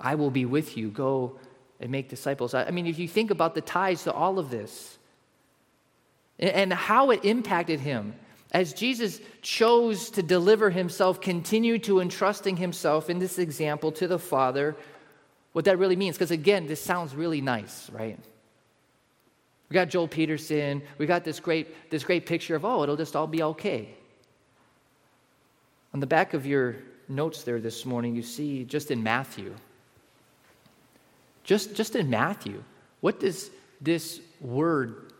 I 0.00 0.14
will 0.14 0.30
be 0.30 0.44
with 0.44 0.76
you. 0.76 0.88
Go 0.90 1.40
and 1.80 1.90
make 1.90 2.08
disciples. 2.08 2.54
I 2.54 2.70
mean, 2.70 2.86
if 2.86 3.00
you 3.00 3.08
think 3.08 3.32
about 3.32 3.54
the 3.56 3.60
ties 3.60 4.04
to 4.04 4.12
all 4.12 4.38
of 4.38 4.50
this 4.50 4.96
and 6.38 6.72
how 6.72 7.10
it 7.10 7.24
impacted 7.24 7.80
him, 7.80 8.14
as 8.52 8.72
Jesus 8.72 9.20
chose 9.42 10.10
to 10.10 10.22
deliver 10.22 10.70
himself, 10.70 11.20
continued 11.20 11.84
to 11.84 12.00
entrusting 12.00 12.56
himself 12.56 13.10
in 13.10 13.18
this 13.18 13.38
example 13.38 13.92
to 13.92 14.08
the 14.08 14.18
Father, 14.18 14.74
what 15.52 15.66
that 15.66 15.78
really 15.78 15.96
means. 15.96 16.16
Because 16.16 16.30
again, 16.30 16.66
this 16.66 16.80
sounds 16.80 17.14
really 17.14 17.40
nice, 17.40 17.90
right? 17.90 18.18
We 19.68 19.74
got 19.74 19.88
Joel 19.88 20.08
Peterson. 20.08 20.82
We 20.96 21.06
got 21.06 21.24
this 21.24 21.40
great, 21.40 21.90
this 21.90 22.04
great 22.04 22.24
picture 22.24 22.56
of, 22.56 22.64
oh, 22.64 22.82
it'll 22.82 22.96
just 22.96 23.14
all 23.14 23.26
be 23.26 23.42
okay. 23.42 23.94
On 25.92 26.00
the 26.00 26.06
back 26.06 26.32
of 26.32 26.46
your 26.46 26.76
notes 27.08 27.42
there 27.42 27.60
this 27.60 27.84
morning, 27.84 28.14
you 28.14 28.22
see 28.22 28.64
just 28.64 28.90
in 28.90 29.02
Matthew, 29.02 29.54
just, 31.44 31.74
just 31.74 31.96
in 31.96 32.08
Matthew, 32.08 32.62
what 33.00 33.20
does 33.20 33.50
this 33.80 34.20
word 34.40 35.12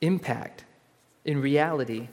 impact 0.00 0.64
in 1.24 1.40
reality? 1.40 2.08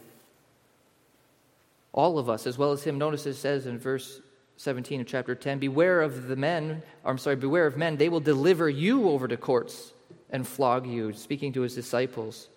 All 1.93 2.17
of 2.17 2.29
us, 2.29 2.45
as 2.45 2.57
well 2.57 2.71
as 2.71 2.83
him. 2.83 2.97
Notice 2.97 3.25
it 3.25 3.35
says 3.35 3.65
in 3.65 3.79
verse 3.79 4.21
17 4.57 5.01
of 5.01 5.07
chapter 5.07 5.35
10 5.35 5.59
Beware 5.59 6.01
of 6.01 6.27
the 6.27 6.35
men, 6.35 6.83
I'm 7.03 7.17
sorry, 7.17 7.35
beware 7.35 7.67
of 7.67 7.77
men, 7.77 7.97
they 7.97 8.09
will 8.09 8.19
deliver 8.19 8.69
you 8.69 9.09
over 9.09 9.27
to 9.27 9.37
courts 9.37 9.93
and 10.29 10.47
flog 10.47 10.87
you, 10.87 11.13
speaking 11.13 11.53
to 11.53 11.61
his 11.61 11.75
disciples. 11.75 12.49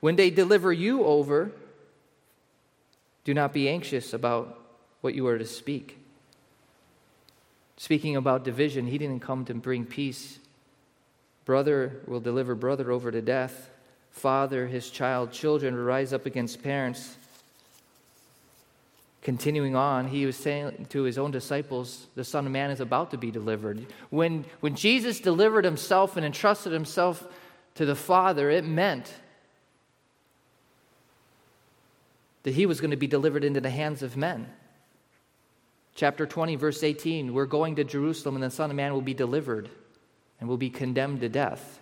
When 0.00 0.16
they 0.16 0.30
deliver 0.30 0.72
you 0.72 1.04
over, 1.04 1.52
do 3.24 3.34
not 3.34 3.52
be 3.52 3.68
anxious 3.68 4.12
about 4.12 4.58
what 5.02 5.14
you 5.14 5.26
are 5.26 5.38
to 5.38 5.46
speak, 5.46 6.00
Speaking 7.80 8.14
about 8.14 8.44
division, 8.44 8.88
he 8.88 8.98
didn't 8.98 9.20
come 9.20 9.46
to 9.46 9.54
bring 9.54 9.86
peace. 9.86 10.38
Brother 11.46 12.02
will 12.06 12.20
deliver 12.20 12.54
brother 12.54 12.92
over 12.92 13.10
to 13.10 13.22
death. 13.22 13.70
Father, 14.10 14.66
his 14.66 14.90
child, 14.90 15.32
children 15.32 15.74
rise 15.76 16.12
up 16.12 16.26
against 16.26 16.62
parents. 16.62 17.16
Continuing 19.22 19.76
on, 19.76 20.08
he 20.08 20.24
was 20.24 20.36
saying 20.36 20.86
to 20.90 21.02
his 21.02 21.18
own 21.18 21.30
disciples, 21.30 22.06
The 22.14 22.24
Son 22.24 22.46
of 22.46 22.52
Man 22.52 22.70
is 22.70 22.80
about 22.80 23.10
to 23.10 23.18
be 23.18 23.30
delivered. 23.30 23.86
When, 24.08 24.44
when 24.60 24.74
Jesus 24.74 25.20
delivered 25.20 25.64
himself 25.64 26.16
and 26.16 26.24
entrusted 26.24 26.72
himself 26.72 27.26
to 27.74 27.84
the 27.84 27.94
Father, 27.94 28.50
it 28.50 28.64
meant 28.64 29.12
that 32.42 32.54
he 32.54 32.66
was 32.66 32.80
going 32.80 32.90
to 32.90 32.96
be 32.96 33.06
delivered 33.06 33.44
into 33.44 33.60
the 33.60 33.70
hands 33.70 34.02
of 34.02 34.16
men. 34.16 34.46
Chapter 35.94 36.26
20, 36.26 36.56
verse 36.56 36.82
18 36.82 37.34
We're 37.34 37.46
going 37.46 37.76
to 37.76 37.84
Jerusalem, 37.84 38.36
and 38.36 38.44
the 38.44 38.50
Son 38.50 38.70
of 38.70 38.76
Man 38.76 38.94
will 38.94 39.02
be 39.02 39.14
delivered 39.14 39.68
and 40.40 40.48
will 40.48 40.56
be 40.56 40.70
condemned 40.70 41.20
to 41.20 41.28
death. 41.28 41.79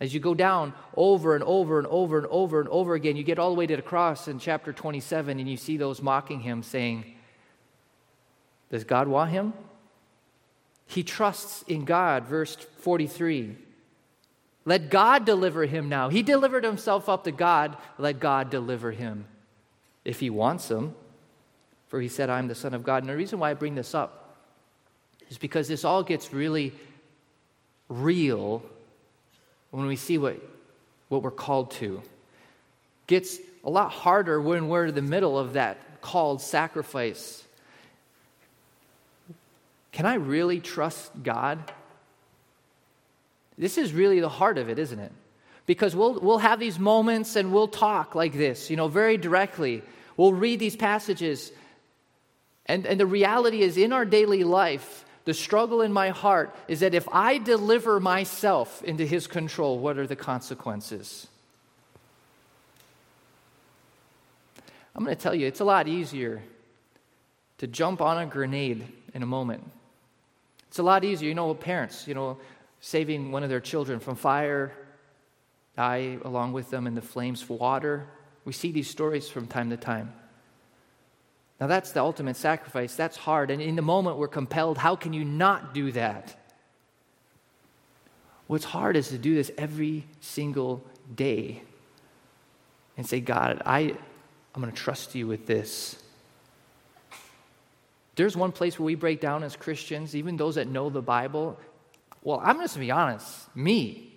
As 0.00 0.14
you 0.14 0.20
go 0.20 0.34
down 0.34 0.72
over 0.96 1.34
and 1.34 1.44
over 1.44 1.78
and 1.78 1.86
over 1.86 2.18
and 2.18 2.26
over 2.28 2.60
and 2.60 2.68
over 2.70 2.94
again, 2.94 3.16
you 3.16 3.22
get 3.22 3.38
all 3.38 3.50
the 3.50 3.56
way 3.56 3.66
to 3.66 3.76
the 3.76 3.82
cross 3.82 4.28
in 4.28 4.38
chapter 4.38 4.72
27, 4.72 5.38
and 5.38 5.48
you 5.48 5.58
see 5.58 5.76
those 5.76 6.00
mocking 6.00 6.40
him 6.40 6.62
saying, 6.62 7.04
Does 8.70 8.84
God 8.84 9.08
want 9.08 9.30
him? 9.30 9.52
He 10.86 11.02
trusts 11.02 11.62
in 11.68 11.84
God, 11.84 12.24
verse 12.24 12.56
43. 12.56 13.56
Let 14.64 14.90
God 14.90 15.24
deliver 15.24 15.64
him 15.66 15.88
now. 15.88 16.08
He 16.08 16.22
delivered 16.22 16.64
himself 16.64 17.08
up 17.08 17.24
to 17.24 17.32
God. 17.32 17.76
Let 17.98 18.20
God 18.20 18.50
deliver 18.50 18.90
him 18.90 19.26
if 20.04 20.20
he 20.20 20.30
wants 20.30 20.70
him. 20.70 20.94
For 21.88 22.00
he 22.00 22.08
said, 22.08 22.30
I'm 22.30 22.48
the 22.48 22.54
Son 22.54 22.72
of 22.72 22.84
God. 22.84 23.02
And 23.02 23.10
the 23.10 23.16
reason 23.16 23.38
why 23.38 23.50
I 23.50 23.54
bring 23.54 23.74
this 23.74 23.94
up 23.94 24.36
is 25.28 25.38
because 25.38 25.68
this 25.68 25.84
all 25.84 26.02
gets 26.02 26.32
really 26.32 26.72
real 27.88 28.62
when 29.70 29.86
we 29.86 29.96
see 29.96 30.18
what, 30.18 30.36
what 31.08 31.22
we're 31.22 31.30
called 31.30 31.70
to. 31.72 32.02
Gets 33.06 33.38
a 33.64 33.70
lot 33.70 33.90
harder 33.90 34.40
when 34.40 34.68
we're 34.68 34.86
in 34.86 34.94
the 34.94 35.02
middle 35.02 35.38
of 35.38 35.54
that 35.54 36.00
called 36.00 36.40
sacrifice. 36.40 37.44
Can 39.92 40.06
I 40.06 40.14
really 40.14 40.60
trust 40.60 41.10
God? 41.22 41.58
This 43.58 43.76
is 43.76 43.92
really 43.92 44.20
the 44.20 44.28
heart 44.28 44.56
of 44.56 44.70
it, 44.70 44.78
isn't 44.78 44.98
it? 44.98 45.12
Because 45.66 45.94
we'll, 45.94 46.18
we'll 46.20 46.38
have 46.38 46.58
these 46.58 46.78
moments 46.78 47.36
and 47.36 47.52
we'll 47.52 47.68
talk 47.68 48.14
like 48.14 48.32
this, 48.32 48.70
you 48.70 48.76
know, 48.76 48.88
very 48.88 49.16
directly. 49.16 49.82
We'll 50.16 50.32
read 50.32 50.58
these 50.58 50.76
passages. 50.76 51.52
And, 52.66 52.86
and 52.86 52.98
the 52.98 53.06
reality 53.06 53.62
is, 53.62 53.76
in 53.76 53.92
our 53.92 54.04
daily 54.04 54.44
life, 54.44 55.04
the 55.24 55.34
struggle 55.34 55.82
in 55.82 55.92
my 55.92 56.10
heart 56.10 56.54
is 56.66 56.80
that 56.80 56.94
if 56.94 57.06
I 57.12 57.38
deliver 57.38 58.00
myself 58.00 58.82
into 58.82 59.04
his 59.04 59.26
control, 59.26 59.78
what 59.78 59.98
are 59.98 60.06
the 60.06 60.16
consequences? 60.16 61.26
I'm 64.94 65.04
going 65.04 65.16
to 65.16 65.22
tell 65.22 65.34
you, 65.34 65.46
it's 65.46 65.60
a 65.60 65.64
lot 65.64 65.88
easier 65.88 66.42
to 67.58 67.66
jump 67.66 68.00
on 68.00 68.18
a 68.18 68.26
grenade 68.26 68.86
in 69.14 69.22
a 69.22 69.26
moment. 69.26 69.62
It's 70.68 70.78
a 70.78 70.82
lot 70.82 71.04
easier. 71.04 71.28
You 71.28 71.34
know, 71.34 71.52
parents, 71.54 72.08
you 72.08 72.14
know, 72.14 72.38
saving 72.80 73.30
one 73.30 73.42
of 73.42 73.50
their 73.50 73.60
children 73.60 74.00
from 74.00 74.16
fire, 74.16 74.72
die 75.76 76.18
along 76.24 76.52
with 76.52 76.70
them 76.70 76.86
in 76.86 76.94
the 76.94 77.02
flames 77.02 77.42
for 77.42 77.58
water. 77.58 78.06
We 78.44 78.52
see 78.52 78.72
these 78.72 78.88
stories 78.88 79.28
from 79.28 79.46
time 79.46 79.70
to 79.70 79.76
time. 79.76 80.12
Now, 81.60 81.66
that's 81.66 81.92
the 81.92 82.00
ultimate 82.00 82.36
sacrifice. 82.36 82.94
That's 82.94 83.16
hard. 83.16 83.50
And 83.50 83.60
in 83.60 83.76
the 83.76 83.82
moment, 83.82 84.16
we're 84.16 84.28
compelled. 84.28 84.78
How 84.78 84.96
can 84.96 85.12
you 85.12 85.24
not 85.24 85.74
do 85.74 85.92
that? 85.92 86.34
What's 88.46 88.64
hard 88.64 88.96
is 88.96 89.08
to 89.08 89.18
do 89.18 89.34
this 89.34 89.50
every 89.58 90.06
single 90.20 90.82
day 91.14 91.62
and 92.96 93.06
say, 93.06 93.20
God, 93.20 93.62
I, 93.66 93.94
I'm 94.54 94.62
going 94.62 94.72
to 94.72 94.76
trust 94.78 95.14
you 95.14 95.26
with 95.26 95.46
this. 95.46 96.02
There's 98.16 98.36
one 98.36 98.52
place 98.52 98.78
where 98.78 98.86
we 98.86 98.94
break 98.94 99.20
down 99.20 99.44
as 99.44 99.54
Christians, 99.54 100.16
even 100.16 100.36
those 100.36 100.56
that 100.56 100.66
know 100.66 100.90
the 100.90 101.02
Bible, 101.02 101.58
well, 102.22 102.40
I'm 102.42 102.58
just 102.60 102.74
going 102.74 102.86
to 102.86 102.88
be 102.88 102.90
honest. 102.90 103.56
Me. 103.56 104.12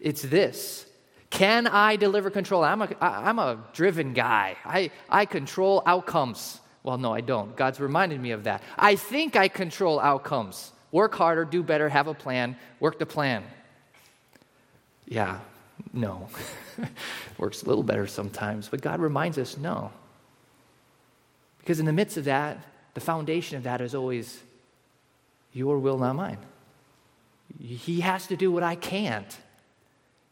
It's 0.00 0.22
this. 0.22 0.86
Can 1.32 1.66
I 1.66 1.96
deliver 1.96 2.28
control? 2.28 2.62
I'm 2.62 2.82
a, 2.82 2.88
I'm 3.00 3.38
a 3.38 3.56
driven 3.72 4.12
guy. 4.12 4.54
I, 4.66 4.90
I 5.08 5.24
control 5.24 5.82
outcomes. 5.86 6.60
Well, 6.82 6.98
no, 6.98 7.14
I 7.14 7.22
don't. 7.22 7.56
God's 7.56 7.80
reminded 7.80 8.20
me 8.20 8.32
of 8.32 8.44
that. 8.44 8.62
I 8.76 8.96
think 8.96 9.34
I 9.34 9.48
control 9.48 9.98
outcomes. 9.98 10.72
Work 10.90 11.14
harder, 11.14 11.46
do 11.46 11.62
better, 11.62 11.88
have 11.88 12.06
a 12.06 12.12
plan, 12.12 12.54
work 12.80 12.98
the 12.98 13.06
plan. 13.06 13.44
Yeah, 15.06 15.40
no. 15.94 16.28
Works 17.38 17.62
a 17.62 17.66
little 17.66 17.82
better 17.82 18.06
sometimes, 18.06 18.68
but 18.68 18.82
God 18.82 19.00
reminds 19.00 19.38
us 19.38 19.56
no. 19.56 19.90
Because 21.60 21.80
in 21.80 21.86
the 21.86 21.94
midst 21.94 22.18
of 22.18 22.24
that, 22.24 22.58
the 22.92 23.00
foundation 23.00 23.56
of 23.56 23.62
that 23.62 23.80
is 23.80 23.94
always 23.94 24.42
your 25.54 25.78
will, 25.78 25.96
not 25.96 26.14
mine. 26.14 26.38
He 27.58 28.00
has 28.00 28.26
to 28.26 28.36
do 28.36 28.52
what 28.52 28.62
I 28.62 28.74
can't. 28.74 29.34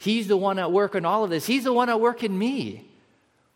He's 0.00 0.28
the 0.28 0.36
one 0.36 0.58
at 0.58 0.72
work 0.72 0.94
in 0.94 1.04
all 1.04 1.24
of 1.24 1.30
this. 1.30 1.46
He's 1.46 1.64
the 1.64 1.72
one 1.72 1.90
at 1.90 2.00
work 2.00 2.24
in 2.24 2.36
me. 2.36 2.88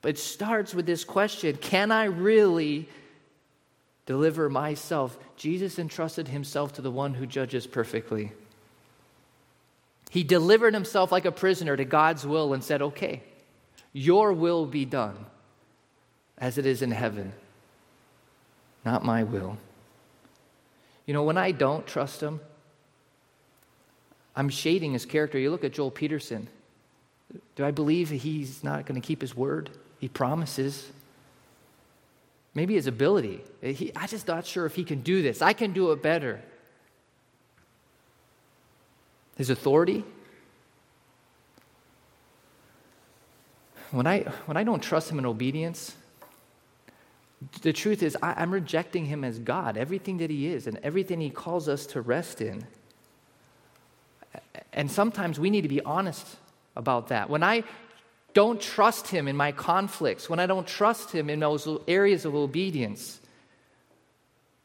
But 0.02 0.10
it 0.10 0.18
starts 0.18 0.74
with 0.74 0.84
this 0.84 1.02
question 1.02 1.56
Can 1.56 1.90
I 1.90 2.04
really 2.04 2.86
deliver 4.04 4.50
myself? 4.50 5.18
Jesus 5.36 5.78
entrusted 5.78 6.28
himself 6.28 6.74
to 6.74 6.82
the 6.82 6.90
one 6.90 7.14
who 7.14 7.26
judges 7.26 7.66
perfectly. 7.66 8.32
He 10.10 10.22
delivered 10.22 10.74
himself 10.74 11.10
like 11.10 11.24
a 11.24 11.32
prisoner 11.32 11.76
to 11.76 11.84
God's 11.86 12.26
will 12.26 12.52
and 12.52 12.62
said, 12.62 12.82
Okay, 12.82 13.22
your 13.94 14.34
will 14.34 14.66
be 14.66 14.84
done 14.84 15.16
as 16.36 16.58
it 16.58 16.66
is 16.66 16.82
in 16.82 16.90
heaven, 16.90 17.32
not 18.84 19.02
my 19.02 19.22
will. 19.22 19.56
You 21.06 21.14
know, 21.14 21.22
when 21.22 21.38
I 21.38 21.52
don't 21.52 21.86
trust 21.86 22.20
Him, 22.20 22.40
I'm 24.36 24.48
shading 24.48 24.92
His 24.92 25.06
character. 25.06 25.38
You 25.38 25.50
look 25.50 25.64
at 25.64 25.72
Joel 25.72 25.90
Peterson. 25.90 26.48
Do 27.56 27.64
I 27.64 27.70
believe 27.70 28.10
he's 28.10 28.62
not 28.62 28.86
going 28.86 29.00
to 29.00 29.06
keep 29.06 29.20
his 29.20 29.36
word? 29.36 29.70
He 29.98 30.08
promises. 30.08 30.90
Maybe 32.54 32.74
his 32.74 32.86
ability. 32.86 33.42
He, 33.60 33.92
I'm 33.96 34.08
just 34.08 34.28
not 34.28 34.46
sure 34.46 34.66
if 34.66 34.74
he 34.74 34.84
can 34.84 35.00
do 35.00 35.22
this. 35.22 35.42
I 35.42 35.52
can 35.52 35.72
do 35.72 35.90
it 35.92 36.02
better. 36.02 36.40
His 39.36 39.50
authority. 39.50 40.04
When 43.90 44.06
I, 44.06 44.20
when 44.46 44.56
I 44.56 44.64
don't 44.64 44.82
trust 44.82 45.10
him 45.10 45.18
in 45.18 45.26
obedience, 45.26 45.96
the 47.62 47.72
truth 47.72 48.02
is, 48.02 48.16
I, 48.22 48.42
am 48.42 48.52
rejecting 48.52 49.06
him 49.06 49.24
as 49.24 49.38
God, 49.38 49.76
everything 49.76 50.18
that 50.18 50.30
he 50.30 50.48
is, 50.48 50.66
and 50.66 50.78
everything 50.82 51.20
he 51.20 51.30
calls 51.30 51.68
us 51.68 51.86
to 51.86 52.00
rest 52.00 52.40
in. 52.40 52.64
And 54.74 54.90
sometimes 54.90 55.38
we 55.38 55.50
need 55.50 55.62
to 55.62 55.68
be 55.68 55.80
honest 55.80 56.26
about 56.76 57.08
that. 57.08 57.30
When 57.30 57.42
I 57.42 57.62
don't 58.34 58.60
trust 58.60 59.06
him 59.06 59.28
in 59.28 59.36
my 59.36 59.52
conflicts, 59.52 60.28
when 60.28 60.40
I 60.40 60.46
don't 60.46 60.66
trust 60.66 61.12
him 61.12 61.30
in 61.30 61.38
those 61.38 61.68
areas 61.86 62.24
of 62.24 62.34
obedience, 62.34 63.20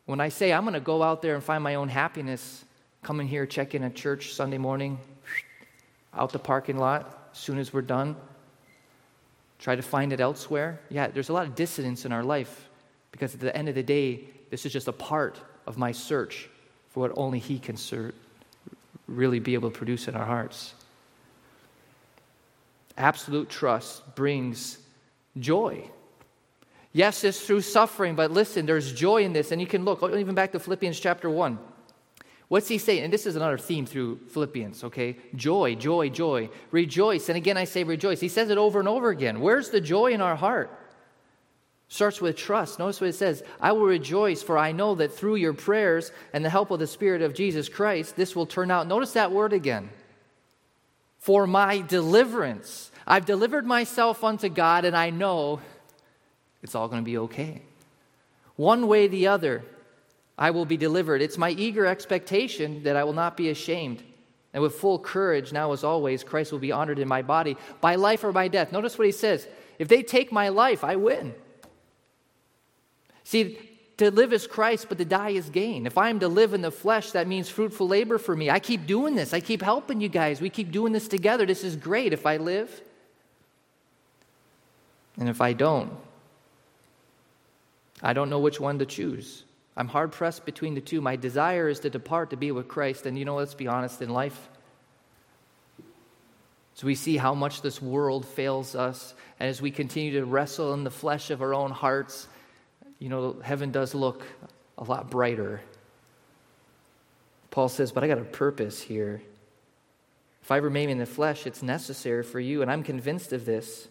when 0.08 0.20
I 0.20 0.30
say 0.30 0.52
I'm 0.52 0.64
going 0.64 0.74
to 0.74 0.80
go 0.80 1.04
out 1.04 1.22
there 1.22 1.36
and 1.36 1.44
find 1.44 1.64
my 1.64 1.76
own 1.76 1.88
happiness, 1.88 2.66
come 3.04 3.20
in 3.20 3.28
here, 3.28 3.46
check 3.46 3.76
in 3.76 3.84
at 3.84 3.96
church 3.96 4.34
Sunday 4.34 4.58
morning, 4.58 4.98
out 6.16 6.32
the 6.32 6.40
parking 6.40 6.80
lot, 6.80 7.30
as 7.32 7.38
soon 7.38 7.60
as 7.60 7.72
we're 7.72 7.84
done, 7.84 8.16
try 9.60 9.76
to 9.76 9.84
find 9.84 10.12
it 10.12 10.20
elsewhere. 10.20 10.80
Yeah, 10.90 11.08
there's 11.08 11.30
a 11.30 11.34
lot 11.34 11.46
of 11.46 11.54
dissonance 11.54 12.06
in 12.06 12.12
our 12.12 12.24
life 12.24 12.68
because 13.12 13.36
at 13.36 13.40
the 13.40 13.56
end 13.56 13.70
of 13.70 13.76
the 13.76 13.84
day, 13.84 14.24
this 14.50 14.66
is 14.66 14.74
just 14.74 14.88
a 14.88 14.92
part 14.92 15.40
of 15.68 15.78
my 15.78 15.92
search 15.92 16.50
for 16.90 17.02
what 17.02 17.12
only 17.16 17.38
He 17.38 17.60
can 17.60 17.78
ser- 17.78 18.16
really 19.10 19.40
be 19.40 19.54
able 19.54 19.72
to 19.72 19.78
produce 19.78 20.08
in 20.08 20.16
our 20.16 20.26
hearts. 20.26 20.74
Absolute 22.98 23.50
trust 23.50 24.16
brings 24.16 24.78
joy. 25.38 25.90
Yes, 26.92 27.24
it's 27.24 27.46
through 27.46 27.62
suffering, 27.62 28.16
but 28.16 28.32
listen, 28.32 28.66
there's 28.66 28.94
joy 28.94 29.24
in 29.24 29.34
this. 29.34 29.52
And 29.52 29.62
you 29.62 29.68
can 29.68 29.86
look, 29.86 30.04
even 30.04 30.36
back 30.36 30.52
to 30.54 30.60
Philippians 30.60 31.00
chapter 31.00 31.30
1. 31.30 31.60
What's 32.50 32.68
he 32.68 32.80
saying? 32.80 33.04
And 33.04 33.14
this 33.14 33.28
is 33.28 33.36
another 33.36 33.60
theme 33.60 33.86
through 33.86 34.22
Philippians, 34.30 34.84
okay? 34.86 35.18
Joy, 35.36 35.76
joy, 35.76 36.10
joy. 36.10 36.50
Rejoice. 36.72 37.30
And 37.30 37.38
again, 37.38 37.58
I 37.58 37.66
say 37.66 37.84
rejoice. 37.84 38.20
He 38.20 38.28
says 38.28 38.50
it 38.50 38.58
over 38.58 38.80
and 38.80 38.88
over 38.88 39.10
again. 39.10 39.40
Where's 39.40 39.70
the 39.70 39.80
joy 39.80 40.14
in 40.14 40.22
our 40.22 40.36
heart? 40.36 40.72
Starts 41.92 42.22
with 42.22 42.38
trust. 42.38 42.78
Notice 42.78 43.02
what 43.02 43.10
it 43.10 43.16
says 43.16 43.44
I 43.60 43.72
will 43.72 43.86
rejoice, 43.86 44.44
for 44.44 44.58
I 44.58 44.72
know 44.72 44.94
that 44.96 45.12
through 45.12 45.36
your 45.36 45.54
prayers 45.54 46.12
and 46.34 46.46
the 46.46 46.50
help 46.50 46.70
of 46.70 46.80
the 46.80 46.88
Spirit 46.88 47.24
of 47.24 47.34
Jesus 47.34 47.68
Christ, 47.68 48.16
this 48.16 48.36
will 48.36 48.46
turn 48.46 48.70
out. 48.70 48.88
Notice 48.88 49.14
that 49.14 49.32
word 49.32 49.54
again. 49.54 49.90
For 51.18 51.48
my 51.48 51.82
deliverance. 51.82 52.92
I've 53.08 53.26
delivered 53.26 53.66
myself 53.66 54.24
unto 54.24 54.50
God, 54.50 54.86
and 54.86 54.96
I 54.96 55.10
know 55.10 55.62
it's 56.62 56.76
all 56.76 56.88
going 56.88 57.02
to 57.02 57.06
be 57.06 57.18
okay. 57.18 57.64
One 58.56 58.88
way 58.88 59.08
the 59.08 59.28
other, 59.28 59.64
I 60.38 60.52
will 60.52 60.66
be 60.66 60.78
delivered. 60.78 61.24
It's 61.24 61.40
my 61.40 61.50
eager 61.50 61.88
expectation 61.88 62.84
that 62.84 62.96
I 62.96 63.04
will 63.04 63.14
not 63.14 63.36
be 63.36 63.50
ashamed. 63.50 64.04
And 64.54 64.62
with 64.62 64.76
full 64.76 65.00
courage, 65.00 65.52
now 65.52 65.72
as 65.72 65.84
always, 65.84 66.24
Christ 66.24 66.52
will 66.52 66.60
be 66.60 66.72
honored 66.72 67.00
in 67.00 67.08
my 67.08 67.24
body 67.24 67.58
by 67.82 67.96
life 67.96 68.24
or 68.24 68.32
by 68.32 68.48
death. 68.48 68.72
Notice 68.72 68.98
what 68.98 69.08
he 69.08 69.12
says 69.12 69.48
if 69.80 69.88
they 69.88 70.04
take 70.04 70.32
my 70.32 70.50
life, 70.50 70.84
I 70.84 70.96
win. 70.96 71.34
See, 73.30 73.60
to 73.98 74.10
live 74.10 74.34
is 74.34 74.48
Christ, 74.48 74.88
but 74.90 74.98
to 74.98 75.06
die 75.06 75.30
is 75.30 75.52
gain. 75.52 75.86
If 75.86 76.00
I 76.00 76.10
am 76.10 76.20
to 76.22 76.28
live 76.28 76.56
in 76.56 76.62
the 76.62 76.72
flesh, 76.72 77.12
that 77.12 77.28
means 77.28 77.48
fruitful 77.48 77.88
labor 77.88 78.18
for 78.18 78.36
me. 78.36 78.50
I 78.50 78.58
keep 78.58 78.88
doing 78.88 79.14
this. 79.14 79.36
I 79.36 79.40
keep 79.40 79.62
helping 79.62 80.02
you 80.02 80.10
guys. 80.10 80.42
We 80.42 80.50
keep 80.50 80.72
doing 80.72 80.94
this 80.94 81.08
together. 81.08 81.46
This 81.46 81.64
is 81.64 81.76
great 81.76 82.12
if 82.12 82.26
I 82.26 82.38
live. 82.38 82.82
And 85.20 85.30
if 85.30 85.42
I 85.42 85.54
don't, 85.54 85.92
I 88.02 88.14
don't 88.14 88.32
know 88.32 88.40
which 88.40 88.60
one 88.60 88.80
to 88.80 88.86
choose. 88.88 89.44
I'm 89.78 89.90
hard 89.90 90.12
pressed 90.12 90.44
between 90.44 90.74
the 90.74 90.82
two. 90.82 91.00
My 91.00 91.16
desire 91.16 91.70
is 91.70 91.82
to 91.82 91.92
depart 91.92 92.32
to 92.32 92.36
be 92.36 92.52
with 92.52 92.68
Christ. 92.68 93.06
And 93.06 93.16
you 93.16 93.26
know, 93.26 93.36
let's 93.36 93.54
be 93.54 93.68
honest, 93.68 94.02
in 94.02 94.10
life, 94.10 94.50
as 96.76 96.84
we 96.84 96.96
see 96.96 97.16
how 97.16 97.36
much 97.36 97.62
this 97.62 97.80
world 97.80 98.26
fails 98.26 98.74
us, 98.74 99.14
and 99.40 99.48
as 99.48 99.62
we 99.62 99.70
continue 99.70 100.20
to 100.20 100.26
wrestle 100.26 100.74
in 100.74 100.84
the 100.84 100.90
flesh 100.90 101.30
of 101.30 101.44
our 101.44 101.54
own 101.54 101.70
hearts, 101.70 102.28
you 103.00 103.10
know, 103.10 103.38
heaven 103.42 103.72
does 103.72 103.96
look 103.96 104.26
a 104.78 104.84
lot 104.84 105.10
brighter. 105.10 105.62
Paul 107.52 107.70
says, 107.70 107.92
But 107.92 108.04
I 108.04 108.08
got 108.08 108.20
a 108.20 108.24
purpose 108.24 108.82
here. 108.82 109.22
If 110.44 110.52
I 110.52 110.58
remain 110.58 110.90
in 110.90 110.98
the 110.98 111.06
flesh, 111.06 111.48
it's 111.48 111.64
necessary 111.64 112.24
for 112.24 112.40
you, 112.40 112.62
and 112.62 112.72
I'm 112.72 112.84
convinced 112.84 113.34
of 113.34 113.46
this. 113.46 113.88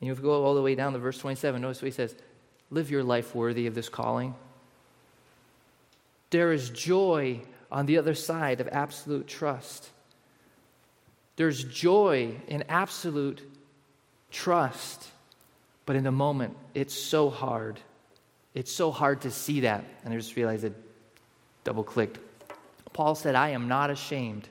And 0.00 0.08
you 0.08 0.14
go 0.14 0.44
all 0.44 0.54
the 0.54 0.62
way 0.62 0.74
down 0.74 0.92
to 0.94 0.98
verse 0.98 1.18
27. 1.18 1.62
Notice 1.62 1.80
what 1.80 1.86
he 1.86 1.92
says 1.92 2.14
Live 2.70 2.90
your 2.90 3.04
life 3.04 3.34
worthy 3.34 3.66
of 3.66 3.74
this 3.74 3.88
calling. 3.88 4.34
There 6.30 6.52
is 6.52 6.70
joy 6.70 7.42
on 7.70 7.86
the 7.86 7.98
other 7.98 8.14
side 8.14 8.60
of 8.60 8.68
absolute 8.68 9.28
trust. 9.28 9.90
There's 11.36 11.62
joy 11.64 12.34
in 12.48 12.64
absolute 12.68 13.42
trust. 14.30 15.11
But 15.84 15.96
in 15.96 16.04
the 16.04 16.12
moment, 16.12 16.56
it's 16.74 16.94
so 16.94 17.30
hard. 17.30 17.80
It's 18.54 18.72
so 18.72 18.90
hard 18.90 19.22
to 19.22 19.30
see 19.30 19.60
that. 19.60 19.84
And 20.04 20.12
I 20.12 20.16
just 20.16 20.36
realized 20.36 20.64
it 20.64 20.74
double 21.64 21.84
clicked. 21.84 22.18
Paul 22.92 23.14
said, 23.14 23.34
I 23.34 23.50
am 23.50 23.68
not 23.68 23.90
ashamed. 23.90 24.48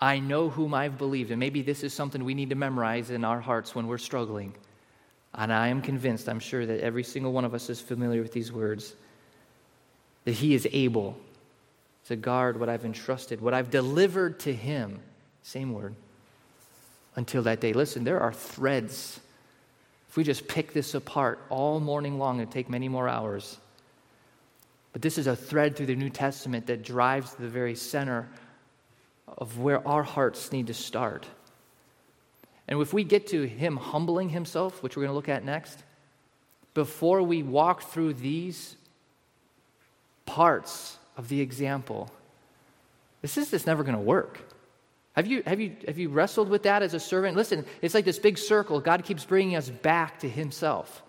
I 0.00 0.18
know 0.18 0.48
whom 0.48 0.74
I've 0.74 0.98
believed. 0.98 1.30
And 1.30 1.38
maybe 1.38 1.62
this 1.62 1.84
is 1.84 1.92
something 1.92 2.24
we 2.24 2.34
need 2.34 2.50
to 2.50 2.56
memorize 2.56 3.10
in 3.10 3.24
our 3.24 3.40
hearts 3.40 3.74
when 3.74 3.86
we're 3.86 3.98
struggling. 3.98 4.54
And 5.34 5.52
I 5.52 5.68
am 5.68 5.82
convinced, 5.82 6.28
I'm 6.28 6.40
sure 6.40 6.66
that 6.66 6.80
every 6.80 7.04
single 7.04 7.32
one 7.32 7.44
of 7.44 7.54
us 7.54 7.70
is 7.70 7.80
familiar 7.80 8.22
with 8.22 8.32
these 8.32 8.50
words, 8.50 8.94
that 10.24 10.32
he 10.32 10.54
is 10.54 10.66
able 10.72 11.16
to 12.06 12.16
guard 12.16 12.58
what 12.58 12.68
I've 12.68 12.84
entrusted, 12.84 13.40
what 13.40 13.54
I've 13.54 13.70
delivered 13.70 14.40
to 14.40 14.52
him. 14.52 14.98
Same 15.42 15.72
word. 15.72 15.94
Until 17.14 17.42
that 17.42 17.60
day. 17.60 17.72
Listen, 17.72 18.04
there 18.04 18.20
are 18.20 18.32
threads. 18.32 19.20
If 20.10 20.16
we 20.16 20.24
just 20.24 20.48
pick 20.48 20.72
this 20.72 20.94
apart 20.94 21.38
all 21.50 21.78
morning 21.78 22.18
long, 22.18 22.40
it'd 22.40 22.50
take 22.50 22.68
many 22.68 22.88
more 22.88 23.08
hours. 23.08 23.56
But 24.92 25.02
this 25.02 25.18
is 25.18 25.28
a 25.28 25.36
thread 25.36 25.76
through 25.76 25.86
the 25.86 25.94
New 25.94 26.10
Testament 26.10 26.66
that 26.66 26.82
drives 26.82 27.32
to 27.34 27.42
the 27.42 27.48
very 27.48 27.76
center 27.76 28.28
of 29.38 29.60
where 29.60 29.86
our 29.86 30.02
hearts 30.02 30.50
need 30.50 30.66
to 30.66 30.74
start. 30.74 31.28
And 32.66 32.80
if 32.80 32.92
we 32.92 33.04
get 33.04 33.28
to 33.28 33.44
Him 33.44 33.76
humbling 33.76 34.30
Himself, 34.30 34.82
which 34.82 34.96
we're 34.96 35.02
going 35.04 35.12
to 35.12 35.14
look 35.14 35.28
at 35.28 35.44
next, 35.44 35.84
before 36.74 37.22
we 37.22 37.44
walk 37.44 37.82
through 37.82 38.14
these 38.14 38.74
parts 40.26 40.98
of 41.16 41.28
the 41.28 41.40
example, 41.40 42.10
this 43.22 43.38
is 43.38 43.52
just 43.52 43.64
never 43.64 43.84
going 43.84 43.94
to 43.94 44.02
work. 44.02 44.40
Have 45.20 45.26
you, 45.26 45.42
have, 45.44 45.60
you, 45.60 45.76
have 45.86 45.98
you 45.98 46.08
wrestled 46.08 46.48
with 46.48 46.62
that 46.62 46.82
as 46.82 46.94
a 46.94 46.98
servant? 46.98 47.36
Listen, 47.36 47.66
it's 47.82 47.92
like 47.92 48.06
this 48.06 48.18
big 48.18 48.38
circle. 48.38 48.80
God 48.80 49.04
keeps 49.04 49.22
bringing 49.22 49.54
us 49.54 49.68
back 49.68 50.20
to 50.20 50.28
Himself. 50.30 51.02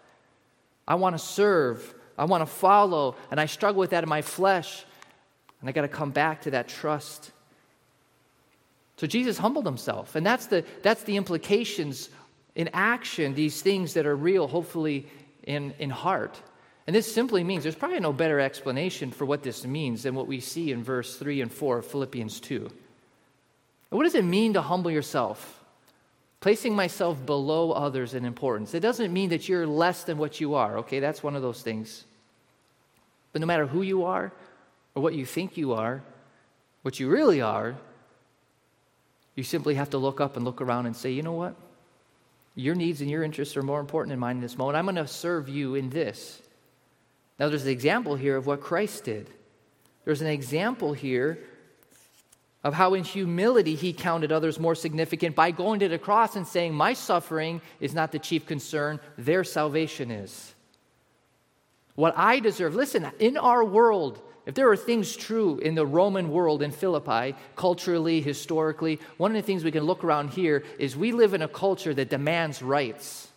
I 0.86 0.96
want 0.96 1.16
to 1.16 1.18
serve, 1.18 1.96
I 2.18 2.26
want 2.26 2.42
to 2.42 2.46
follow, 2.46 3.16
and 3.32 3.40
I 3.40 3.46
struggle 3.46 3.80
with 3.80 3.92
that 3.92 4.04
in 4.04 4.10
my 4.10 4.22
flesh. 4.22 4.84
And 5.62 5.70
I 5.70 5.72
got 5.72 5.84
to 5.84 5.88
come 5.88 6.12
back 6.12 6.42
to 6.42 6.52
that 6.52 6.68
trust. 6.68 7.32
So 8.98 9.08
Jesus 9.08 9.38
humbled 9.38 9.66
himself. 9.66 10.18
And 10.18 10.26
that's 10.26 10.48
the, 10.48 10.66
that's 10.82 11.04
the 11.04 11.16
implications 11.16 12.10
in 12.54 12.70
action, 12.74 13.34
these 13.34 13.62
things 13.62 13.94
that 13.94 14.06
are 14.06 14.16
real, 14.18 14.46
hopefully 14.46 15.08
in, 15.44 15.74
in 15.80 15.90
heart. 15.90 16.38
And 16.86 16.94
this 16.94 17.10
simply 17.10 17.46
means 17.46 17.64
there's 17.64 17.76
probably 17.76 18.02
no 18.02 18.12
better 18.12 18.42
explanation 18.42 19.12
for 19.12 19.24
what 19.24 19.42
this 19.42 19.66
means 19.66 20.04
than 20.04 20.16
what 20.16 20.28
we 20.28 20.42
see 20.42 20.74
in 20.74 20.84
verse 20.84 21.16
3 21.16 21.40
and 21.40 21.50
4 21.50 21.78
of 21.78 21.86
Philippians 21.86 22.42
2. 22.42 22.70
What 23.92 24.04
does 24.04 24.16
it 24.16 24.24
mean 24.24 24.54
to 24.54 24.62
humble 24.62 24.90
yourself? 24.90 25.60
Placing 26.40 26.76
myself 26.76 27.24
below 27.26 27.72
others 27.72 28.14
in 28.14 28.26
importance. 28.26 28.74
It 28.74 28.80
doesn't 28.80 29.14
mean 29.14 29.30
that 29.30 29.48
you're 29.48 29.68
less 29.68 30.04
than 30.04 30.18
what 30.18 30.40
you 30.40 30.56
are, 30.56 30.78
okay? 30.80 31.00
That's 31.00 31.22
one 31.22 31.36
of 31.36 31.42
those 31.42 31.62
things. 31.62 32.06
But 33.34 33.42
no 33.42 33.48
matter 33.48 33.68
who 33.68 33.82
you 33.82 34.06
are 34.06 34.32
or 34.96 35.04
what 35.04 35.14
you 35.14 35.26
think 35.26 35.58
you 35.58 35.74
are, 35.74 36.02
what 36.82 37.00
you 37.00 37.10
really 37.10 37.42
are, 37.42 37.76
you 39.36 39.44
simply 39.44 39.76
have 39.76 39.90
to 39.92 39.98
look 39.98 40.20
up 40.20 40.36
and 40.36 40.46
look 40.46 40.62
around 40.62 40.86
and 40.86 40.96
say, 40.96 41.12
you 41.12 41.22
know 41.22 41.34
what? 41.34 41.56
Your 42.56 42.76
needs 42.76 43.02
and 43.02 43.10
your 43.10 43.24
interests 43.24 43.56
are 43.58 43.62
more 43.62 43.80
important 43.80 44.12
than 44.12 44.20
mine 44.20 44.38
in 44.38 44.42
this 44.42 44.58
moment. 44.58 44.78
I'm 44.78 44.86
going 44.86 44.96
to 44.96 45.08
serve 45.08 45.48
you 45.48 45.76
in 45.76 45.90
this. 45.90 46.42
Now, 47.40 47.50
there's 47.50 47.64
an 47.64 47.70
example 47.70 48.16
here 48.16 48.38
of 48.38 48.48
what 48.48 48.62
Christ 48.62 49.04
did. 49.04 49.30
There's 50.06 50.22
an 50.22 50.28
example 50.28 50.94
here 50.94 51.40
of 52.64 52.74
how 52.74 52.94
in 52.94 53.04
humility 53.04 53.76
he 53.76 53.94
counted 53.94 54.32
others 54.32 54.60
more 54.60 54.76
significant 54.76 55.36
by 55.36 55.52
going 55.52 55.80
to 55.80 55.88
the 55.88 55.98
cross 55.98 56.36
and 56.36 56.48
saying, 56.48 56.74
My 56.74 56.94
suffering 56.94 57.62
is 57.80 57.94
not 57.94 58.12
the 58.12 58.20
chief 58.20 58.46
concern, 58.46 59.00
their 59.18 59.44
salvation 59.44 60.12
is. 60.12 60.54
What 61.96 62.14
I 62.16 62.40
deserve. 62.40 62.76
Listen, 62.76 63.12
in 63.20 63.38
our 63.38 63.64
world, 63.66 64.22
if 64.46 64.56
there 64.56 64.70
are 64.70 64.78
things 64.78 65.16
true 65.16 65.60
in 65.60 65.76
the 65.76 65.86
Roman 65.86 66.30
world 66.30 66.62
in 66.62 66.72
Philippi, 66.72 67.36
culturally, 67.56 68.22
historically, 68.22 69.00
one 69.18 69.32
of 69.32 69.36
the 69.36 69.46
things 69.46 69.64
we 69.64 69.72
can 69.72 69.84
look 69.84 70.04
around 70.04 70.30
here 70.30 70.64
is 70.80 70.96
we 70.96 71.12
live 71.12 71.34
in 71.34 71.42
a 71.42 71.48
culture 71.48 71.94
that 71.94 72.10
demands 72.10 72.62
rights. 72.62 73.28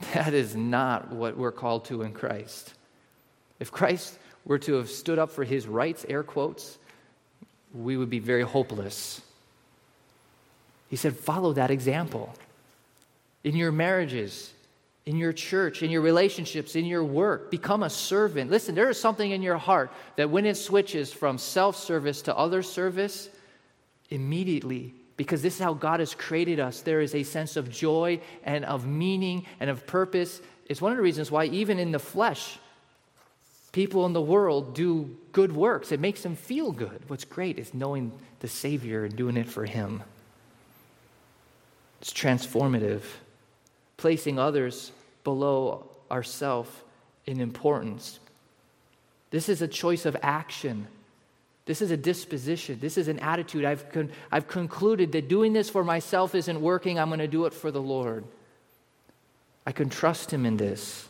That 0.12 0.34
is 0.34 0.54
not 0.54 1.10
what 1.10 1.38
we're 1.38 1.52
called 1.52 1.86
to 1.86 2.02
in 2.02 2.12
Christ. 2.12 2.74
If 3.58 3.72
Christ 3.72 4.18
were 4.44 4.58
to 4.58 4.74
have 4.74 4.90
stood 4.90 5.18
up 5.18 5.30
for 5.30 5.42
his 5.42 5.66
rights, 5.66 6.04
air 6.08 6.22
quotes, 6.22 6.78
we 7.74 7.96
would 7.96 8.10
be 8.10 8.18
very 8.18 8.42
hopeless. 8.42 9.20
He 10.88 10.96
said, 10.96 11.16
follow 11.16 11.52
that 11.54 11.70
example. 11.70 12.34
In 13.44 13.56
your 13.56 13.72
marriages, 13.72 14.52
in 15.04 15.16
your 15.16 15.32
church, 15.32 15.82
in 15.82 15.90
your 15.90 16.00
relationships, 16.00 16.74
in 16.74 16.84
your 16.84 17.04
work, 17.04 17.50
become 17.50 17.82
a 17.82 17.90
servant. 17.90 18.50
Listen, 18.50 18.74
there 18.74 18.90
is 18.90 19.00
something 19.00 19.30
in 19.30 19.40
your 19.40 19.56
heart 19.56 19.90
that 20.16 20.30
when 20.30 20.46
it 20.46 20.56
switches 20.56 21.12
from 21.12 21.38
self 21.38 21.76
service 21.76 22.22
to 22.22 22.36
other 22.36 22.62
service, 22.62 23.28
immediately, 24.10 24.94
because 25.16 25.42
this 25.42 25.54
is 25.54 25.60
how 25.60 25.74
God 25.74 26.00
has 26.00 26.14
created 26.14 26.60
us, 26.60 26.80
there 26.80 27.00
is 27.00 27.14
a 27.14 27.22
sense 27.22 27.56
of 27.56 27.70
joy 27.70 28.20
and 28.44 28.64
of 28.64 28.86
meaning 28.86 29.46
and 29.60 29.70
of 29.70 29.86
purpose. 29.86 30.40
It's 30.66 30.82
one 30.82 30.92
of 30.92 30.98
the 30.98 31.02
reasons 31.02 31.30
why, 31.30 31.44
even 31.46 31.78
in 31.78 31.92
the 31.92 31.98
flesh, 31.98 32.58
people 33.76 34.06
in 34.06 34.14
the 34.14 34.22
world 34.22 34.74
do 34.74 35.14
good 35.32 35.54
works. 35.54 35.92
It 35.92 36.00
makes 36.00 36.22
them 36.22 36.34
feel 36.34 36.72
good. 36.72 36.98
What's 37.08 37.26
great 37.26 37.58
is 37.58 37.74
knowing 37.74 38.10
the 38.40 38.48
Savior 38.48 39.04
and 39.04 39.14
doing 39.14 39.36
it 39.36 39.46
for 39.46 39.66
Him. 39.66 40.02
It's 42.00 42.10
transformative, 42.10 43.02
placing 43.98 44.38
others 44.38 44.92
below 45.24 45.90
ourselves 46.10 46.70
in 47.26 47.38
importance. 47.38 48.18
This 49.28 49.50
is 49.50 49.60
a 49.60 49.68
choice 49.68 50.06
of 50.06 50.16
action. 50.22 50.86
This 51.66 51.82
is 51.82 51.90
a 51.90 51.98
disposition. 51.98 52.78
This 52.80 52.96
is 52.96 53.08
an 53.08 53.18
attitude. 53.18 53.66
I've, 53.66 53.92
con- 53.92 54.10
I've 54.32 54.48
concluded 54.48 55.12
that 55.12 55.28
doing 55.28 55.52
this 55.52 55.68
for 55.68 55.84
myself 55.84 56.34
isn't 56.34 56.62
working. 56.62 56.98
I'm 56.98 57.08
going 57.08 57.18
to 57.18 57.28
do 57.28 57.44
it 57.44 57.52
for 57.52 57.70
the 57.70 57.82
Lord. 57.82 58.24
I 59.66 59.72
can 59.72 59.90
trust 59.90 60.32
Him 60.32 60.46
in 60.46 60.56
this. 60.56 61.06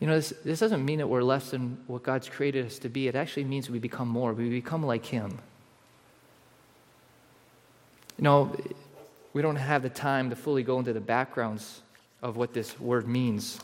You 0.00 0.06
know, 0.08 0.16
this, 0.16 0.34
this 0.44 0.60
doesn't 0.60 0.84
mean 0.84 0.98
that 0.98 1.06
we're 1.06 1.22
less 1.22 1.50
than 1.50 1.78
what 1.86 2.02
God's 2.02 2.28
created 2.28 2.66
us 2.66 2.78
to 2.80 2.88
be. 2.88 3.08
It 3.08 3.14
actually 3.14 3.44
means 3.44 3.70
we 3.70 3.78
become 3.78 4.08
more. 4.08 4.32
We 4.32 4.48
become 4.48 4.84
like 4.84 5.06
Him. 5.06 5.38
You 8.18 8.24
know, 8.24 8.56
we 9.32 9.42
don't 9.42 9.56
have 9.56 9.82
the 9.82 9.88
time 9.88 10.30
to 10.30 10.36
fully 10.36 10.62
go 10.62 10.78
into 10.78 10.92
the 10.92 11.00
backgrounds 11.00 11.82
of 12.22 12.36
what 12.36 12.52
this 12.52 12.78
word 12.80 13.08
means. 13.08 13.58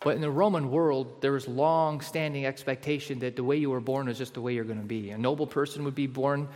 But 0.00 0.14
in 0.14 0.22
the 0.22 0.30
Roman 0.30 0.70
world, 0.70 1.20
there 1.20 1.32
was 1.32 1.46
long 1.46 2.00
standing 2.00 2.46
expectation 2.46 3.18
that 3.18 3.36
the 3.36 3.44
way 3.44 3.56
you 3.56 3.70
were 3.70 3.80
born 3.80 4.08
is 4.08 4.16
just 4.16 4.34
the 4.34 4.40
way 4.40 4.54
you're 4.54 4.64
going 4.64 4.80
to 4.80 4.86
be. 4.86 5.10
A 5.10 5.18
noble 5.18 5.46
person 5.46 5.84
would 5.84 5.94
be 5.94 6.06
born 6.06 6.48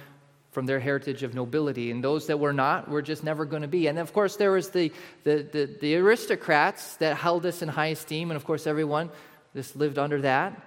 from 0.54 0.66
their 0.66 0.78
heritage 0.78 1.24
of 1.24 1.34
nobility, 1.34 1.90
and 1.90 2.02
those 2.02 2.28
that 2.28 2.38
were 2.38 2.52
not 2.52 2.88
were 2.88 3.02
just 3.02 3.24
never 3.24 3.44
going 3.44 3.62
to 3.62 3.68
be. 3.68 3.88
And 3.88 3.98
of 3.98 4.12
course, 4.12 4.36
there 4.36 4.52
was 4.52 4.70
the, 4.70 4.92
the, 5.24 5.46
the, 5.52 5.76
the 5.80 5.96
aristocrats 5.96 6.96
that 6.96 7.16
held 7.16 7.44
us 7.44 7.60
in 7.60 7.68
high 7.68 7.88
esteem, 7.88 8.30
and 8.30 8.36
of 8.36 8.44
course, 8.44 8.68
everyone 8.68 9.10
just 9.54 9.74
lived 9.74 9.98
under 9.98 10.22
that. 10.22 10.58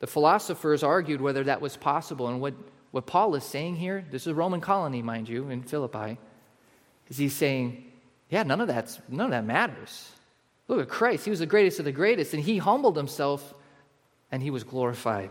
The 0.00 0.08
philosophers 0.08 0.82
argued 0.82 1.20
whether 1.20 1.44
that 1.44 1.60
was 1.60 1.76
possible, 1.76 2.26
and 2.26 2.40
what, 2.40 2.54
what 2.90 3.06
Paul 3.06 3.36
is 3.36 3.44
saying 3.44 3.76
here, 3.76 4.04
this 4.10 4.22
is 4.22 4.28
a 4.28 4.34
Roman 4.34 4.60
colony, 4.60 5.00
mind 5.00 5.28
you, 5.28 5.48
in 5.48 5.62
Philippi, 5.62 6.18
is 7.08 7.16
he's 7.16 7.34
saying, 7.34 7.84
yeah, 8.30 8.42
none 8.42 8.60
of, 8.60 8.66
that's, 8.66 8.98
none 9.08 9.26
of 9.26 9.30
that 9.30 9.44
matters. 9.44 10.10
Look 10.66 10.80
at 10.80 10.88
Christ. 10.88 11.24
He 11.24 11.30
was 11.30 11.38
the 11.38 11.46
greatest 11.46 11.78
of 11.78 11.84
the 11.84 11.92
greatest, 11.92 12.34
and 12.34 12.42
he 12.42 12.58
humbled 12.58 12.96
himself 12.96 13.54
and 14.32 14.42
he 14.42 14.50
was 14.50 14.64
glorified. 14.64 15.30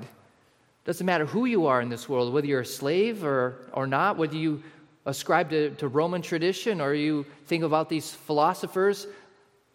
Doesn't 0.86 1.06
matter 1.06 1.26
who 1.26 1.46
you 1.46 1.66
are 1.66 1.82
in 1.82 1.90
this 1.90 2.08
world, 2.08 2.32
whether 2.32 2.46
you're 2.46 2.62
a 2.62 2.66
slave 2.66 3.24
or, 3.24 3.58
or 3.74 3.88
not, 3.88 4.18
whether 4.18 4.36
you 4.36 4.62
ascribe 5.06 5.50
to, 5.50 5.72
to 5.72 5.88
Roman 5.88 6.22
tradition 6.22 6.80
or 6.80 6.94
you 6.94 7.26
think 7.48 7.64
about 7.64 7.90
these 7.90 8.12
philosophers. 8.12 9.08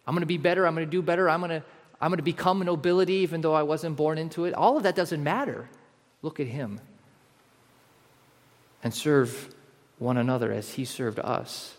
I'm 0.07 0.15
going 0.15 0.21
to 0.21 0.25
be 0.25 0.37
better, 0.37 0.65
I'm 0.65 0.73
going 0.73 0.87
to 0.87 0.91
do 0.91 1.01
better, 1.01 1.29
I'm 1.29 1.41
going 1.41 1.61
to, 1.61 1.63
I'm 1.99 2.09
going 2.09 2.17
to 2.17 2.23
become 2.23 2.59
nobility 2.59 3.15
even 3.15 3.41
though 3.41 3.53
I 3.53 3.63
wasn't 3.63 3.97
born 3.97 4.17
into 4.17 4.45
it. 4.45 4.53
All 4.53 4.77
of 4.77 4.83
that 4.83 4.95
doesn't 4.95 5.23
matter. 5.23 5.69
Look 6.21 6.39
at 6.39 6.47
him 6.47 6.79
and 8.83 8.93
serve 8.93 9.53
one 9.99 10.17
another 10.17 10.51
as 10.51 10.71
he 10.71 10.85
served 10.85 11.19
us. 11.19 11.75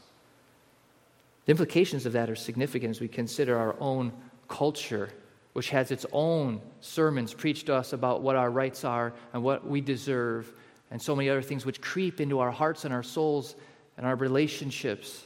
The 1.47 1.51
implications 1.51 2.07
of 2.07 2.13
that 2.13 2.31
are 2.31 2.37
significant 2.37 2.91
as 2.91 3.01
we 3.01 3.09
consider 3.09 3.59
our 3.59 3.75
own 3.81 4.13
culture 4.47 5.11
which 5.53 5.71
has 5.71 5.91
its 5.91 6.07
own 6.13 6.61
sermons 6.81 7.35
preached 7.35 7.67
to 7.67 7.75
us 7.75 7.93
about 7.93 8.23
what 8.23 8.37
our 8.37 8.51
rights 8.51 8.85
are 8.85 9.13
and 9.33 9.43
what 9.43 9.67
we 9.67 9.81
deserve, 9.81 10.53
and 10.91 11.01
so 11.01 11.17
many 11.17 11.29
other 11.29 11.43
things 11.43 11.65
which 11.65 11.81
creep 11.81 12.21
into 12.21 12.41
our 12.41 12.51
hearts 12.51 12.85
and 12.85 12.93
our 12.93 13.03
souls 13.03 13.55
and 13.97 14.07
our 14.07 14.17
relationships. 14.17 15.25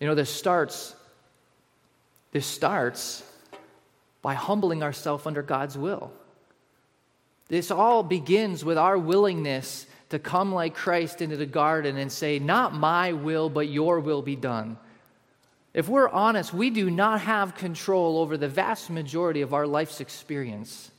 You 0.00 0.06
know, 0.06 0.14
this 0.14 0.30
starts, 0.30 0.94
this 2.32 2.46
starts 2.46 3.22
by 4.22 4.34
humbling 4.34 4.82
ourselves 4.82 5.26
under 5.26 5.42
God's 5.42 5.76
will. 5.76 6.12
This 7.48 7.70
all 7.70 8.02
begins 8.02 8.64
with 8.64 8.78
our 8.78 8.96
willingness 8.96 9.86
to 10.10 10.18
come 10.18 10.54
like 10.54 10.74
Christ 10.74 11.20
into 11.20 11.36
the 11.36 11.46
garden 11.46 11.96
and 11.96 12.10
say, 12.10 12.38
Not 12.38 12.74
my 12.74 13.12
will, 13.12 13.48
but 13.48 13.68
your 13.68 14.00
will 14.00 14.22
be 14.22 14.36
done. 14.36 14.76
If 15.72 15.88
we're 15.88 16.08
honest, 16.08 16.52
we 16.52 16.70
do 16.70 16.90
not 16.90 17.20
have 17.20 17.54
control 17.54 18.18
over 18.18 18.36
the 18.36 18.48
vast 18.48 18.90
majority 18.90 19.40
of 19.40 19.54
our 19.54 19.66
life's 19.66 20.00
experience. 20.00 20.90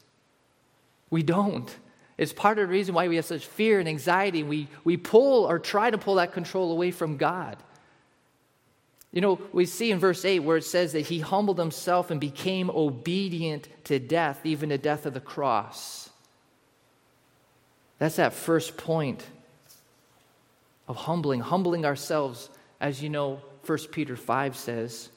We 1.09 1.23
don't. 1.23 1.73
It's 2.17 2.31
part 2.31 2.57
of 2.57 2.67
the 2.67 2.71
reason 2.71 2.95
why 2.95 3.07
we 3.07 3.17
have 3.17 3.25
such 3.25 3.45
fear 3.45 3.79
and 3.79 3.89
anxiety. 3.89 4.43
We, 4.43 4.67
we 4.83 4.95
pull 4.95 5.45
or 5.45 5.59
try 5.59 5.89
to 5.89 5.97
pull 5.97 6.15
that 6.15 6.33
control 6.33 6.71
away 6.71 6.91
from 6.91 7.17
God. 7.17 7.57
You 9.11 9.19
know, 9.19 9.41
we 9.51 9.65
see 9.65 9.91
in 9.91 9.99
verse 9.99 10.23
8 10.23 10.39
where 10.39 10.57
it 10.57 10.63
says 10.63 10.93
that 10.93 11.01
he 11.01 11.19
humbled 11.19 11.59
himself 11.59 12.11
and 12.11 12.21
became 12.21 12.69
obedient 12.69 13.67
to 13.85 13.99
death, 13.99 14.45
even 14.45 14.69
the 14.69 14.77
death 14.77 15.05
of 15.05 15.13
the 15.13 15.19
cross. 15.19 16.09
That's 17.99 18.15
that 18.15 18.33
first 18.33 18.77
point 18.77 19.25
of 20.87 20.95
humbling, 20.95 21.41
humbling 21.41 21.85
ourselves, 21.85 22.49
as 22.79 23.03
you 23.03 23.09
know, 23.09 23.41
1 23.65 23.77
Peter 23.91 24.15
5 24.15 24.55
says, 24.55 25.09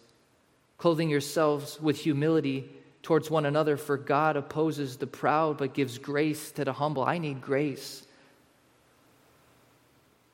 clothing 0.79 1.09
yourselves 1.09 1.81
with 1.81 1.99
humility 1.99 2.69
towards 3.03 3.31
one 3.31 3.47
another, 3.47 3.77
for 3.77 3.97
God 3.97 4.37
opposes 4.37 4.97
the 4.97 5.07
proud 5.07 5.59
but 5.59 5.75
gives 5.75 5.99
grace 5.99 6.51
to 6.53 6.65
the 6.65 6.73
humble. 6.73 7.05
I 7.05 7.19
need 7.19 7.41
grace. 7.41 8.07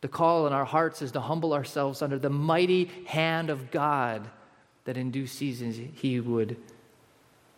The 0.01 0.09
call 0.09 0.47
in 0.47 0.53
our 0.53 0.65
hearts 0.65 1.03
is 1.03 1.13
to 1.13 1.21
humble 1.21 1.53
ourselves 1.53 2.01
under 2.01 2.19
the 2.19 2.31
mighty 2.31 2.91
hand 3.07 3.51
of 3.51 3.71
God, 3.71 4.29
that 4.85 4.97
in 4.97 5.11
due 5.11 5.27
seasons 5.27 5.79
He 5.95 6.21
would 6.21 6.57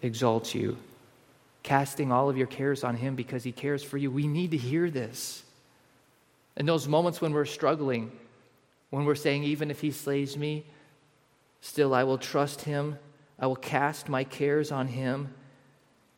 exalt 0.01 0.55
you, 0.55 0.77
casting 1.63 2.11
all 2.11 2.29
of 2.29 2.37
your 2.37 2.47
cares 2.49 2.83
on 2.83 2.97
Him 2.97 3.15
because 3.15 3.45
He 3.45 3.53
cares 3.53 3.85
for 3.85 3.97
you. 3.97 4.11
We 4.11 4.27
need 4.27 4.51
to 4.51 4.57
hear 4.57 4.91
this. 4.91 5.45
In 6.57 6.67
those 6.67 6.89
moments 6.89 7.21
when 7.21 7.33
we're 7.33 7.45
struggling, 7.45 8.11
when 8.93 9.07
we're 9.07 9.15
saying, 9.15 9.43
even 9.45 9.71
if 9.71 9.81
he 9.81 9.91
slays 9.91 10.37
me, 10.37 10.67
still 11.63 11.95
I 11.95 12.05
will 12.05 12.19
trust 12.19 12.61
him. 12.61 12.99
I 13.39 13.47
will 13.47 13.57
cast 13.57 14.11
my 14.11 14.23
cares 14.23 14.71
on 14.71 14.87
him, 14.87 15.33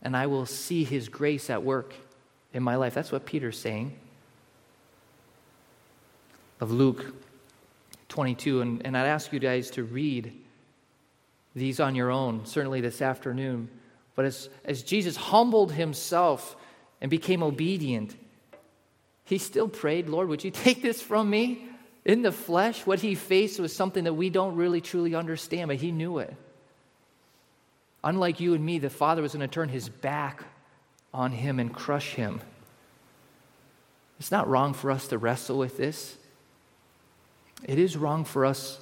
and 0.02 0.16
I 0.16 0.26
will 0.26 0.44
see 0.44 0.82
his 0.82 1.08
grace 1.08 1.50
at 1.50 1.62
work 1.62 1.94
in 2.52 2.64
my 2.64 2.74
life. 2.74 2.92
That's 2.92 3.12
what 3.12 3.26
Peter's 3.26 3.60
saying. 3.60 3.96
Of 6.60 6.72
Luke 6.72 7.14
22, 8.08 8.60
and, 8.60 8.84
and 8.84 8.98
I'd 8.98 9.06
ask 9.06 9.32
you 9.32 9.38
guys 9.38 9.70
to 9.70 9.84
read 9.84 10.32
these 11.54 11.78
on 11.78 11.94
your 11.94 12.10
own, 12.10 12.44
certainly 12.44 12.80
this 12.80 13.00
afternoon. 13.00 13.68
But 14.16 14.24
as, 14.24 14.48
as 14.64 14.82
Jesus 14.82 15.14
humbled 15.14 15.70
himself 15.70 16.56
and 17.00 17.08
became 17.08 17.40
obedient, 17.40 18.16
he 19.22 19.38
still 19.38 19.68
prayed, 19.68 20.08
Lord, 20.08 20.26
would 20.26 20.42
you 20.42 20.50
take 20.50 20.82
this 20.82 21.00
from 21.00 21.30
me? 21.30 21.68
In 22.04 22.22
the 22.22 22.32
flesh, 22.32 22.84
what 22.86 23.00
he 23.00 23.14
faced 23.14 23.58
was 23.58 23.74
something 23.74 24.04
that 24.04 24.14
we 24.14 24.28
don't 24.28 24.56
really 24.56 24.80
truly 24.80 25.14
understand, 25.14 25.68
but 25.68 25.76
he 25.76 25.90
knew 25.90 26.18
it. 26.18 26.34
Unlike 28.02 28.40
you 28.40 28.52
and 28.54 28.64
me, 28.64 28.78
the 28.78 28.90
Father 28.90 29.22
was 29.22 29.32
going 29.32 29.48
to 29.48 29.52
turn 29.52 29.70
his 29.70 29.88
back 29.88 30.44
on 31.14 31.32
him 31.32 31.58
and 31.58 31.72
crush 31.72 32.14
him. 32.14 32.42
It's 34.20 34.30
not 34.30 34.48
wrong 34.48 34.74
for 34.74 34.90
us 34.90 35.08
to 35.08 35.18
wrestle 35.18 35.58
with 35.58 35.78
this. 35.78 36.16
It 37.62 37.78
is 37.78 37.96
wrong 37.96 38.24
for 38.24 38.44
us 38.44 38.78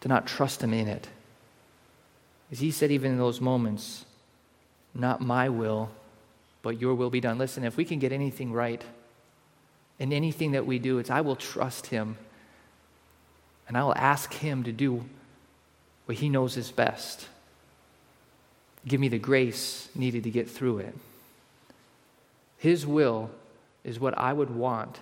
to 0.00 0.08
not 0.08 0.26
trust 0.26 0.62
him 0.62 0.74
in 0.74 0.88
it. 0.88 1.08
As 2.50 2.58
he 2.58 2.72
said, 2.72 2.90
even 2.90 3.12
in 3.12 3.18
those 3.18 3.40
moments, 3.40 4.04
not 4.92 5.20
my 5.20 5.48
will, 5.48 5.90
but 6.62 6.80
your 6.80 6.94
will 6.96 7.10
be 7.10 7.20
done. 7.20 7.38
Listen, 7.38 7.62
if 7.62 7.76
we 7.76 7.84
can 7.84 8.00
get 8.00 8.10
anything 8.10 8.52
right, 8.52 8.82
in 10.00 10.14
anything 10.14 10.52
that 10.52 10.66
we 10.66 10.78
do, 10.78 10.98
it's 10.98 11.10
I 11.10 11.20
will 11.20 11.36
trust 11.36 11.86
Him 11.86 12.16
and 13.68 13.76
I 13.76 13.84
will 13.84 13.94
ask 13.94 14.32
Him 14.32 14.64
to 14.64 14.72
do 14.72 15.04
what 16.06 16.16
He 16.16 16.28
knows 16.28 16.56
is 16.56 16.72
best. 16.72 17.28
Give 18.88 18.98
me 18.98 19.08
the 19.08 19.18
grace 19.18 19.90
needed 19.94 20.24
to 20.24 20.30
get 20.30 20.50
through 20.50 20.78
it. 20.78 20.94
His 22.56 22.86
will 22.86 23.30
is 23.84 24.00
what 24.00 24.16
I 24.18 24.32
would 24.32 24.50
want 24.50 24.98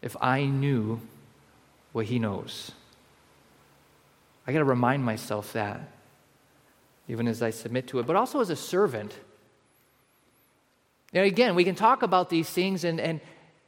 if 0.00 0.16
I 0.20 0.44
knew 0.44 1.00
what 1.92 2.06
He 2.06 2.20
knows. 2.20 2.70
I 4.46 4.52
got 4.52 4.60
to 4.60 4.64
remind 4.64 5.04
myself 5.04 5.52
that, 5.54 5.80
even 7.08 7.26
as 7.26 7.42
I 7.42 7.50
submit 7.50 7.88
to 7.88 7.98
it, 7.98 8.06
but 8.06 8.14
also 8.14 8.40
as 8.40 8.48
a 8.48 8.56
servant. 8.56 9.12
And 11.12 11.24
again, 11.24 11.56
we 11.56 11.64
can 11.64 11.74
talk 11.74 12.02
about 12.02 12.30
these 12.30 12.48
things 12.48 12.84
and, 12.84 13.00
and, 13.00 13.20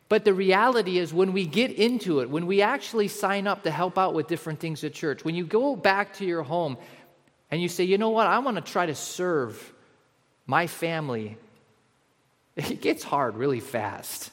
but 0.08 0.24
the 0.24 0.32
reality 0.32 0.98
is, 0.98 1.12
when 1.12 1.32
we 1.32 1.46
get 1.46 1.70
into 1.70 2.20
it, 2.20 2.30
when 2.30 2.46
we 2.46 2.62
actually 2.62 3.08
sign 3.08 3.46
up 3.46 3.64
to 3.64 3.70
help 3.70 3.98
out 3.98 4.14
with 4.14 4.26
different 4.26 4.58
things 4.58 4.82
at 4.82 4.94
church, 4.94 5.24
when 5.24 5.34
you 5.34 5.44
go 5.44 5.76
back 5.76 6.14
to 6.14 6.24
your 6.24 6.42
home 6.42 6.78
and 7.50 7.60
you 7.60 7.68
say, 7.68 7.84
you 7.84 7.98
know 7.98 8.08
what, 8.08 8.26
I 8.26 8.38
want 8.38 8.56
to 8.56 8.62
try 8.62 8.86
to 8.86 8.94
serve 8.94 9.72
my 10.46 10.66
family, 10.66 11.36
it 12.56 12.80
gets 12.80 13.02
hard 13.02 13.36
really 13.36 13.60
fast. 13.60 14.30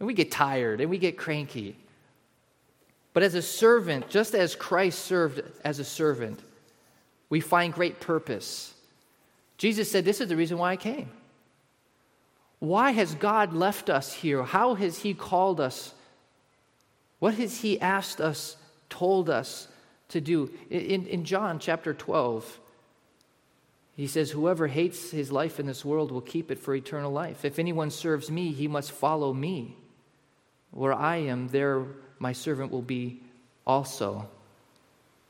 And 0.00 0.08
we 0.08 0.14
get 0.14 0.32
tired 0.32 0.80
and 0.80 0.90
we 0.90 0.98
get 0.98 1.16
cranky. 1.16 1.76
But 3.12 3.22
as 3.22 3.34
a 3.34 3.42
servant, 3.42 4.08
just 4.08 4.34
as 4.34 4.56
Christ 4.56 4.98
served 5.04 5.42
as 5.64 5.78
a 5.78 5.84
servant, 5.84 6.40
we 7.28 7.40
find 7.40 7.72
great 7.72 8.00
purpose. 8.00 8.74
Jesus 9.56 9.88
said, 9.88 10.04
This 10.04 10.20
is 10.20 10.28
the 10.28 10.36
reason 10.36 10.58
why 10.58 10.72
I 10.72 10.76
came. 10.76 11.10
Why 12.62 12.92
has 12.92 13.16
God 13.16 13.54
left 13.54 13.90
us 13.90 14.12
here? 14.12 14.44
How 14.44 14.74
has 14.74 14.98
He 14.98 15.14
called 15.14 15.58
us? 15.58 15.92
What 17.18 17.34
has 17.34 17.60
He 17.60 17.80
asked 17.80 18.20
us, 18.20 18.56
told 18.88 19.28
us 19.28 19.66
to 20.10 20.20
do? 20.20 20.48
In, 20.70 21.08
in 21.08 21.24
John 21.24 21.58
chapter 21.58 21.92
12, 21.92 22.60
he 23.96 24.06
says, 24.06 24.30
Whoever 24.30 24.68
hates 24.68 25.10
his 25.10 25.32
life 25.32 25.58
in 25.58 25.66
this 25.66 25.84
world 25.84 26.12
will 26.12 26.20
keep 26.20 26.52
it 26.52 26.58
for 26.60 26.72
eternal 26.72 27.10
life. 27.10 27.44
If 27.44 27.58
anyone 27.58 27.90
serves 27.90 28.30
me, 28.30 28.52
he 28.52 28.68
must 28.68 28.92
follow 28.92 29.32
me. 29.32 29.76
Where 30.70 30.94
I 30.94 31.16
am, 31.16 31.48
there 31.48 31.84
my 32.20 32.32
servant 32.32 32.70
will 32.70 32.80
be 32.80 33.22
also. 33.66 34.28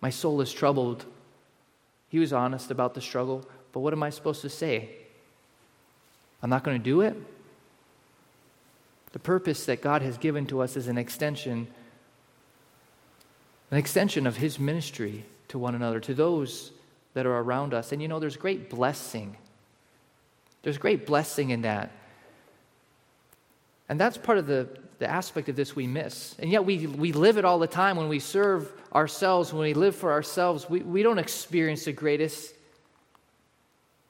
My 0.03 0.11
soul 0.11 0.43
is 0.43 0.53
troubled. 0.53 1.07
He 2.11 2.19
was 2.19 2.35
honest 2.35 2.71
about 2.71 2.93
the 2.93 3.01
struggle, 3.01 3.49
but 3.73 3.81
what 3.81 3.95
am 3.95 4.03
I 4.03 4.11
supposed 4.11 4.43
to 4.43 4.51
say? 4.51 4.99
I'm 6.43 6.51
not 6.51 6.65
going 6.65 6.77
to 6.77 6.83
do 6.83 7.01
it. 7.03 7.17
The 9.13 9.19
purpose 9.19 9.67
that 9.67 9.83
God 9.83 10.03
has 10.03 10.19
given 10.19 10.47
to 10.47 10.61
us 10.61 10.77
is 10.77 10.89
an 10.89 10.99
extension, 10.99 11.69
an 13.71 13.79
extension 13.79 14.27
of 14.27 14.37
His 14.37 14.59
ministry 14.59 15.25
to 15.49 15.59
one 15.59 15.75
another, 15.75 16.01
to 16.01 16.15
those 16.15 16.73
that 17.15 17.27
are 17.27 17.39
around 17.39 17.75
us. 17.75 17.93
And 17.93 18.01
you 18.01 18.09
know, 18.09 18.19
there's 18.19 18.37
great 18.37 18.71
blessing. 18.71 19.37
There's 20.63 20.79
great 20.79 21.07
blessing 21.07 21.51
in 21.51 21.63
that. 21.63 21.91
And 23.89 24.01
that's 24.01 24.17
part 24.17 24.39
of 24.39 24.47
the, 24.47 24.69
the 24.99 25.11
aspect 25.11 25.51
of 25.51 25.57
this 25.57 25.77
we 25.77 25.87
miss. 25.87 26.35
And 26.39 26.51
yet 26.51 26.65
we, 26.65 26.87
we 26.87 27.13
live 27.13 27.37
it 27.37 27.45
all 27.45 27.59
the 27.59 27.67
time 27.67 27.97
when 27.99 28.09
we 28.09 28.19
serve 28.19 28.73
ourselves, 28.95 29.53
when 29.53 29.63
we 29.63 29.75
live 29.75 29.95
for 29.95 30.11
ourselves. 30.11 30.71
We, 30.71 30.81
we 30.81 31.03
don't 31.03 31.19
experience 31.19 31.85
the 31.85 31.93
greatest, 31.93 32.55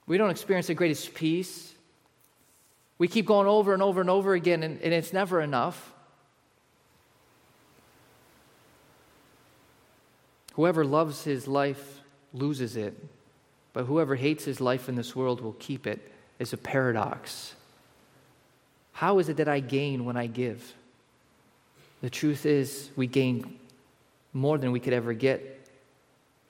we 0.07 0.17
don't 0.17 0.29
experience 0.29 0.67
the 0.67 0.73
greatest 0.75 1.13
peace. 1.13 1.72
We 3.03 3.09
keep 3.09 3.25
going 3.25 3.49
over 3.49 3.73
and 3.73 3.83
over 3.83 3.99
and 3.99 4.09
over 4.09 4.33
again, 4.33 4.63
and, 4.63 4.81
and 4.81 4.93
it's 4.93 5.11
never 5.11 5.41
enough. 5.41 5.91
Whoever 10.53 10.85
loves 10.85 11.21
his 11.25 11.45
life 11.45 11.99
loses 12.31 12.77
it, 12.77 12.97
but 13.73 13.83
whoever 13.87 14.15
hates 14.15 14.45
his 14.45 14.61
life 14.61 14.87
in 14.87 14.95
this 14.95 15.17
world 15.17 15.41
will 15.41 15.57
keep 15.59 15.85
it. 15.85 15.99
it, 15.99 16.11
is 16.39 16.53
a 16.53 16.57
paradox. 16.57 17.53
How 18.93 19.19
is 19.19 19.27
it 19.27 19.35
that 19.35 19.49
I 19.49 19.59
gain 19.59 20.05
when 20.05 20.15
I 20.15 20.27
give? 20.27 20.73
The 21.99 22.09
truth 22.09 22.45
is, 22.45 22.89
we 22.95 23.07
gain 23.07 23.59
more 24.31 24.57
than 24.57 24.71
we 24.71 24.79
could 24.79 24.93
ever 24.93 25.11
get 25.11 25.69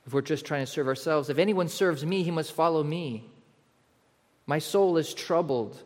if 0.06 0.12
we're 0.12 0.22
just 0.22 0.44
trying 0.44 0.64
to 0.64 0.70
serve 0.70 0.86
ourselves. 0.86 1.30
If 1.30 1.38
anyone 1.38 1.66
serves 1.66 2.06
me, 2.06 2.22
he 2.22 2.30
must 2.30 2.52
follow 2.52 2.84
me. 2.84 3.24
My 4.46 4.60
soul 4.60 4.98
is 4.98 5.14
troubled. 5.14 5.82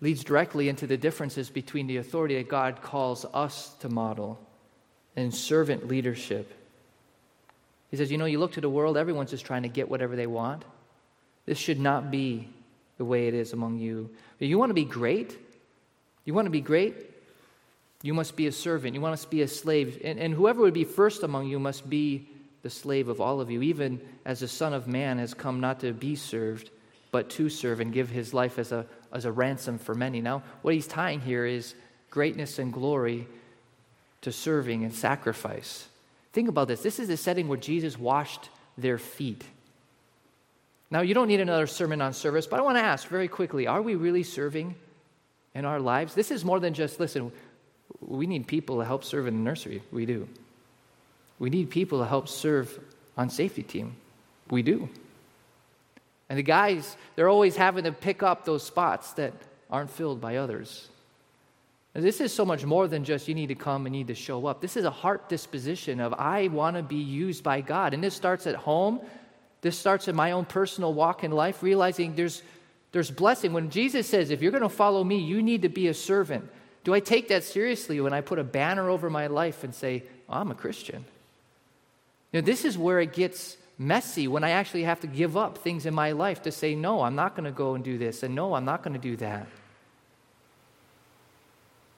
Leads 0.00 0.24
directly 0.24 0.68
into 0.68 0.86
the 0.86 0.96
differences 0.96 1.50
between 1.50 1.86
the 1.86 1.98
authority 1.98 2.36
that 2.36 2.48
God 2.48 2.82
calls 2.82 3.26
us 3.34 3.74
to 3.80 3.88
model 3.88 4.40
and 5.16 5.34
servant 5.34 5.88
leadership. 5.88 6.52
He 7.90 7.96
says, 7.96 8.10
You 8.10 8.18
know, 8.18 8.24
you 8.24 8.38
look 8.38 8.52
to 8.52 8.60
the 8.60 8.70
world, 8.70 8.96
everyone's 8.96 9.30
just 9.30 9.44
trying 9.44 9.62
to 9.62 9.68
get 9.68 9.90
whatever 9.90 10.16
they 10.16 10.26
want. 10.26 10.64
This 11.46 11.58
should 11.58 11.80
not 11.80 12.10
be 12.10 12.48
the 12.98 13.04
way 13.04 13.28
it 13.28 13.34
is 13.34 13.52
among 13.52 13.78
you. 13.78 14.10
You 14.38 14.58
want 14.58 14.70
to 14.70 14.74
be 14.74 14.84
great? 14.84 15.36
You 16.24 16.34
want 16.34 16.46
to 16.46 16.50
be 16.50 16.60
great? 16.60 16.94
You 18.02 18.14
must 18.14 18.36
be 18.36 18.46
a 18.46 18.52
servant. 18.52 18.94
You 18.94 19.00
want 19.00 19.18
to 19.18 19.28
be 19.28 19.42
a 19.42 19.48
slave. 19.48 20.00
And, 20.04 20.18
and 20.18 20.32
whoever 20.32 20.62
would 20.62 20.74
be 20.74 20.84
first 20.84 21.22
among 21.22 21.48
you 21.48 21.58
must 21.58 21.88
be 21.88 22.28
the 22.62 22.70
slave 22.70 23.08
of 23.08 23.20
all 23.20 23.40
of 23.40 23.50
you, 23.50 23.62
even 23.62 24.00
as 24.24 24.40
the 24.40 24.48
Son 24.48 24.72
of 24.72 24.86
Man 24.86 25.18
has 25.18 25.34
come 25.34 25.60
not 25.60 25.80
to 25.80 25.92
be 25.92 26.14
served, 26.14 26.70
but 27.10 27.30
to 27.30 27.48
serve 27.48 27.80
and 27.80 27.92
give 27.92 28.10
his 28.10 28.32
life 28.32 28.58
as 28.58 28.72
a, 28.72 28.86
as 29.12 29.24
a 29.24 29.32
ransom 29.32 29.78
for 29.78 29.94
many. 29.94 30.20
Now, 30.20 30.42
what 30.62 30.74
he's 30.74 30.86
tying 30.86 31.20
here 31.20 31.44
is 31.44 31.74
greatness 32.10 32.58
and 32.58 32.72
glory 32.72 33.26
to 34.22 34.32
serving 34.32 34.84
and 34.84 34.94
sacrifice. 34.94 35.88
Think 36.32 36.48
about 36.48 36.68
this. 36.68 36.82
This 36.82 36.98
is 36.98 37.08
the 37.08 37.16
setting 37.16 37.48
where 37.48 37.58
Jesus 37.58 37.98
washed 37.98 38.50
their 38.78 38.98
feet. 38.98 39.44
Now, 40.90 41.02
you 41.02 41.14
don't 41.14 41.28
need 41.28 41.40
another 41.40 41.66
sermon 41.66 42.02
on 42.02 42.12
service, 42.12 42.46
but 42.46 42.58
I 42.58 42.62
want 42.62 42.76
to 42.76 42.82
ask 42.82 43.08
very 43.08 43.28
quickly 43.28 43.66
are 43.66 43.82
we 43.82 43.94
really 43.94 44.22
serving 44.22 44.74
in 45.54 45.64
our 45.64 45.80
lives? 45.80 46.14
This 46.14 46.30
is 46.30 46.44
more 46.44 46.60
than 46.60 46.74
just, 46.74 47.00
listen, 47.00 47.32
we 48.00 48.26
need 48.26 48.46
people 48.46 48.78
to 48.78 48.84
help 48.84 49.04
serve 49.04 49.26
in 49.26 49.34
the 49.34 49.42
nursery. 49.42 49.82
We 49.92 50.06
do. 50.06 50.28
We 51.38 51.50
need 51.50 51.70
people 51.70 52.00
to 52.00 52.06
help 52.06 52.28
serve 52.28 52.78
on 53.16 53.30
safety 53.30 53.62
team. 53.62 53.96
We 54.50 54.62
do. 54.62 54.88
And 56.30 56.38
the 56.38 56.44
guys, 56.44 56.96
they're 57.16 57.28
always 57.28 57.56
having 57.56 57.84
to 57.84 57.92
pick 57.92 58.22
up 58.22 58.44
those 58.44 58.62
spots 58.62 59.12
that 59.14 59.34
aren't 59.68 59.90
filled 59.90 60.20
by 60.20 60.36
others. 60.36 60.88
And 61.92 62.04
this 62.04 62.20
is 62.20 62.32
so 62.32 62.44
much 62.44 62.64
more 62.64 62.86
than 62.86 63.04
just 63.04 63.26
you 63.26 63.34
need 63.34 63.48
to 63.48 63.56
come 63.56 63.84
and 63.84 63.92
need 63.92 64.06
to 64.06 64.14
show 64.14 64.46
up. 64.46 64.60
This 64.60 64.76
is 64.76 64.84
a 64.84 64.90
heart 64.90 65.28
disposition 65.28 65.98
of 65.98 66.14
I 66.14 66.46
want 66.46 66.76
to 66.76 66.84
be 66.84 66.94
used 66.96 67.42
by 67.42 67.60
God. 67.60 67.94
And 67.94 68.02
this 68.02 68.14
starts 68.14 68.46
at 68.46 68.54
home. 68.54 69.00
This 69.60 69.76
starts 69.76 70.06
in 70.06 70.14
my 70.14 70.30
own 70.30 70.44
personal 70.44 70.94
walk 70.94 71.24
in 71.24 71.32
life, 71.32 71.64
realizing 71.64 72.14
there's, 72.14 72.42
there's 72.92 73.10
blessing. 73.10 73.52
When 73.52 73.68
Jesus 73.68 74.06
says, 74.06 74.30
if 74.30 74.40
you're 74.40 74.52
going 74.52 74.62
to 74.62 74.68
follow 74.68 75.02
me, 75.02 75.18
you 75.18 75.42
need 75.42 75.62
to 75.62 75.68
be 75.68 75.88
a 75.88 75.94
servant. 75.94 76.48
Do 76.84 76.94
I 76.94 77.00
take 77.00 77.28
that 77.28 77.42
seriously 77.42 78.00
when 78.00 78.12
I 78.12 78.20
put 78.20 78.38
a 78.38 78.44
banner 78.44 78.88
over 78.88 79.10
my 79.10 79.26
life 79.26 79.64
and 79.64 79.74
say, 79.74 80.04
oh, 80.28 80.34
I'm 80.34 80.52
a 80.52 80.54
Christian? 80.54 81.04
Know, 82.32 82.40
this 82.40 82.64
is 82.64 82.78
where 82.78 83.00
it 83.00 83.12
gets 83.12 83.56
messy 83.80 84.28
when 84.28 84.44
I 84.44 84.50
actually 84.50 84.82
have 84.84 85.00
to 85.00 85.06
give 85.06 85.38
up 85.38 85.58
things 85.58 85.86
in 85.86 85.94
my 85.94 86.12
life 86.12 86.42
to 86.42 86.52
say, 86.52 86.74
no, 86.74 87.02
I'm 87.02 87.16
not 87.16 87.34
going 87.34 87.46
to 87.46 87.50
go 87.50 87.74
and 87.74 87.82
do 87.82 87.96
this, 87.96 88.22
and 88.22 88.34
no, 88.34 88.54
I'm 88.54 88.66
not 88.66 88.82
going 88.82 88.92
to 88.92 89.00
do 89.00 89.16
that. 89.16 89.46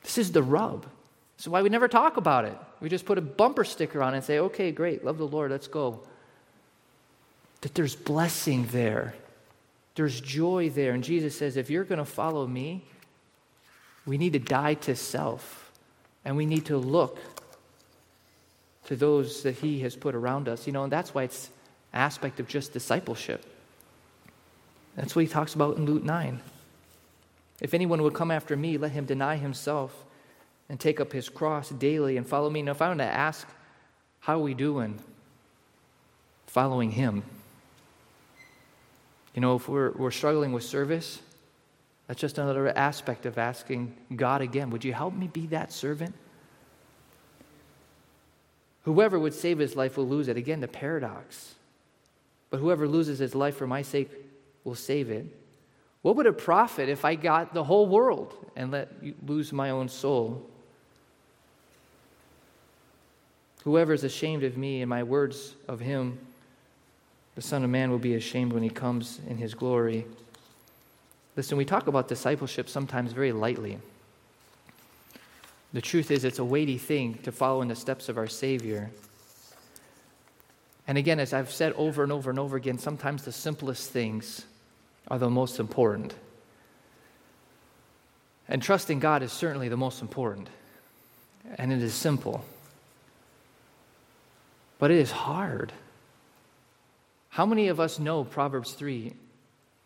This 0.04 0.16
is 0.16 0.30
the 0.30 0.42
rub. 0.42 0.86
Is 1.38 1.48
why 1.48 1.60
we 1.60 1.68
never 1.68 1.88
talk 1.88 2.16
about 2.16 2.44
it. 2.44 2.56
We 2.80 2.88
just 2.88 3.04
put 3.04 3.18
a 3.18 3.20
bumper 3.20 3.64
sticker 3.64 4.00
on 4.00 4.14
it 4.14 4.18
and 4.18 4.24
say, 4.24 4.38
okay, 4.38 4.70
great, 4.70 5.04
love 5.04 5.18
the 5.18 5.26
Lord, 5.26 5.50
let's 5.50 5.66
go. 5.66 6.00
That 7.62 7.74
there's 7.74 7.96
blessing 7.96 8.66
there, 8.66 9.14
there's 9.96 10.20
joy 10.20 10.70
there. 10.70 10.92
And 10.92 11.02
Jesus 11.02 11.36
says, 11.36 11.56
if 11.56 11.68
you're 11.68 11.84
going 11.84 11.98
to 11.98 12.04
follow 12.04 12.46
me, 12.46 12.84
we 14.06 14.18
need 14.18 14.34
to 14.34 14.38
die 14.38 14.74
to 14.74 14.94
self 14.94 15.72
and 16.24 16.36
we 16.36 16.46
need 16.46 16.66
to 16.66 16.76
look 16.76 17.18
to 18.86 18.94
those 18.94 19.42
that 19.42 19.56
he 19.56 19.80
has 19.80 19.96
put 19.96 20.14
around 20.14 20.48
us. 20.48 20.66
You 20.66 20.72
know, 20.72 20.84
and 20.84 20.92
that's 20.92 21.12
why 21.12 21.24
it's 21.24 21.50
aspect 21.92 22.40
of 22.40 22.48
just 22.48 22.72
discipleship. 22.72 23.44
That's 24.96 25.16
what 25.16 25.24
he 25.24 25.30
talks 25.30 25.54
about 25.54 25.76
in 25.76 25.86
Luke 25.86 26.02
9. 26.02 26.40
If 27.60 27.74
anyone 27.74 28.02
would 28.02 28.14
come 28.14 28.30
after 28.30 28.56
me, 28.56 28.76
let 28.76 28.92
him 28.92 29.04
deny 29.04 29.36
himself 29.36 30.04
and 30.68 30.78
take 30.78 31.00
up 31.00 31.12
his 31.12 31.28
cross 31.28 31.70
daily 31.70 32.16
and 32.16 32.26
follow 32.26 32.50
me. 32.50 32.62
Now, 32.62 32.72
if 32.72 32.82
I 32.82 32.88
were 32.88 32.96
to 32.96 33.04
ask, 33.04 33.46
how 34.20 34.38
are 34.38 34.42
we 34.42 34.54
doing 34.54 34.98
following 36.46 36.90
him? 36.90 37.22
You 39.34 39.40
know, 39.40 39.56
if 39.56 39.68
we're, 39.68 39.92
we're 39.92 40.10
struggling 40.10 40.52
with 40.52 40.64
service, 40.64 41.20
that's 42.06 42.20
just 42.20 42.38
another 42.38 42.76
aspect 42.76 43.26
of 43.26 43.38
asking 43.38 43.96
God 44.14 44.42
again, 44.42 44.70
would 44.70 44.84
you 44.84 44.92
help 44.92 45.14
me 45.14 45.28
be 45.28 45.46
that 45.46 45.72
servant? 45.72 46.14
Whoever 48.84 49.18
would 49.18 49.32
save 49.32 49.58
his 49.58 49.76
life 49.76 49.96
will 49.96 50.08
lose 50.08 50.28
it. 50.28 50.36
Again, 50.36 50.60
the 50.60 50.68
paradox. 50.68 51.54
But 52.52 52.60
whoever 52.60 52.86
loses 52.86 53.18
his 53.18 53.34
life 53.34 53.56
for 53.56 53.66
my 53.66 53.80
sake 53.80 54.10
will 54.62 54.74
save 54.74 55.10
it. 55.10 55.24
What 56.02 56.16
would 56.16 56.26
it 56.26 56.36
profit 56.36 56.90
if 56.90 57.02
I 57.02 57.14
got 57.14 57.54
the 57.54 57.64
whole 57.64 57.86
world 57.86 58.36
and 58.54 58.70
let 58.70 58.92
you 59.00 59.14
lose 59.26 59.54
my 59.54 59.70
own 59.70 59.88
soul? 59.88 60.46
Whoever 63.64 63.94
is 63.94 64.04
ashamed 64.04 64.44
of 64.44 64.58
me 64.58 64.82
and 64.82 64.90
my 64.90 65.02
words 65.02 65.54
of 65.66 65.80
him, 65.80 66.18
the 67.36 67.40
Son 67.40 67.64
of 67.64 67.70
Man 67.70 67.90
will 67.90 67.98
be 67.98 68.16
ashamed 68.16 68.52
when 68.52 68.62
he 68.62 68.68
comes 68.68 69.18
in 69.26 69.38
his 69.38 69.54
glory. 69.54 70.04
Listen, 71.36 71.56
we 71.56 71.64
talk 71.64 71.86
about 71.86 72.06
discipleship 72.06 72.68
sometimes 72.68 73.12
very 73.12 73.32
lightly. 73.32 73.78
The 75.72 75.80
truth 75.80 76.10
is, 76.10 76.22
it's 76.26 76.38
a 76.38 76.44
weighty 76.44 76.76
thing 76.76 77.14
to 77.22 77.32
follow 77.32 77.62
in 77.62 77.68
the 77.68 77.74
steps 77.74 78.10
of 78.10 78.18
our 78.18 78.26
Savior. 78.26 78.90
And 80.86 80.98
again, 80.98 81.20
as 81.20 81.32
I've 81.32 81.50
said 81.50 81.72
over 81.74 82.02
and 82.02 82.10
over 82.10 82.30
and 82.30 82.38
over 82.38 82.56
again, 82.56 82.78
sometimes 82.78 83.24
the 83.24 83.32
simplest 83.32 83.90
things 83.90 84.44
are 85.08 85.18
the 85.18 85.30
most 85.30 85.60
important. 85.60 86.14
And 88.48 88.62
trusting 88.62 88.98
God 88.98 89.22
is 89.22 89.32
certainly 89.32 89.68
the 89.68 89.76
most 89.76 90.02
important. 90.02 90.48
And 91.56 91.72
it 91.72 91.82
is 91.82 91.94
simple. 91.94 92.44
But 94.78 94.90
it 94.90 94.98
is 94.98 95.12
hard. 95.12 95.72
How 97.28 97.46
many 97.46 97.68
of 97.68 97.80
us 97.80 97.98
know 97.98 98.24
Proverbs 98.24 98.72
3, 98.72 99.14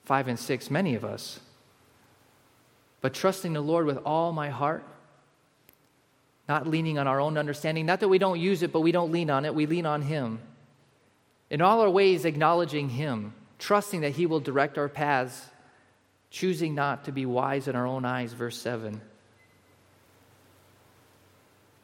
5, 0.05 0.29
and 0.29 0.39
6? 0.39 0.71
Many 0.71 0.95
of 0.95 1.05
us. 1.05 1.39
But 3.01 3.15
trusting 3.15 3.53
the 3.53 3.61
Lord 3.61 3.87
with 3.87 3.99
all 3.99 4.33
my 4.33 4.49
heart, 4.49 4.83
not 6.49 6.67
leaning 6.67 6.99
on 6.99 7.07
our 7.07 7.21
own 7.21 7.37
understanding, 7.37 7.87
not 7.87 8.01
that 8.01 8.09
we 8.09 8.19
don't 8.19 8.41
use 8.41 8.63
it, 8.63 8.73
but 8.73 8.81
we 8.81 8.91
don't 8.91 9.13
lean 9.13 9.31
on 9.31 9.45
it, 9.45 9.55
we 9.55 9.67
lean 9.67 9.87
on 9.87 10.03
Him. 10.03 10.41
In 11.51 11.61
all 11.61 11.81
our 11.81 11.91
ways, 11.91 12.25
acknowledging 12.25 12.89
Him 12.89 13.33
trusting 13.59 14.03
that 14.03 14.13
He 14.13 14.27
will 14.27 14.41
direct 14.41 14.79
our 14.79 14.89
paths, 14.89 15.47
choosing 16.31 16.75
not 16.75 17.05
to 17.05 17.13
be 17.13 17.27
wise 17.27 17.69
in 17.69 17.77
our 17.77 17.87
own 17.87 18.05
eyes. 18.05 18.33
Verse 18.33 18.59
7. 18.59 19.01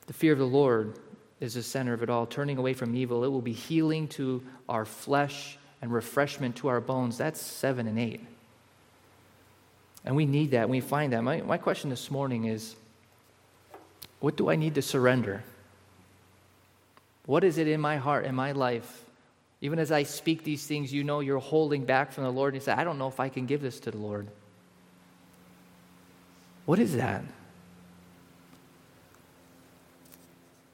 The 0.07 0.13
fear 0.13 0.33
of 0.33 0.39
the 0.39 0.45
Lord 0.45 0.99
is 1.41 1.55
the 1.55 1.63
center 1.63 1.93
of 1.95 2.03
it 2.03 2.11
all. 2.11 2.27
Turning 2.27 2.59
away 2.59 2.75
from 2.75 2.95
evil, 2.95 3.25
it 3.25 3.29
will 3.29 3.41
be 3.41 3.53
healing 3.53 4.09
to 4.09 4.43
our 4.69 4.85
flesh 4.85 5.59
and 5.81 5.93
refreshment 5.93 6.57
to 6.57 6.69
our 6.69 6.81
bones. 6.81 7.19
That's 7.19 7.41
7 7.41 7.87
and 7.87 7.99
8. 7.99 8.21
And 10.05 10.17
we 10.17 10.27
need 10.27 10.53
that. 10.53 10.69
We 10.69 10.81
find 10.81 11.13
that. 11.13 11.23
My, 11.23 11.41
my 11.41 11.59
question 11.59 11.91
this 11.91 12.11
morning 12.11 12.45
is 12.45 12.75
what 14.21 14.37
do 14.37 14.51
I 14.51 14.57
need 14.57 14.75
to 14.75 14.83
surrender? 14.83 15.43
What 17.27 17.45
is 17.45 17.59
it 17.59 17.69
in 17.69 17.81
my 17.81 17.97
heart, 17.97 18.25
in 18.25 18.35
my 18.35 18.53
life, 18.53 19.02
even 19.63 19.79
as 19.79 19.93
I 19.93 20.03
speak 20.03 20.43
these 20.43 20.67
things, 20.67 20.93
you 20.93 21.05
know 21.05 21.21
you're 21.21 21.39
holding 21.39 21.85
back 21.85 22.13
from 22.13 22.25
the 22.25 22.31
Lord. 22.31 22.53
And 22.53 22.61
you 22.61 22.65
say, 22.65 22.73
I 22.73 22.83
don't 22.83 22.99
know 22.99 23.07
if 23.07 23.21
I 23.21 23.29
can 23.29 23.47
give 23.47 23.63
this 23.63 23.79
to 23.81 23.93
the 23.93 23.97
Lord. 23.97 24.27
What 26.67 26.81
is 26.81 26.97
that? 26.97 27.23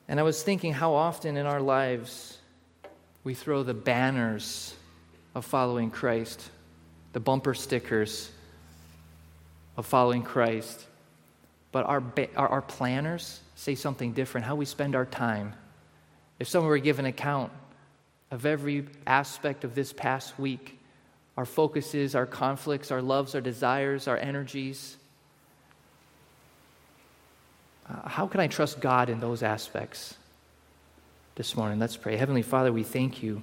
And 0.09 0.19
I 0.19 0.23
was 0.23 0.43
thinking 0.43 0.73
how 0.73 0.95
often 0.95 1.37
in 1.37 1.45
our 1.45 1.61
lives 1.61 2.39
we 3.25 3.35
throw 3.35 3.63
the 3.63 3.75
banners 3.75 4.75
of 5.35 5.45
following 5.45 5.91
Christ, 5.91 6.51
the 7.13 7.21
bumper 7.21 7.53
stickers 7.53 8.31
of 9.77 9.85
following 9.85 10.23
Christ, 10.23 10.87
but 11.73 11.85
our, 11.85 12.03
our, 12.37 12.49
our 12.49 12.63
planners 12.63 13.41
say 13.55 13.75
something 13.75 14.15
different 14.15 14.47
how 14.47 14.55
we 14.55 14.65
spend 14.65 14.97
our 14.97 15.05
time. 15.05 15.53
If 16.39 16.49
someone 16.49 16.71
were 16.71 16.79
to 16.79 16.85
give 16.85 16.99
an 16.99 17.05
account 17.05 17.53
of 18.31 18.47
every 18.47 18.87
aspect 19.07 19.65
of 19.65 19.75
this 19.75 19.93
past 19.93 20.39
week, 20.39 20.79
our 21.37 21.47
focuses, 21.47 22.15
our 22.15 22.27
conflicts, 22.27 22.91
our 22.91 23.03
loves, 23.03 23.35
our 23.35 23.41
desires, 23.41 24.09
our 24.09 24.17
energies, 24.17 24.97
uh, 27.89 28.09
how 28.09 28.27
can 28.27 28.41
I 28.41 28.47
trust 28.49 28.81
God 28.81 29.09
in 29.09 29.21
those 29.21 29.43
aspects 29.43 30.15
this 31.37 31.57
morning? 31.57 31.79
Let's 31.79 31.97
pray. 31.97 32.17
Heavenly 32.17 32.43
Father, 32.43 32.73
we 32.73 32.83
thank 32.83 33.23
you 33.23 33.43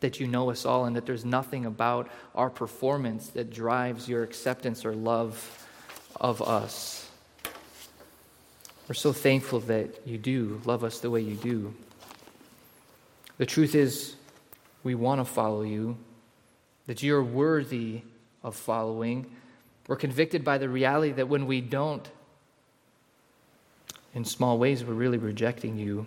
that 0.00 0.18
you 0.18 0.26
know 0.26 0.50
us 0.50 0.64
all 0.64 0.86
and 0.86 0.96
that 0.96 1.04
there's 1.04 1.26
nothing 1.26 1.66
about 1.66 2.08
our 2.34 2.48
performance 2.48 3.28
that 3.28 3.52
drives 3.52 4.08
your 4.08 4.22
acceptance 4.22 4.84
or 4.86 4.94
love 4.94 5.66
of 6.18 6.40
us. 6.40 7.06
We're 8.88 8.94
so 8.94 9.12
thankful 9.12 9.60
that 9.60 10.06
you 10.06 10.16
do 10.16 10.60
love 10.64 10.82
us 10.84 11.00
the 11.00 11.10
way 11.10 11.20
you 11.20 11.34
do. 11.36 11.74
The 13.40 13.46
truth 13.46 13.74
is, 13.74 14.16
we 14.84 14.94
want 14.94 15.18
to 15.18 15.24
follow 15.24 15.62
you, 15.62 15.96
that 16.86 17.02
you're 17.02 17.22
worthy 17.22 18.02
of 18.42 18.54
following. 18.54 19.34
We're 19.86 19.96
convicted 19.96 20.44
by 20.44 20.58
the 20.58 20.68
reality 20.68 21.12
that 21.12 21.26
when 21.26 21.46
we 21.46 21.62
don't, 21.62 22.06
in 24.14 24.26
small 24.26 24.58
ways, 24.58 24.84
we're 24.84 24.92
really 24.92 25.16
rejecting 25.16 25.78
you. 25.78 26.06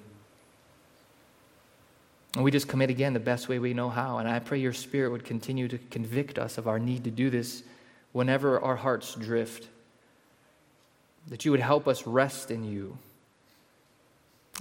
And 2.35 2.43
we 2.43 2.51
just 2.51 2.67
commit 2.67 2.91
again 2.91 3.13
the 3.13 3.19
best 3.19 3.49
way 3.49 3.57
we 3.57 3.73
know 3.73 3.89
how. 3.89 4.19
And 4.19 4.29
I 4.29 4.37
pray 4.37 4.59
your 4.59 4.71
Spirit 4.71 5.11
would 5.11 5.25
continue 5.25 5.67
to 5.69 5.79
convict 5.89 6.37
us 6.37 6.59
of 6.59 6.67
our 6.67 6.77
need 6.77 7.03
to 7.05 7.09
do 7.09 7.31
this 7.31 7.63
whenever 8.11 8.59
our 8.59 8.75
hearts 8.75 9.15
drift. 9.15 9.69
That 11.29 11.45
you 11.45 11.49
would 11.49 11.61
help 11.61 11.87
us 11.87 12.05
rest 12.05 12.51
in 12.51 12.63
you 12.63 12.95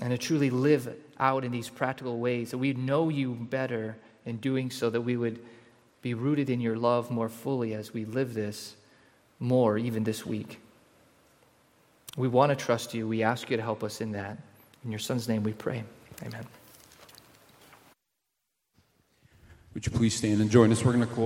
and 0.00 0.10
to 0.10 0.16
truly 0.16 0.48
live 0.48 0.94
out 1.22 1.44
in 1.44 1.52
these 1.52 1.68
practical 1.68 2.18
ways, 2.18 2.50
that 2.50 2.58
we 2.58 2.72
know 2.72 3.08
you 3.08 3.32
better 3.32 3.96
in 4.26 4.38
doing 4.38 4.72
so, 4.72 4.90
that 4.90 5.00
we 5.00 5.16
would 5.16 5.38
be 6.02 6.14
rooted 6.14 6.50
in 6.50 6.60
your 6.60 6.76
love 6.76 7.12
more 7.12 7.28
fully 7.28 7.74
as 7.74 7.94
we 7.94 8.04
live 8.04 8.34
this 8.34 8.74
more, 9.38 9.78
even 9.78 10.02
this 10.02 10.26
week. 10.26 10.58
We 12.16 12.26
want 12.26 12.50
to 12.50 12.56
trust 12.56 12.92
you. 12.92 13.06
We 13.06 13.22
ask 13.22 13.50
you 13.50 13.56
to 13.56 13.62
help 13.62 13.84
us 13.84 14.00
in 14.00 14.10
that. 14.12 14.36
In 14.84 14.90
your 14.90 14.98
Son's 14.98 15.28
name 15.28 15.44
we 15.44 15.52
pray. 15.52 15.84
Amen. 16.24 16.44
Would 19.74 19.86
you 19.86 19.92
please 19.92 20.14
stand 20.16 20.40
and 20.40 20.50
join 20.50 20.72
us? 20.72 20.84
We're 20.84 20.92
going 20.92 21.06
to 21.06 21.14
close. 21.14 21.20